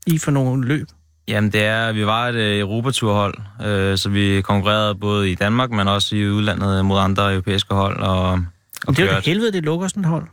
I 0.08 0.18
for 0.18 0.32
nogle 0.32 0.68
løb? 0.68 0.88
Jamen, 1.28 1.52
det 1.52 1.64
er, 1.64 1.92
vi 1.92 2.06
var 2.06 2.28
et 2.28 2.36
øh, 2.36 2.60
Europaturhold, 2.60 3.36
øh, 3.66 3.98
så 3.98 4.10
vi 4.10 4.42
konkurrerede 4.42 4.96
både 4.96 5.32
i 5.32 5.36
Danmark, 5.36 5.72
men 5.72 5.88
også 5.88 6.16
i 6.16 6.30
udlandet 6.30 6.86
mod 6.86 7.00
andre 7.00 7.32
europæiske 7.34 7.74
hold. 7.74 8.00
Og, 8.00 8.30
og 8.32 8.40
Og 8.88 8.98
det 8.98 9.04
er 9.06 9.08
kørte. 9.12 9.26
helvede, 9.26 9.52
det 9.52 9.64
lukker 9.64 9.88
sådan 9.88 10.04
et 10.04 10.10
hold. 10.10 10.28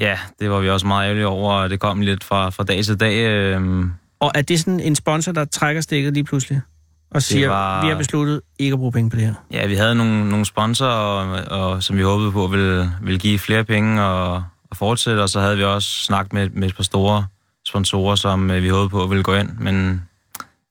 Ja, 0.00 0.18
det 0.40 0.50
var 0.50 0.60
vi 0.60 0.70
også 0.70 0.86
meget 0.86 1.04
ærgerlige 1.04 1.26
over, 1.26 1.52
og 1.52 1.70
det 1.70 1.80
kom 1.80 2.00
lidt 2.00 2.24
fra, 2.24 2.50
fra 2.50 2.64
dag 2.64 2.84
til 2.84 3.00
dag. 3.00 3.16
Øh, 3.26 3.84
Og 4.20 4.32
er 4.34 4.42
det 4.42 4.60
sådan 4.60 4.80
en 4.80 4.94
sponsor, 4.94 5.32
der 5.32 5.44
trækker 5.44 5.80
stikket 5.82 6.12
lige 6.14 6.24
pludselig? 6.24 6.60
Og 7.10 7.22
siger, 7.22 7.48
var- 7.48 7.82
vi 7.84 7.88
har 7.88 7.96
besluttet 7.96 8.40
ikke 8.58 8.72
at 8.72 8.78
bruge 8.78 8.92
penge 8.92 9.10
på 9.10 9.16
det 9.16 9.24
her. 9.24 9.34
ja, 9.50 9.66
vi 9.66 9.74
havde 9.74 9.94
nogle, 9.94 10.28
nogle 10.30 10.44
sponsorer, 10.44 10.90
og, 10.90 11.60
og, 11.70 11.82
som 11.82 11.96
vi 11.96 12.02
håbede 12.02 12.32
på 12.32 12.46
ville, 12.46 12.92
ville 13.02 13.18
give 13.20 13.38
flere 13.38 13.64
penge 13.64 14.02
og, 14.02 14.34
og 14.70 14.76
fortsætte, 14.76 15.20
og 15.20 15.28
så 15.28 15.40
havde 15.40 15.56
vi 15.56 15.64
også 15.64 15.88
snakket 15.88 16.32
med, 16.32 16.50
med 16.50 16.68
et 16.68 16.76
par 16.76 16.82
store 16.82 17.26
sponsorer, 17.68 18.14
som 18.14 18.50
øh, 18.50 18.62
vi 18.62 18.68
håbede 18.68 18.88
på 18.90 19.06
ville 19.06 19.22
gå 19.24 19.34
ind, 19.34 19.50
men 19.58 20.02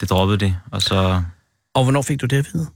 det 0.02 0.10
droppede 0.10 0.38
de, 0.46 0.56
og 0.72 0.82
så... 0.82 1.22
Og 1.76 1.84
hvornår 1.84 2.02
fik 2.02 2.22
du 2.22 2.26
det 2.26 2.38
at 2.38 2.48
vide? 2.54 2.68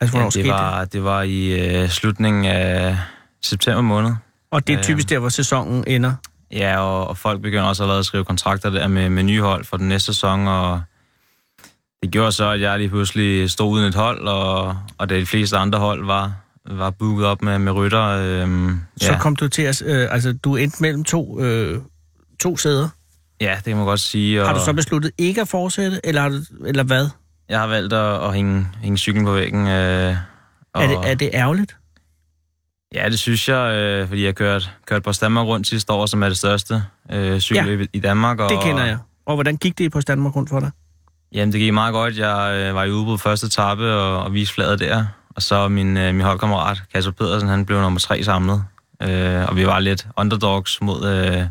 Altså, 0.00 0.12
hvornår 0.16 0.26
Ja, 0.26 0.30
skete 0.30 0.44
det, 0.44 0.52
var, 0.54 0.84
det 0.84 1.04
var 1.04 1.22
i 1.22 1.60
øh, 1.82 1.88
slutningen 1.88 2.44
af 2.44 2.98
september 3.42 3.80
måned. 3.82 4.10
det? 4.10 4.18
Og 4.50 4.66
det 4.66 4.72
er 4.72 4.78
øh, 4.78 4.84
typisk 4.84 5.08
der, 5.08 5.18
hvor 5.18 5.28
sæsonen 5.28 5.84
ender. 5.86 6.14
Ja, 6.52 6.78
og, 6.80 7.08
og 7.08 7.16
folk 7.18 7.42
begynder 7.42 7.64
også 7.64 7.82
allerede 7.82 7.98
at 7.98 8.06
skrive 8.06 8.24
kontrakter 8.24 8.70
der 8.70 8.88
med, 8.88 9.08
med 9.10 9.22
nye 9.22 9.40
hold 9.42 9.64
for 9.64 9.76
den 9.76 9.88
næste 9.88 10.06
sæson, 10.14 10.46
og 10.48 10.82
det 12.02 12.10
gjorde 12.10 12.32
så, 12.32 12.50
at 12.50 12.60
jeg 12.60 12.78
lige 12.78 12.88
pludselig 12.88 13.50
stod 13.50 13.72
uden 13.72 13.86
et 13.86 13.94
hold, 13.94 14.28
og, 14.28 14.76
og 14.98 15.08
da 15.10 15.16
de 15.16 15.26
fleste 15.26 15.56
andre 15.56 15.78
hold 15.78 16.04
var, 16.06 16.32
var 16.70 16.90
booket 16.90 17.26
op 17.26 17.42
med, 17.42 17.58
med 17.58 17.72
rytter. 17.72 18.02
Øhm, 18.02 18.80
Så 18.96 19.12
ja. 19.12 19.18
kom 19.18 19.36
du 19.36 19.48
til 19.48 19.62
at... 19.62 19.82
Øh, 19.86 20.08
altså, 20.10 20.32
du 20.32 20.56
endte 20.56 20.76
mellem 20.80 21.04
to, 21.04 21.40
øh, 21.40 21.80
to 22.40 22.56
sæder. 22.56 22.88
ja, 23.40 23.54
det 23.56 23.64
kan 23.64 23.76
man 23.76 23.86
godt 23.86 24.00
sige. 24.00 24.40
Og 24.42 24.46
Har 24.48 24.54
du 24.54 24.64
så 24.64 24.72
besluttet 24.72 25.10
ikke 25.18 25.40
at 25.40 25.48
fortsætte, 25.48 26.00
eller, 26.04 26.28
du, 26.28 26.36
eller 26.66 26.82
hvad? 26.82 27.08
Jeg 27.48 27.60
har 27.60 27.66
valgt 27.66 27.92
at, 27.92 28.24
at 28.24 28.34
hænge, 28.34 28.66
hænge 28.82 28.98
cyklen 28.98 29.24
på 29.24 29.32
væggen. 29.32 29.66
Øh, 29.68 30.16
og, 30.74 30.82
Er 30.82 30.86
det, 30.86 31.10
er 31.10 31.14
det 31.14 31.30
ærgerligt? 31.34 31.76
Ja, 32.94 33.08
det 33.08 33.18
synes 33.18 33.48
jeg, 33.48 33.72
øh, 33.74 34.08
fordi 34.08 34.24
jeg 34.24 34.34
kørte, 34.34 34.66
kørte 34.86 35.02
på 35.02 35.12
Danmark 35.20 35.46
rundt 35.46 35.66
sidste 35.66 35.92
år, 35.92 36.06
som 36.06 36.22
er 36.22 36.28
det 36.28 36.38
største 36.38 36.82
øh, 37.12 37.40
cykelløb 37.40 37.80
ja. 37.80 37.84
i 37.92 38.00
Danmark. 38.00 38.40
Og, 38.40 38.50
Det 38.50 38.58
kender 38.62 38.84
jeg. 38.84 38.98
Og 39.26 39.34
hvordan 39.34 39.56
gik 39.56 39.78
det 39.78 39.92
på 39.92 40.00
Danmark 40.00 40.36
rundt 40.36 40.48
for 40.50 40.60
dig? 40.60 40.70
Jamen, 41.34 41.52
det 41.52 41.60
gik 41.60 41.72
meget 41.72 41.92
godt. 41.92 42.18
Jeg 42.18 42.66
øh, 42.68 42.74
var 42.74 42.84
i 42.84 42.90
udbrud 42.90 43.18
første 43.18 43.46
etape 43.46 43.92
og, 43.94 44.22
og 44.24 44.32
viste 44.34 44.54
fladet 44.54 44.78
der. 44.80 45.04
Og 45.36 45.42
så 45.42 45.68
min, 45.68 45.96
øh, 45.96 46.14
min 46.14 46.24
holdkammerat, 46.24 46.82
Kasper 46.94 47.12
Pedersen, 47.12 47.48
han 47.48 47.66
blev 47.66 47.80
nummer 47.80 48.00
tre 48.00 48.24
samlet. 48.24 48.64
Øh, 49.02 49.48
og 49.48 49.56
vi 49.56 49.66
var 49.66 49.78
lidt 49.78 50.06
underdogs 50.16 50.80
mod 50.80 51.08
øh, 51.08 51.46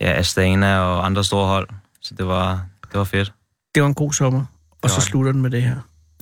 ja, 0.00 0.12
Astana 0.18 0.78
og 0.78 1.06
andre 1.06 1.24
store 1.24 1.46
hold. 1.46 1.68
Så 2.02 2.14
det 2.18 2.26
var, 2.26 2.66
det 2.92 2.98
var 2.98 3.04
fedt. 3.04 3.32
Det 3.74 3.82
var 3.82 3.88
en 3.88 3.94
god 3.94 4.12
sommer, 4.12 4.44
og 4.82 4.90
så 4.90 4.96
det. 4.96 5.02
slutter 5.04 5.32
den 5.32 5.42
med 5.42 5.50
det 5.50 5.62
her. 5.62 5.76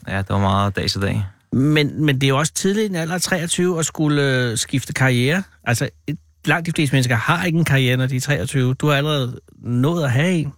Ja, 0.08 0.18
det 0.18 0.28
var 0.28 0.38
meget 0.38 0.76
dag 0.76 0.90
til 0.90 1.02
dag. 1.02 1.26
Men, 1.52 2.04
men 2.04 2.14
det 2.14 2.24
er 2.24 2.28
jo 2.28 2.38
også 2.38 2.52
tidligt 2.52 2.84
i 2.84 2.86
en 2.86 2.94
alder 2.96 3.14
af 3.14 3.20
23 3.20 3.78
at 3.78 3.86
skulle 3.86 4.22
øh, 4.22 4.58
skifte 4.58 4.92
karriere. 4.92 5.42
Altså, 5.64 5.88
et, 6.06 6.18
langt 6.44 6.66
de 6.66 6.72
fleste 6.72 6.94
mennesker 6.94 7.16
har 7.16 7.44
ikke 7.44 7.58
en 7.58 7.64
karriere, 7.64 7.96
når 7.96 8.06
de 8.06 8.16
er 8.16 8.20
23. 8.20 8.74
Du 8.74 8.88
har 8.88 8.94
allerede 8.94 9.40
nået 9.62 10.04
at 10.04 10.10
have 10.10 10.32
en. 10.32 10.52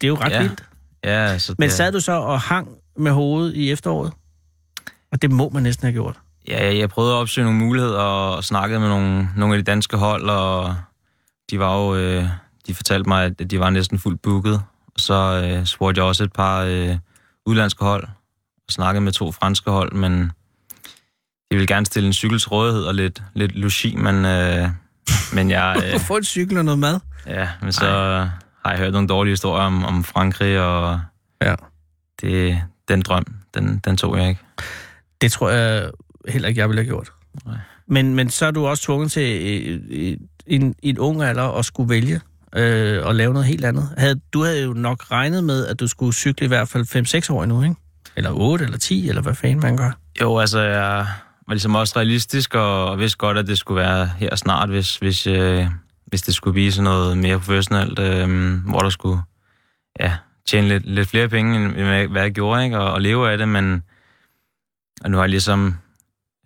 Det 0.00 0.06
er 0.06 0.08
jo 0.08 0.16
ret 0.16 0.30
Ja. 0.32 0.42
vildt. 0.42 0.64
Ja, 1.08 1.38
så 1.38 1.54
Men 1.58 1.70
sad 1.70 1.92
du 1.92 2.00
så 2.00 2.12
og 2.12 2.40
hang 2.40 2.68
med 2.96 3.12
hovedet 3.12 3.54
i 3.54 3.70
efteråret? 3.70 4.12
Og 5.12 5.22
det 5.22 5.30
må 5.30 5.48
man 5.48 5.62
næsten 5.62 5.86
have 5.86 5.92
gjort. 5.92 6.18
Ja, 6.48 6.76
jeg, 6.76 6.88
prøvede 6.88 7.12
at 7.12 7.16
opsøge 7.16 7.44
nogle 7.44 7.58
muligheder 7.58 8.00
og, 8.00 8.44
snakkede 8.44 8.80
med 8.80 8.88
nogle, 8.88 9.28
nogle 9.36 9.54
af 9.54 9.64
de 9.64 9.70
danske 9.70 9.96
hold, 9.96 10.30
og 10.30 10.76
de 11.50 11.58
var 11.58 11.76
jo, 11.78 11.94
øh, 11.96 12.24
de 12.66 12.74
fortalte 12.74 13.08
mig, 13.08 13.24
at 13.24 13.50
de 13.50 13.60
var 13.60 13.70
næsten 13.70 13.98
fuldt 13.98 14.22
booket. 14.22 14.62
Og 14.86 15.00
så 15.00 15.42
øh, 15.44 15.66
spurgte 15.66 15.98
jeg 15.98 16.06
også 16.06 16.24
et 16.24 16.32
par 16.32 16.60
øh, 16.60 16.96
udlandske 17.46 17.84
hold, 17.84 18.04
og 18.66 18.72
snakkede 18.72 19.04
med 19.04 19.12
to 19.12 19.32
franske 19.32 19.70
hold, 19.70 19.92
men 19.92 20.22
de 21.50 21.56
ville 21.56 21.66
gerne 21.66 21.86
stille 21.86 22.06
en 22.06 22.12
cykel 22.12 22.38
til 22.38 22.48
rådighed 22.48 22.82
og 22.82 22.94
lidt, 22.94 23.22
lidt 23.34 23.54
logi, 23.54 23.96
men, 23.96 24.24
øh, 24.24 24.68
men 25.32 25.50
jeg, 25.50 25.76
øh, 25.94 26.00
Få 26.00 26.16
en 26.16 26.24
cykel 26.24 26.58
og 26.58 26.64
noget 26.64 26.78
mad. 26.78 27.00
ja, 27.26 27.48
men 27.62 27.72
så 27.72 28.28
har 28.68 28.74
jeg 28.74 28.84
hørt 28.84 28.92
nogle 28.92 29.08
dårlige 29.08 29.32
historier 29.32 29.64
om, 29.64 29.84
om 29.84 30.04
Frankrig, 30.04 30.60
og 30.60 31.00
Ja. 31.42 31.54
det, 32.20 32.62
den 32.88 33.02
drøm, 33.02 33.24
den, 33.54 33.80
den 33.84 33.96
tog 33.96 34.18
jeg 34.18 34.28
ikke. 34.28 34.40
Det 35.20 35.32
tror 35.32 35.50
jeg 35.50 35.90
heller 36.28 36.48
ikke, 36.48 36.60
jeg 36.60 36.68
ville 36.68 36.82
have 36.82 36.86
gjort. 36.88 37.10
Nej. 37.46 37.56
Men, 37.86 38.14
men 38.14 38.30
så 38.30 38.46
er 38.46 38.50
du 38.50 38.66
også 38.66 38.82
tvunget 38.82 39.12
til 39.12 40.20
en, 40.46 40.74
en 40.82 40.98
ung 40.98 41.22
alder 41.22 41.58
at 41.58 41.64
skulle 41.64 41.88
vælge 41.90 42.20
øh, 42.56 43.06
og 43.06 43.14
lave 43.14 43.32
noget 43.32 43.46
helt 43.48 43.64
andet. 43.64 43.88
Havde, 43.98 44.20
du 44.32 44.44
havde 44.44 44.62
jo 44.62 44.72
nok 44.72 45.10
regnet 45.10 45.44
med, 45.44 45.66
at 45.66 45.80
du 45.80 45.86
skulle 45.86 46.14
cykle 46.14 46.44
i 46.44 46.48
hvert 46.48 46.68
fald 46.68 47.28
5-6 47.30 47.32
år 47.34 47.42
endnu, 47.42 47.62
ikke? 47.62 47.74
Eller 48.16 48.30
8 48.32 48.64
eller 48.64 48.78
10, 48.78 49.08
eller 49.08 49.22
hvad 49.22 49.34
fanden 49.34 49.60
man 49.60 49.76
gør. 49.76 49.90
Jo, 50.20 50.38
altså, 50.38 50.60
jeg 50.60 51.06
var 51.46 51.54
ligesom 51.54 51.74
også 51.74 51.92
realistisk, 51.96 52.54
og 52.54 52.98
vidste 52.98 53.18
godt, 53.18 53.38
at 53.38 53.46
det 53.46 53.58
skulle 53.58 53.80
være 53.80 54.10
her 54.18 54.36
snart, 54.36 54.68
hvis, 54.68 54.96
hvis, 54.96 55.26
øh, 55.26 55.66
hvis 56.08 56.22
det 56.22 56.34
skulle 56.34 56.52
blive 56.54 56.72
sådan 56.72 56.84
noget 56.84 57.18
mere 57.18 57.38
professionelt, 57.38 57.98
øh, 57.98 58.54
hvor 58.70 58.80
der 58.80 58.90
skulle 58.90 59.22
ja, 60.00 60.12
tjene 60.48 60.68
lidt, 60.68 60.86
lidt 60.86 61.08
flere 61.08 61.28
penge, 61.28 61.56
end 61.56 62.08
hvad 62.10 62.22
jeg 62.22 62.32
gjorde, 62.32 62.64
ikke? 62.64 62.78
Og, 62.78 62.92
og 62.92 63.00
leve 63.00 63.30
af 63.32 63.38
det, 63.38 63.48
men 63.48 63.82
og 65.04 65.10
nu 65.10 65.16
har 65.16 65.24
jeg 65.24 65.30
ligesom 65.30 65.74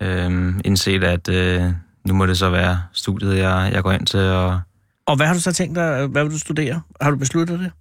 øh, 0.01 0.53
indset, 0.65 1.03
at 1.03 1.29
øh, 1.29 1.63
nu 2.07 2.13
må 2.13 2.25
det 2.25 2.37
så 2.37 2.49
være 2.49 2.81
studiet, 2.93 3.37
jeg, 3.37 3.69
jeg 3.73 3.83
går 3.83 3.91
ind 3.91 4.05
til, 4.05 4.19
og 4.19 4.61
Og 5.05 5.15
hvad 5.15 5.27
har 5.27 5.33
du 5.33 5.39
så 5.39 5.53
tænkt 5.53 5.75
dig, 5.75 6.07
hvad 6.07 6.23
vil 6.23 6.33
du 6.33 6.39
studere? 6.39 6.81
Har 7.01 7.11
du 7.11 7.17
besluttet 7.17 7.59
det? 7.59 7.71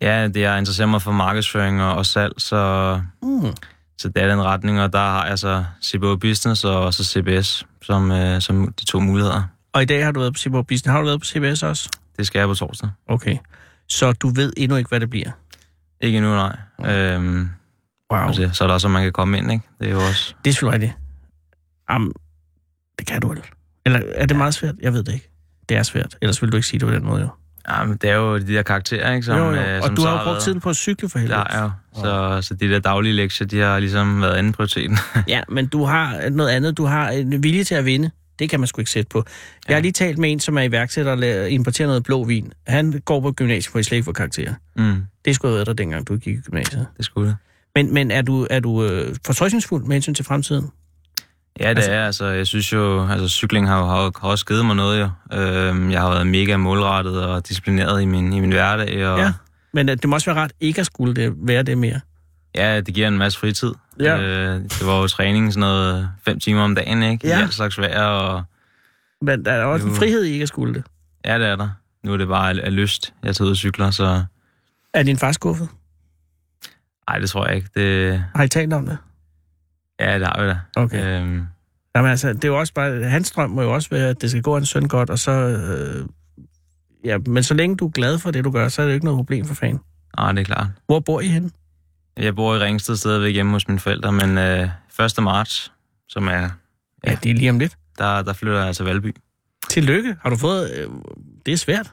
ja, 0.00 0.28
det 0.28 0.40
jeg 0.40 0.58
interesserer 0.58 0.88
mig 0.88 1.02
for 1.02 1.12
markedsføring 1.12 1.82
og, 1.82 1.94
og 1.94 2.06
salg, 2.06 2.32
så, 2.38 3.00
Mm. 3.22 3.54
så 3.98 4.08
det 4.08 4.22
er 4.22 4.28
den 4.28 4.42
retning, 4.42 4.80
og 4.80 4.92
der 4.92 4.98
har 4.98 5.26
jeg 5.26 5.38
så 5.38 5.64
CBO 5.84 6.16
Business 6.16 6.64
og 6.64 6.94
så 6.94 7.04
CBS 7.04 7.66
som, 7.82 8.10
øh, 8.10 8.40
som 8.40 8.72
de 8.80 8.84
to 8.84 9.00
muligheder. 9.00 9.42
Og 9.76 9.82
i 9.82 9.84
dag 9.84 10.04
har 10.04 10.12
du 10.12 10.20
været 10.20 10.32
på 10.34 10.38
CBO 10.38 10.62
Business. 10.62 10.92
Har 10.92 10.98
du 11.00 11.06
været 11.06 11.20
på 11.20 11.24
CBS 11.26 11.62
også? 11.62 11.88
Det 12.18 12.26
skal 12.26 12.38
jeg 12.38 12.48
på 12.48 12.54
torsdag. 12.54 12.88
Okay. 13.08 13.36
Så 13.88 14.12
du 14.12 14.28
ved 14.28 14.52
endnu 14.56 14.76
ikke, 14.76 14.88
hvad 14.88 15.00
det 15.00 15.10
bliver? 15.10 15.30
Ikke 16.00 16.18
endnu, 16.18 16.30
nej. 16.34 16.56
Øhm, 16.94 17.48
Wow. 18.12 18.20
altså, 18.20 18.50
så 18.52 18.64
er 18.64 18.68
der 18.68 18.74
også, 18.74 18.86
at 18.86 18.90
man 18.90 19.02
kan 19.02 19.12
komme 19.12 19.38
ind, 19.38 19.52
ikke? 19.52 19.64
Det 19.80 19.86
er 19.88 19.92
jo 19.92 19.98
også... 20.00 20.34
Det 20.44 20.50
er 20.50 20.54
selvfølgelig 20.54 20.74
rigtigt. 20.82 20.98
Jamen, 21.90 22.12
det 22.98 23.06
kan 23.06 23.20
du 23.20 23.28
vel. 23.28 23.38
Eller 23.86 24.00
er 24.14 24.26
det 24.26 24.36
meget 24.36 24.54
svært? 24.54 24.74
Jeg 24.82 24.92
ved 24.92 25.02
det 25.04 25.14
ikke. 25.14 25.30
Det 25.68 25.76
er 25.76 25.82
svært. 25.82 26.16
Ellers 26.22 26.42
ville 26.42 26.50
du 26.50 26.56
ikke 26.56 26.66
sige 26.68 26.80
det 26.80 26.88
på 26.88 26.94
den 26.94 27.04
måde, 27.04 27.20
jo. 27.20 27.28
Ja, 27.68 27.84
men 27.84 27.96
det 27.96 28.10
er 28.10 28.14
jo 28.14 28.38
de 28.38 28.46
der 28.54 28.62
karakterer, 28.62 29.12
ikke? 29.14 29.26
Som, 29.26 29.38
jo, 29.38 29.44
jo. 29.44 29.52
øh, 29.52 29.76
Og 29.76 29.82
som 29.86 29.96
du 29.96 30.02
så 30.02 30.08
har 30.08 30.14
jo 30.18 30.24
brugt 30.24 30.26
været- 30.34 30.42
tiden 30.42 30.60
på 30.60 30.70
at 30.70 30.76
cykle 30.76 31.08
for 31.08 31.18
helvede. 31.18 31.38
Ja, 31.38 31.62
ja. 31.64 31.70
Så, 31.94 32.38
så 32.48 32.54
de 32.54 32.68
der 32.70 32.78
daglige 32.78 33.12
lektier, 33.12 33.46
de 33.46 33.58
har 33.58 33.78
ligesom 33.78 34.22
været 34.22 34.34
anden 34.34 34.52
prioriteten. 34.52 34.98
Ja, 35.28 35.40
men 35.48 35.66
du 35.66 35.84
har 35.84 36.30
noget 36.30 36.50
andet. 36.50 36.76
Du 36.76 36.84
har 36.84 37.08
en 37.10 37.42
vilje 37.42 37.64
til 37.64 37.74
at 37.74 37.84
vinde. 37.84 38.10
Det 38.38 38.50
kan 38.50 38.60
man 38.60 38.66
sgu 38.66 38.80
ikke 38.80 38.90
sætte 38.90 39.08
på. 39.08 39.24
Jeg 39.68 39.76
har 39.76 39.80
lige 39.82 39.92
talt 39.92 40.18
med 40.18 40.32
en, 40.32 40.40
som 40.40 40.58
er 40.58 40.62
iværksætter 40.62 41.12
og 41.42 41.50
importerer 41.50 41.88
noget 41.88 42.02
blå 42.04 42.24
vin. 42.24 42.52
Han 42.66 43.02
går 43.04 43.20
på 43.20 43.32
gymnasiet, 43.32 43.72
for 43.72 43.78
I 43.78 43.82
slet 43.82 43.96
ikke 43.96 44.04
få 44.04 44.12
karakterer. 44.12 44.54
mm, 44.76 45.02
Det 45.24 45.34
skulle 45.34 45.50
have 45.52 45.56
været 45.56 45.66
der, 45.66 45.72
dengang 45.72 46.08
du 46.08 46.16
gik 46.16 46.36
i 46.38 46.40
gymnasiet. 46.40 46.86
det 46.96 47.04
skulle 47.04 47.28
det. 47.28 47.36
Men, 47.74 47.94
men 47.94 48.10
er 48.10 48.22
du, 48.22 48.46
er 48.50 48.60
du 48.60 48.84
øh, 48.84 49.16
fortrøstningsfuld 49.26 49.84
med 49.84 49.92
hensyn 49.96 50.14
til 50.14 50.24
fremtiden? 50.24 50.70
Ja, 51.60 51.70
det 51.70 51.76
Altså- 51.76 51.92
er. 51.92 52.06
Altså, 52.06 52.26
jeg 52.26 52.46
synes 52.46 52.72
jo, 52.72 53.06
altså 53.08 53.28
cykling 53.28 53.68
har 53.68 53.84
har, 53.84 54.12
har 54.20 54.28
også 54.28 54.46
givet 54.46 54.66
mig 54.66 54.76
noget, 54.76 55.00
jo. 55.00 55.10
Øhm, 55.38 55.90
jeg 55.90 56.00
har 56.00 56.10
været 56.10 56.26
mega 56.26 56.56
målrettet 56.56 57.24
og 57.24 57.48
disciplineret 57.48 58.02
i 58.02 58.04
min, 58.04 58.32
i 58.32 58.40
min 58.40 58.50
hverdag, 58.52 59.06
og 59.06 59.18
Ja. 59.18 59.32
Men 59.72 59.88
øh, 59.88 59.96
det 59.96 60.08
må 60.08 60.16
også 60.16 60.30
være 60.34 60.42
ret 60.44 60.52
ikke 60.60 60.80
at 60.80 60.86
skulle 60.86 61.14
det, 61.14 61.32
være 61.36 61.62
det 61.62 61.78
mere. 61.78 62.00
Ja, 62.56 62.80
det 62.80 62.94
giver 62.94 63.08
en 63.08 63.18
masse 63.18 63.38
fritid. 63.38 63.72
Ja. 64.00 64.20
Øh, 64.20 64.60
det 64.62 64.86
var 64.86 65.00
jo 65.00 65.06
træning 65.06 65.52
sådan 65.52 65.60
noget 65.60 66.10
fem 66.24 66.40
timer 66.40 66.60
om 66.62 66.74
dagen, 66.74 67.02
ikke? 67.02 67.28
Ja. 67.28 67.38
I 67.38 67.42
alt 67.42 67.54
slags 67.54 67.78
vejr, 67.78 68.02
og 68.02 68.42
Men 69.22 69.44
der 69.44 69.52
er 69.52 69.64
også 69.64 69.86
en 69.86 69.92
Jo. 69.92 69.98
frihed 69.98 70.24
i 70.24 70.30
ikke 70.32 70.42
at 70.42 70.48
skulle 70.48 70.74
det. 70.74 70.84
ja, 71.24 71.38
det 71.38 71.46
er 71.46 71.56
der. 71.56 71.68
Nu 72.04 72.12
er 72.12 72.16
det 72.16 72.28
bare 72.28 72.60
af, 72.62 72.74
lyst, 72.74 73.14
jeg 73.22 73.36
tager 73.36 73.46
ud 73.46 73.50
og 73.50 73.56
cykler, 73.56 73.90
så 73.90 74.24
Er 74.94 75.02
din 75.02 75.16
far 75.16 75.32
skuffet? 75.32 75.68
nej, 77.10 77.18
det 77.18 77.30
tror 77.30 77.46
jeg 77.46 77.56
ikke. 77.56 77.68
Det, 77.74 78.24
Har 78.34 78.42
I 78.42 78.48
talt 78.48 78.72
om 78.72 78.86
det? 78.86 78.98
ja, 80.00 80.18
det 80.18 80.26
har 80.26 80.42
vi 80.42 80.48
da. 80.48 80.58
Okay. 80.76 81.20
Øhm, 81.22 81.46
Jamen 81.96 82.10
altså, 82.10 82.32
det 82.32 82.44
er 82.44 82.48
jo 82.48 82.58
også 82.58 82.72
bare, 82.74 83.02
hans 83.04 83.30
drøm 83.30 83.50
må 83.50 83.62
jo 83.62 83.74
også 83.74 83.88
være, 83.90 84.08
at 84.08 84.22
det 84.22 84.30
skal 84.30 84.42
gå 84.42 84.54
hans 84.54 84.68
søn 84.68 84.88
godt, 84.88 85.10
og 85.10 85.18
så... 85.18 85.30
Øh, 85.32 86.06
ja, 87.04 87.18
men 87.26 87.42
så 87.42 87.54
længe 87.54 87.76
du 87.76 87.86
er 87.86 87.90
glad 87.90 88.18
for 88.18 88.30
det, 88.30 88.44
du 88.44 88.50
gør, 88.50 88.68
så 88.68 88.82
er 88.82 88.86
det 88.86 88.92
jo 88.92 88.94
ikke 88.94 89.04
noget 89.04 89.18
problem 89.18 89.44
for 89.46 89.54
fanden. 89.54 89.80
nej, 90.16 90.32
det 90.32 90.40
er 90.40 90.44
klart. 90.44 90.66
Hvor 90.86 91.00
bor 91.00 91.20
I 91.20 91.26
henne? 91.28 91.50
Jeg 92.16 92.36
bor 92.36 92.54
i 92.54 92.58
Ringsted 92.58 92.96
stadigvæk 92.96 93.34
hjemme 93.34 93.52
hos 93.52 93.68
mine 93.68 93.80
forældre, 93.80 94.12
men 94.12 94.38
øh, 94.38 94.68
1. 95.18 95.22
marts, 95.22 95.72
som 96.08 96.28
er, 96.28 96.32
Ja, 96.32 96.48
Ja. 97.10 97.16
det 97.22 97.30
er 97.30 97.34
lige 97.34 97.50
om 97.50 97.58
lidt. 97.58 97.76
der, 97.98 98.22
der 98.22 98.32
flytter 98.32 98.64
jeg 98.64 98.76
til 98.76 98.84
Valby. 98.84 99.16
Tillykke. 99.70 100.16
Har 100.22 100.30
du 100.30 100.36
fået... 100.36 100.70
Øh, 100.76 100.86
det 101.46 101.52
er 101.52 101.56
svært. 101.56 101.90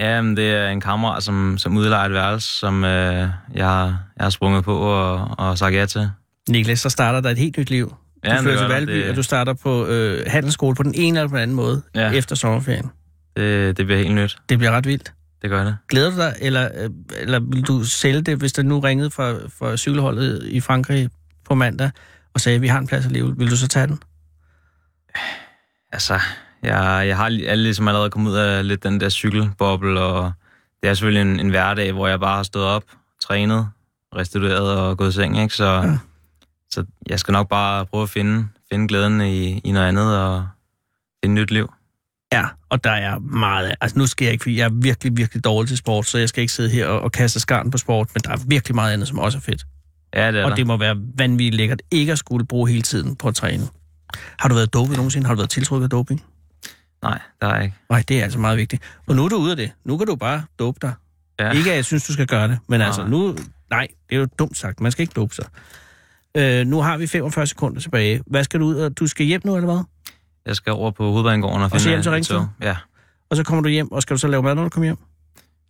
Ja, 0.00 0.20
men 0.22 0.36
det 0.36 0.50
er 0.50 0.68
en 0.68 0.80
kammerat, 0.80 1.22
som, 1.22 1.58
som 1.58 1.76
udlejer 1.76 2.06
et 2.06 2.12
værelse, 2.12 2.48
som 2.58 2.84
øh, 2.84 2.90
jeg, 2.90 3.28
jeg 3.54 3.96
har 4.20 4.30
sprunget 4.30 4.64
på 4.64 4.76
og, 4.78 5.28
og 5.38 5.58
sagt 5.58 5.74
ja 5.74 5.86
til. 5.86 6.10
Niklas, 6.48 6.80
så 6.80 6.88
starter 6.90 7.20
der 7.20 7.30
et 7.30 7.38
helt 7.38 7.58
nyt 7.58 7.70
liv. 7.70 7.88
Du 7.88 7.94
Ja, 8.24 8.40
flytter 8.40 8.50
det 8.50 8.58
til. 8.58 8.68
Valby, 8.68 8.92
Det- 8.92 9.10
og 9.10 9.16
du 9.16 9.22
starter 9.22 9.52
på 9.52 9.86
øh, 9.86 10.24
handelsskole 10.26 10.76
på 10.76 10.82
den 10.82 10.94
ene 10.94 11.18
eller 11.18 11.28
den 11.28 11.38
anden 11.38 11.56
måde. 11.56 11.82
Ja. 11.94 12.10
efter 12.12 12.36
sommerferien. 12.36 12.90
Det, 13.36 13.76
det 13.76 13.86
bliver 13.86 13.98
helt 13.98 14.14
nyt. 14.14 14.36
Det 14.48 14.58
bliver 14.58 14.70
ret 14.72 14.86
vildt. 14.86 15.12
Det 15.44 15.50
gør 15.50 15.64
det. 15.64 15.76
Glæder 15.88 16.10
du 16.10 16.16
dig, 16.16 16.34
eller, 16.40 16.68
øh, 16.74 16.90
eller 17.16 17.40
vil 17.40 17.62
du 17.62 17.84
sælge 17.84 18.20
det, 18.20 18.38
hvis 18.38 18.52
der 18.52 18.62
nu 18.62 18.80
ringede 18.80 19.10
fra, 19.10 19.32
fra 19.32 19.76
cykelholdet 19.76 20.42
i 20.46 20.60
Frankrig 20.60 21.10
på 21.44 21.54
mandag, 21.54 21.90
og 22.34 22.40
sagde, 22.40 22.56
at 22.56 22.62
vi 22.62 22.68
har 22.68 22.78
en 22.78 22.86
plads 22.86 23.06
alligevel. 23.06 23.38
Vil 23.38 23.50
du 23.50 23.56
så 23.56 23.68
tage 23.68 23.86
den? 23.86 24.02
Altså, 25.92 26.20
jeg, 26.62 27.04
jeg 27.06 27.16
har 27.16 27.24
alle 27.24 27.62
ligesom 27.62 27.88
allerede 27.88 28.10
kommet 28.10 28.30
ud 28.30 28.36
af 28.36 28.68
lidt 28.68 28.82
den 28.82 29.00
der 29.00 29.08
cykelboble, 29.08 30.00
og 30.00 30.32
det 30.82 30.90
er 30.90 30.94
selvfølgelig 30.94 31.32
en, 31.32 31.40
en 31.40 31.50
hverdag, 31.50 31.92
hvor 31.92 32.08
jeg 32.08 32.20
bare 32.20 32.36
har 32.36 32.42
stået 32.42 32.66
op, 32.66 32.84
trænet, 33.22 33.68
restitueret 34.16 34.78
og 34.78 34.98
gået 34.98 35.08
i 35.08 35.12
seng, 35.12 35.38
ikke? 35.42 35.54
Så, 35.54 35.64
ja. 35.64 35.98
så 36.70 36.84
jeg 37.06 37.20
skal 37.20 37.32
nok 37.32 37.48
bare 37.48 37.86
prøve 37.86 38.02
at 38.02 38.10
finde, 38.10 38.48
finde 38.72 38.88
glæden 38.88 39.20
i, 39.20 39.58
i 39.58 39.72
noget 39.72 39.88
andet 39.88 40.18
og 40.18 40.48
finde 41.24 41.34
nyt 41.34 41.50
liv. 41.50 41.72
Ja, 42.32 42.44
og 42.74 42.84
der 42.84 42.90
er 42.90 43.18
meget... 43.18 43.74
Altså 43.80 43.98
nu 43.98 44.06
skal 44.06 44.24
jeg 44.24 44.32
ikke, 44.32 44.42
fordi 44.42 44.58
jeg 44.58 44.64
er 44.64 44.70
virkelig, 44.82 45.16
virkelig 45.16 45.44
dårlig 45.44 45.68
til 45.68 45.76
sport, 45.76 46.06
så 46.06 46.18
jeg 46.18 46.28
skal 46.28 46.40
ikke 46.40 46.52
sidde 46.52 46.70
her 46.70 46.86
og, 46.86 47.00
og 47.00 47.12
kaste 47.12 47.40
skarn 47.40 47.70
på 47.70 47.78
sport, 47.78 48.08
men 48.14 48.20
der 48.24 48.30
er 48.30 48.36
virkelig 48.46 48.74
meget 48.74 48.92
andet, 48.92 49.08
som 49.08 49.18
også 49.18 49.38
er 49.38 49.42
fedt. 49.42 49.64
Ja, 50.14 50.32
det 50.32 50.40
er 50.40 50.44
og 50.44 50.50
der. 50.50 50.56
det 50.56 50.66
må 50.66 50.76
være 50.76 50.96
vanvittigt 51.18 51.54
lækkert 51.54 51.82
ikke 51.90 52.12
at 52.12 52.18
skulle 52.18 52.46
bruge 52.46 52.68
hele 52.70 52.82
tiden 52.82 53.16
på 53.16 53.28
at 53.28 53.34
træne. 53.34 53.62
Har 54.38 54.48
du 54.48 54.54
været 54.54 54.72
dopet 54.72 54.96
nogensinde? 54.96 55.26
Har 55.26 55.34
du 55.34 55.38
været 55.38 55.50
tiltrukket 55.50 55.84
af 55.84 55.90
doping? 55.90 56.22
Nej, 57.02 57.18
der 57.40 57.46
er 57.48 57.62
ikke. 57.62 57.74
Nej, 57.90 58.04
det 58.08 58.18
er 58.20 58.22
altså 58.24 58.38
meget 58.38 58.58
vigtigt. 58.58 58.82
Og 59.06 59.16
nu 59.16 59.24
er 59.24 59.28
du 59.28 59.36
ude 59.36 59.50
af 59.50 59.56
det. 59.56 59.70
Nu 59.84 59.96
kan 59.96 60.06
du 60.06 60.16
bare 60.16 60.42
dope 60.58 60.78
dig. 60.82 60.92
Ja. 61.40 61.50
Ikke 61.50 61.70
at 61.70 61.76
jeg 61.76 61.84
synes, 61.84 62.04
du 62.04 62.12
skal 62.12 62.26
gøre 62.26 62.48
det, 62.48 62.58
men 62.68 62.80
altså 62.80 63.00
Nej. 63.00 63.10
nu... 63.10 63.36
Nej, 63.70 63.86
det 64.10 64.16
er 64.16 64.20
jo 64.20 64.26
dumt 64.38 64.56
sagt. 64.56 64.80
Man 64.80 64.92
skal 64.92 65.02
ikke 65.02 65.12
dope 65.16 65.34
sig. 65.34 65.44
Øh, 66.36 66.66
nu 66.66 66.80
har 66.80 66.96
vi 66.96 67.06
45 67.06 67.46
sekunder 67.46 67.80
tilbage. 67.80 68.20
Hvad 68.26 68.44
skal 68.44 68.60
du 68.60 68.64
ud? 68.66 68.74
og- 68.74 68.98
Du 68.98 69.06
skal 69.06 69.26
hjem 69.26 69.40
nu, 69.44 69.56
eller 69.56 69.72
hvad? 69.74 69.84
Jeg 70.46 70.56
skal 70.56 70.72
over 70.72 70.90
på 70.90 71.10
hovedbanegården 71.10 71.58
og 71.58 71.64
Og 71.64 71.70
finde 71.70 71.88
hjem 71.88 72.02
til 72.02 72.12
Ringsted? 72.12 72.40
Ja, 72.62 72.76
Og 73.30 73.36
så 73.36 73.44
kommer 73.44 73.62
du 73.62 73.68
hjem, 73.68 73.92
og 73.92 74.02
skal 74.02 74.14
du 74.14 74.18
så 74.20 74.28
lave 74.28 74.42
mad, 74.42 74.54
når 74.54 74.62
du 74.62 74.68
kommer 74.68 74.84
hjem? 74.86 74.96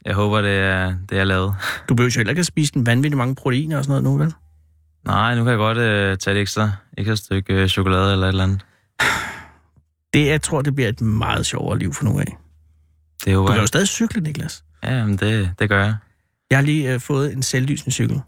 jeg 0.07 0.15
håber, 0.15 0.41
det 0.41 0.51
er, 0.59 0.95
det 1.11 1.19
er 1.19 1.25
lavet. 1.25 1.55
Du 1.89 1.95
behøver 1.95 2.13
jo 2.17 2.19
heller 2.19 2.31
ikke 2.31 2.41
at 2.41 2.47
spise 2.47 2.77
en 2.77 2.87
vanvittig 2.87 3.19
mange 3.19 3.35
proteiner 3.35 3.79
og 3.79 3.85
sådan 3.85 4.03
noget 4.03 4.19
nu, 4.19 4.25
vel? 4.25 4.35
Nej, 5.05 5.35
nu 5.35 5.43
kan 5.45 5.51
jeg 5.51 5.59
godt 5.59 5.79
øh, 5.79 6.19
tage 6.19 6.37
et 6.37 6.41
ekstra, 6.41 6.71
ekstra 6.99 7.17
stykke 7.17 7.53
øh, 7.55 7.69
chokolade 7.69 8.13
eller 8.13 8.27
et 8.27 8.29
eller 8.29 8.45
andet. 8.45 8.65
Det, 10.15 10.27
jeg 10.27 10.43
tror, 10.43 10.63
det 10.63 10.75
bliver 10.75 10.89
et 10.89 11.01
meget 11.01 11.47
sjovere 11.47 11.79
liv 11.79 11.93
for 11.93 12.05
nu 12.05 12.19
af. 12.19 12.37
Det 13.25 13.35
håber 13.35 13.47
Du 13.47 13.53
kan 13.53 13.57
jo 13.57 13.61
jeg. 13.61 13.69
stadig 13.69 13.89
cykle, 13.89 14.21
Niklas. 14.23 14.65
Ja, 14.85 15.05
men 15.05 15.17
det, 15.17 15.51
det 15.59 15.69
gør 15.69 15.85
jeg. 15.85 15.95
Jeg 16.51 16.59
har 16.59 16.63
lige 16.63 16.93
øh, 16.95 17.01
fået 17.01 17.33
en 17.33 17.43
selvlysende 17.43 17.93
cykel. 17.93 18.21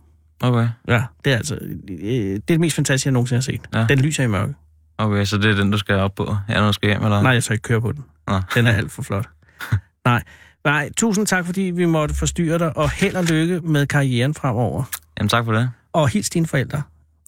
Okay, 0.43 0.69
Ja, 0.89 1.05
det 1.25 1.33
er 1.33 1.37
altså 1.37 1.55
øh, 1.55 1.71
det, 1.89 2.35
er 2.35 2.39
det 2.49 2.61
mest 2.61 2.77
fantastiske, 2.77 3.07
jeg 3.07 3.13
nogensinde 3.13 3.37
har 3.37 3.43
set. 3.43 3.61
Ja. 3.75 3.87
Den 3.89 3.99
lyser 3.99 4.25
i 4.25 4.27
mørke. 4.27 4.55
Okay, 4.99 5.25
så 5.25 5.39
det 5.39 5.51
er 5.51 5.55
den, 5.55 5.71
du 5.71 5.79
skal 5.79 5.95
op 5.95 6.15
på, 6.15 6.37
når 6.49 6.67
du 6.67 6.73
skal 6.73 6.89
hjem, 6.89 7.05
eller? 7.05 7.23
Nej, 7.23 7.33
jeg 7.33 7.45
tør 7.45 7.53
ikke 7.53 7.63
køre 7.63 7.81
på 7.81 7.93
den. 7.93 8.05
Nå. 8.29 8.41
Den 8.55 8.67
er 8.67 8.73
alt 8.73 8.93
for 8.93 9.03
flot. 9.03 9.29
Nej. 10.05 10.23
Nej, 10.65 10.91
tusind 10.97 11.27
tak, 11.27 11.47
fordi 11.47 11.61
vi 11.61 11.85
måtte 11.85 12.15
forstyrre 12.15 12.59
dig, 12.59 12.77
og 12.77 12.91
held 12.91 13.17
og 13.17 13.25
lykke 13.25 13.61
med 13.61 13.87
karrieren 13.87 14.35
fremover. 14.35 14.85
Jamen 15.19 15.29
tak 15.29 15.45
for 15.45 15.53
det. 15.53 15.71
Og 15.93 16.09
hils 16.09 16.31
dine 16.31 16.47
forældre. 16.47 16.83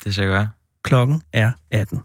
Det 0.05 0.15
skal 0.15 0.23
jeg 0.23 0.31
gøre. 0.31 0.49
Klokken 0.85 1.23
er 1.33 1.53
18. 1.71 2.01